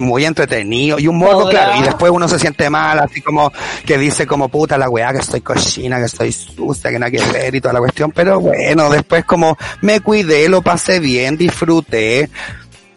muy 0.00 0.24
entretenido 0.24 0.98
y 1.00 1.08
un 1.08 1.18
morbo, 1.18 1.42
¿Podrá? 1.42 1.64
claro. 1.64 1.80
Y 1.80 1.82
después 1.82 2.12
uno 2.12 2.28
se 2.28 2.38
siente 2.38 2.70
mal, 2.70 3.00
así 3.00 3.20
como 3.20 3.50
que 3.84 3.98
dice 3.98 4.28
como 4.28 4.48
puta 4.48 4.78
la 4.78 4.88
weá, 4.88 5.10
que 5.12 5.18
estoy 5.18 5.40
cochina, 5.40 5.98
que 5.98 6.04
estoy 6.04 6.30
sucia, 6.30 6.90
que 6.90 6.98
nada 7.00 7.10
que 7.10 7.20
ver 7.32 7.52
y 7.54 7.60
toda 7.60 7.74
la 7.74 7.80
cuestión. 7.80 8.12
Pero 8.12 8.38
bueno, 8.38 8.90
después 8.90 9.24
como 9.24 9.58
me 9.82 9.98
cuidé, 10.00 10.48
lo 10.48 10.62
pasé 10.62 11.00
bien, 11.00 11.36
disfruté. 11.36 12.30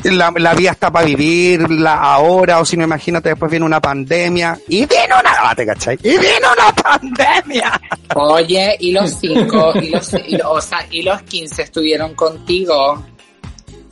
La, 0.04 0.34
la 0.36 0.54
vida 0.54 0.72
está 0.72 0.92
para 0.92 1.06
vivirla 1.06 1.96
ahora, 1.96 2.60
o 2.60 2.66
si 2.66 2.78
no, 2.78 2.84
imagínate, 2.84 3.30
después 3.30 3.52
viene 3.52 3.66
una 3.66 3.80
pandemia. 3.80 4.58
Y 4.68 4.86
viene 4.86 5.14
una, 5.20 5.32
ah, 5.40 5.56
¿te 5.56 5.66
cachai? 5.66 5.98
Y 6.02 6.18
viene 6.18 6.46
una 6.54 6.76
pandemia. 6.84 7.82
Oye, 8.16 8.78
y 8.80 8.92
los 8.92 9.12
cinco, 9.20 9.74
y 9.76 9.90
los, 9.90 10.14
o 10.46 10.62
sea, 10.62 10.86
y 10.90 11.04
los 11.04 11.22
15 11.24 11.62
estuvieron 11.62 12.16
contigo. 12.16 13.06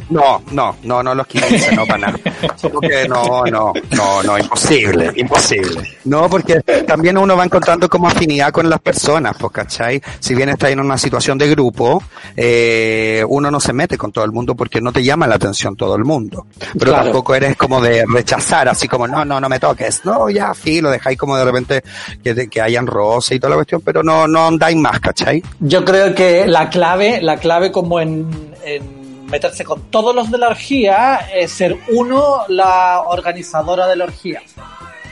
No, 0.10 0.42
no, 0.52 0.76
no, 0.84 1.04
no 1.04 1.14
los 1.16 1.28
15, 1.28 1.72
no 1.76 1.86
para 1.86 2.00
nada. 2.00 2.20
Solo 2.56 2.80
que 2.80 3.08
no, 3.08 3.44
no, 3.46 3.74
no, 3.92 4.24
no, 4.24 4.38
imposible, 4.38 5.12
imposible. 5.16 5.98
No, 6.06 6.30
porque 6.30 6.62
también 6.88 7.18
uno 7.18 7.38
va 7.38 7.46
encontrando 7.46 7.88
como 7.88 8.08
afinidad 8.08 8.52
con 8.52 8.70
las 8.70 8.80
personas, 8.80 9.36
pues, 9.40 9.52
¿cachai? 9.54 10.02
Si 10.20 10.34
bien 10.34 10.50
está 10.50 10.70
en 10.70 10.80
una 10.80 10.98
situación 10.98 11.38
de 11.38 11.50
grupo, 11.50 12.02
eh, 12.36 13.24
uno 13.28 13.52
no 13.52 13.60
se 13.60 13.74
mete 13.74 13.98
con 13.98 14.12
todo 14.12 14.26
el 14.26 14.32
mundo 14.32 14.56
porque 14.56 14.82
no 14.82 14.92
te 14.92 15.04
llama 15.04 15.28
la 15.28 15.36
atención 15.36 15.76
todo 15.76 15.96
el 15.96 16.04
mundo. 16.06 16.48
Pero 16.78 16.92
Claro. 16.92 17.04
tampoco 17.06 17.36
eres 17.36 17.56
como 17.56 17.80
de 17.82 18.04
rechazar, 18.08 18.68
así 18.70 18.88
como, 18.88 19.08
no, 19.08 19.24
no, 19.26 19.40
no 19.40 19.48
me 19.50 19.60
toques. 19.60 20.04
No, 20.06 20.30
ya, 20.30 20.54
sí, 20.54 20.82
lo 20.82 20.90
dejáis 20.90 21.18
como 21.18 21.38
de 21.38 21.46
repente 21.46 21.84
que, 22.24 22.50
que 22.50 22.62
hayan 22.62 22.88
roce 22.88 23.36
y 23.36 23.40
toda 23.40 23.52
la 23.52 23.56
cuestión, 23.58 23.82
pero 23.82 24.02
no, 24.02 24.28
no 24.28 24.48
andáis 24.48 24.78
más, 24.78 25.00
¿cachai? 25.00 25.44
Yo 25.60 25.86
creo 25.86 26.16
que 26.16 26.48
la 26.48 26.70
clave, 26.70 27.22
la 27.22 27.38
clave 27.38 27.72
como 27.72 28.00
en, 28.00 28.28
en 28.66 28.99
meterse 29.30 29.64
con 29.64 29.84
todos 29.90 30.16
los 30.16 30.30
de 30.32 30.38
la 30.38 30.50
orgía 30.50 31.30
es 31.34 31.52
ser 31.52 31.78
uno 31.90 32.44
la 32.48 33.04
organizadora 33.08 33.88
de 33.88 33.96
la 33.96 34.06
orgía. 34.06 34.42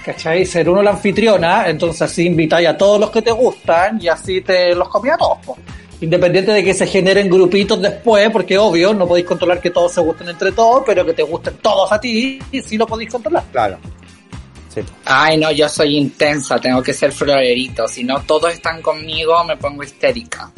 ¿Cachai? 0.04 0.46
Ser 0.46 0.70
uno 0.70 0.82
la 0.82 0.92
anfitriona, 0.92 1.68
entonces 1.68 2.02
así 2.02 2.26
invitáis 2.26 2.68
a 2.68 2.78
todos 2.78 3.00
los 3.00 3.10
que 3.10 3.22
te 3.22 3.32
gustan 3.32 4.00
y 4.02 4.08
así 4.08 4.42
te 4.42 4.74
los 4.74 4.88
comí 4.90 5.10
a 5.10 5.18
todos. 5.18 5.38
po. 5.46 5.58
Independiente 6.00 6.52
de 6.52 6.64
que 6.64 6.74
se 6.74 6.86
generen 6.86 7.28
grupitos 7.28 7.82
después, 7.82 8.30
porque 8.30 8.58
obvio, 8.58 8.94
no 8.94 9.08
podéis 9.08 9.26
controlar 9.26 9.60
que 9.60 9.72
todos 9.72 9.92
se 9.92 10.02
gusten 10.02 10.30
entre 10.30 10.52
todos, 10.52 10.84
pero 10.86 11.04
que 11.06 11.14
te 11.14 11.24
gusten 11.24 11.58
todos 11.58 11.92
a 11.92 12.00
ti, 12.00 12.40
y 12.52 12.62
sí 12.62 12.78
lo 12.78 12.86
podéis 12.86 13.12
controlar. 13.12 13.44
Claro. 13.52 13.78
Sí. 14.74 14.82
Ay, 15.06 15.38
no, 15.38 15.52
yo 15.52 15.68
soy 15.68 15.98
intensa, 15.98 16.60
tengo 16.60 16.84
que 16.84 16.94
ser 16.94 17.12
florerito. 17.12 17.88
Si 17.88 18.04
no 18.04 18.22
todos 18.22 18.54
están 18.54 18.82
conmigo, 18.82 19.44
me 19.44 19.58
pongo 19.58 19.84
histérica. 19.84 20.52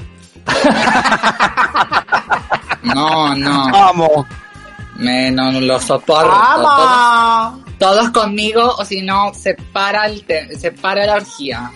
No, 2.84 3.36
no, 3.36 3.70
Vamos. 3.72 4.26
me, 4.96 5.32
no, 5.32 5.52
no 5.52 5.60
lo 5.60 5.80
soporto. 5.80 6.32
Todos, 6.56 7.54
todos 7.78 8.10
conmigo, 8.12 8.76
o 8.78 8.86
si 8.86 9.02
no, 9.02 9.34
se 9.34 9.56
para, 9.56 10.06
el 10.06 10.24
te- 10.24 10.58
se 10.58 10.72
para 10.72 11.06
la 11.06 11.16
orgía. 11.16 11.72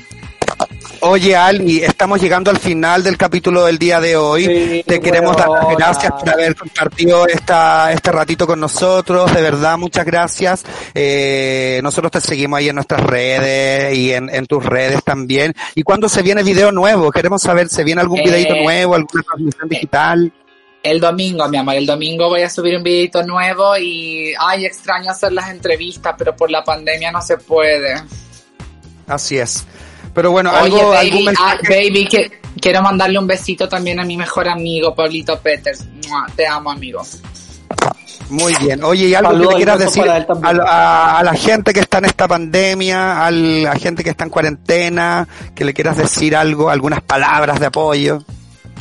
Oye, 1.06 1.36
Ali, 1.36 1.84
estamos 1.84 2.22
llegando 2.22 2.50
al 2.50 2.60
final 2.60 3.04
del 3.04 3.18
capítulo 3.18 3.66
del 3.66 3.78
día 3.78 4.00
de 4.00 4.16
hoy. 4.16 4.46
Sí, 4.46 4.84
Te 4.88 5.02
queremos 5.02 5.36
dar 5.36 5.50
las 5.50 5.76
gracias 5.76 6.14
por 6.14 6.30
haber 6.30 6.56
compartido 6.56 7.28
esta, 7.28 7.92
este 7.92 8.10
ratito 8.10 8.48
con 8.48 8.62
nosotros. 8.62 9.34
De 9.34 9.42
verdad, 9.42 9.78
muchas 9.78 10.06
gracias. 10.06 10.64
Eh, 10.94 11.82
nosotros 11.84 12.10
te 12.10 12.22
seguimos 12.22 12.58
ahí 12.58 12.70
en 12.70 12.76
nuestras 12.76 13.04
redes 13.04 13.98
y 13.98 14.14
en, 14.14 14.34
en 14.34 14.46
tus 14.46 14.66
redes 14.66 15.04
también. 15.04 15.54
¿Y 15.76 15.84
cuándo 15.84 16.08
se 16.08 16.22
viene 16.22 16.42
video 16.42 16.72
nuevo? 16.72 17.12
Queremos 17.12 17.42
saber, 17.42 17.68
¿se 17.68 17.84
viene 17.84 18.00
algún 18.00 18.20
Eh, 18.20 18.24
videito 18.24 18.56
nuevo, 18.56 18.96
alguna 18.96 19.24
transmisión 19.24 19.68
digital? 19.68 20.34
El 20.84 21.02
domingo, 21.02 21.50
mi 21.50 21.58
amor, 21.58 21.76
el 21.76 21.86
domingo 21.86 22.30
voy 22.30 22.44
a 22.44 22.50
subir 22.50 22.78
un 22.78 22.84
videito 22.84 23.24
nuevo 23.24 23.78
y, 23.78 24.34
ay, 24.40 24.66
extraño 24.66 25.12
hacer 25.12 25.34
las 25.34 25.50
entrevistas, 25.50 26.16
pero 26.18 26.34
por 26.34 26.50
la 26.50 26.64
pandemia 26.64 27.12
no 27.12 27.22
se 27.22 27.38
puede. 27.38 28.02
Así 29.06 29.38
es. 29.38 29.66
Pero 30.14 30.32
bueno, 30.32 30.52
Oye, 30.52 30.80
algo, 30.80 30.94
algún 30.94 31.34
ah, 31.40 31.58
baby, 31.68 32.08
que, 32.08 32.40
quiero 32.62 32.82
mandarle 32.82 33.18
un 33.20 33.28
besito 33.28 33.68
también 33.68 34.00
a 34.00 34.04
mi 34.04 34.16
mejor 34.18 34.48
amigo, 34.48 34.94
Pablito 34.94 35.40
Peters. 35.40 35.86
Mua, 36.08 36.28
Te 36.36 36.46
amo, 36.46 36.72
amigo. 36.72 37.02
Muy 38.30 38.54
bien. 38.62 38.84
Oye, 38.84 39.08
¿y 39.08 39.16
algo 39.16 39.32
Saludos 39.32 39.48
que 39.50 39.54
le 39.54 39.58
quieras 39.58 39.80
decir 39.80 40.04
a, 40.04 40.54
la- 40.54 40.64
a- 40.64 41.20
a 41.20 41.24
la 41.24 41.34
gente 41.34 41.74
que 41.74 41.80
está 41.82 41.98
en 41.98 42.06
esta 42.06 42.28
pandemia, 42.28 43.26
a 43.26 43.32
la 43.32 43.76
gente 43.76 44.04
que 44.04 44.10
está 44.12 44.24
en 44.24 44.30
cuarentena, 44.30 45.28
que 45.54 45.66
le 45.66 45.74
quieras 45.74 45.98
decir 45.98 46.36
algo, 46.36 46.70
algunas 46.70 47.02
palabras 47.02 47.60
de 47.60 47.66
apoyo? 47.68 48.24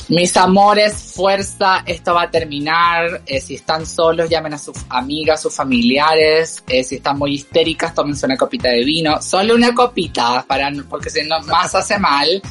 Mis 0.08 0.36
amores, 0.36 0.94
fuerza, 1.14 1.84
esto 1.86 2.12
va 2.14 2.22
a 2.22 2.30
terminar. 2.30 3.22
Eh, 3.24 3.40
si 3.40 3.54
están 3.54 3.86
solos, 3.86 4.28
llamen 4.28 4.54
a 4.54 4.58
sus 4.58 4.76
amigas, 4.88 5.40
sus 5.40 5.54
familiares. 5.54 6.62
Eh, 6.68 6.82
si 6.82 6.96
están 6.96 7.18
muy 7.18 7.34
histéricas, 7.34 7.94
tómense 7.94 8.26
una 8.26 8.36
copita 8.36 8.68
de 8.68 8.84
vino. 8.84 9.22
Solo 9.22 9.54
una 9.54 9.72
copita, 9.72 10.44
para, 10.46 10.70
porque 10.88 11.08
si 11.08 11.22
no, 11.22 11.40
más 11.42 11.74
hace 11.74 11.98
mal. 11.98 12.42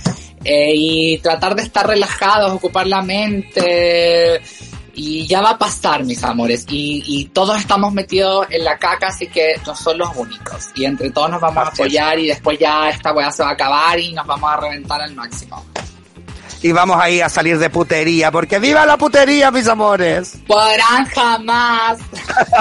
Eh, 0.44 0.72
y 0.74 1.18
tratar 1.20 1.56
de 1.56 1.64
estar 1.64 1.86
relajados, 1.86 2.52
ocupar 2.52 2.88
la 2.88 3.02
mente. 3.02 4.42
Y 4.94 5.28
ya 5.28 5.42
va 5.42 5.52
a 5.52 5.58
pasar, 5.58 6.04
mis 6.04 6.24
amores. 6.24 6.66
Y, 6.70 7.04
y 7.06 7.26
todos 7.26 7.60
estamos 7.60 7.94
metidos 7.94 8.48
en 8.50 8.64
la 8.64 8.78
caca, 8.78 9.08
así 9.08 9.28
que 9.28 9.56
no 9.66 9.76
son 9.76 9.98
los 9.98 10.10
únicos. 10.16 10.70
Y 10.74 10.86
entre 10.86 11.12
todos 11.12 11.30
nos 11.30 11.42
vamos 11.42 11.66
a 11.66 11.70
apoyar 11.70 12.18
y 12.18 12.28
después 12.28 12.58
ya 12.58 12.90
esta 12.90 13.14
weá 13.14 13.32
se 13.32 13.44
va 13.44 13.50
a 13.50 13.54
acabar 13.54 14.00
y 14.00 14.14
nos 14.14 14.26
vamos 14.26 14.50
a 14.52 14.58
reventar 14.58 15.02
al 15.02 15.14
máximo. 15.14 15.64
Y 16.64 16.72
vamos 16.72 16.98
ahí 17.02 17.22
a 17.22 17.30
salir 17.30 17.58
de 17.58 17.70
putería, 17.70 18.32
porque 18.32 18.60
viva 18.60 18.86
la 18.86 18.98
putería, 18.98 19.50
mis 19.50 19.68
amores. 19.68 20.38
Podrán 20.48 21.06
jamás. 21.06 21.98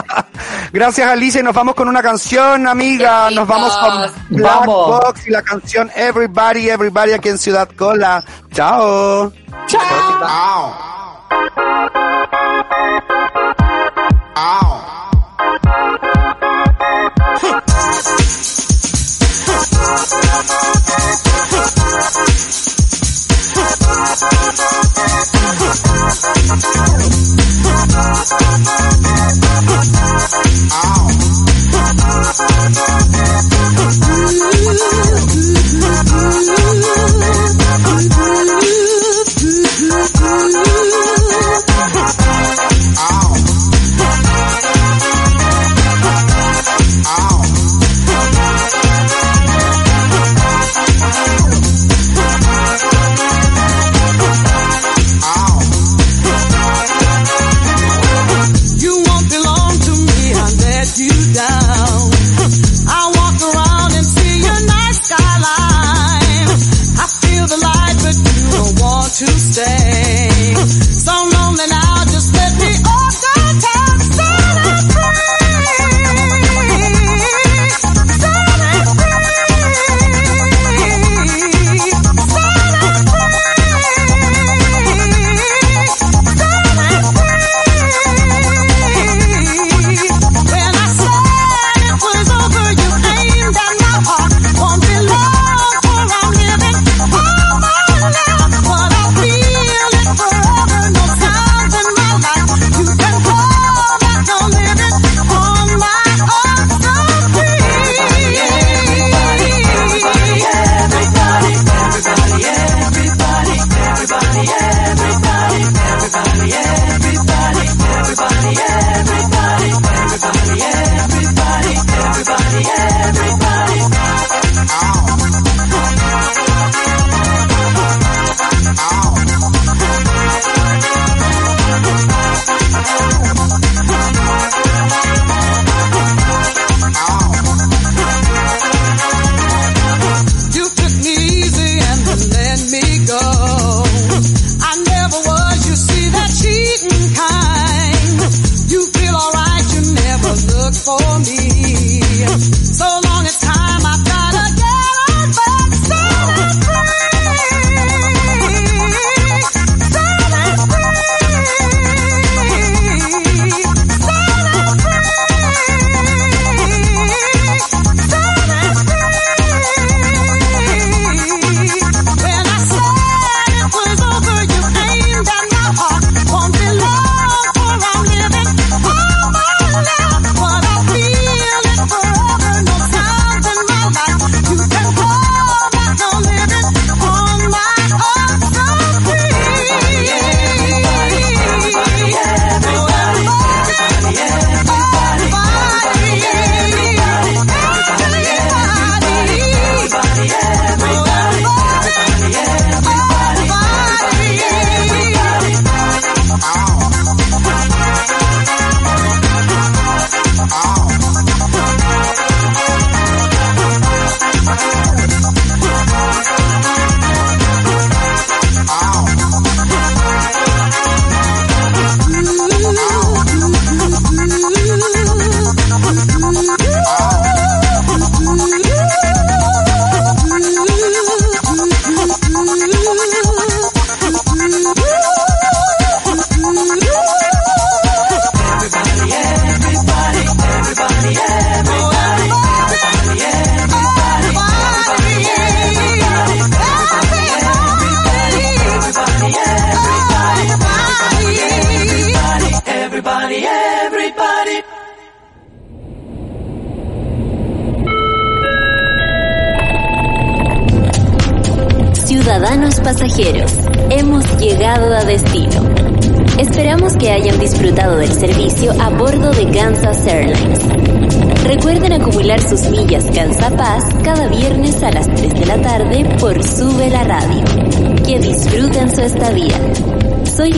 Gracias, 0.73 1.07
Alicia, 1.07 1.41
y 1.41 1.45
nos 1.45 1.55
vamos 1.55 1.75
con 1.75 1.89
una 1.89 2.03
canción, 2.03 2.67
amiga. 2.67 3.31
Nos 3.31 3.47
vamos 3.47 3.77
con 3.77 4.39
Black 4.39 4.61
Vamos. 4.61 5.01
Box 5.01 5.27
y 5.27 5.31
la 5.31 5.43
canción 5.43 5.91
Everybody, 5.95 6.71
Everybody 6.71 7.13
aquí 7.13 7.29
en 7.29 7.39
Ciudad 7.39 7.69
Cola. 7.77 8.25
Chao. 8.53 9.33
Ah. 32.73 32.90
to 69.21 69.27
stay. 69.27 69.90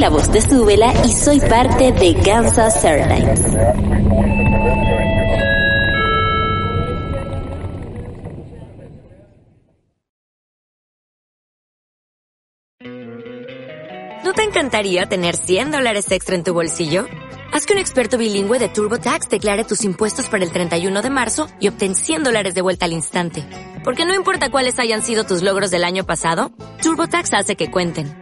La 0.02 0.08
voz 0.08 0.32
de 0.32 0.40
Súbela 0.40 0.92
y 1.04 1.12
soy 1.12 1.38
parte 1.38 1.92
de 1.92 2.16
Kansas 2.24 2.84
Airlines. 2.84 3.40
¿No 14.24 14.32
te 14.32 14.42
encantaría 14.42 15.06
tener 15.06 15.36
100 15.36 15.70
dólares 15.70 16.10
extra 16.10 16.34
en 16.34 16.42
tu 16.42 16.52
bolsillo? 16.52 17.06
Haz 17.52 17.64
que 17.64 17.74
un 17.74 17.78
experto 17.78 18.18
bilingüe 18.18 18.58
de 18.58 18.68
TurboTax 18.68 19.28
declare 19.28 19.62
tus 19.62 19.84
impuestos 19.84 20.26
para 20.26 20.42
el 20.42 20.50
31 20.50 21.00
de 21.00 21.10
marzo 21.10 21.46
y 21.60 21.68
obtén 21.68 21.94
100 21.94 22.24
dólares 22.24 22.56
de 22.56 22.62
vuelta 22.62 22.86
al 22.86 22.92
instante. 22.92 23.44
Porque 23.84 24.04
no 24.04 24.16
importa 24.16 24.50
cuáles 24.50 24.80
hayan 24.80 25.02
sido 25.02 25.22
tus 25.22 25.42
logros 25.42 25.70
del 25.70 25.84
año 25.84 26.04
pasado, 26.04 26.50
TurboTax 26.82 27.34
hace 27.34 27.54
que 27.54 27.70
cuenten. 27.70 28.21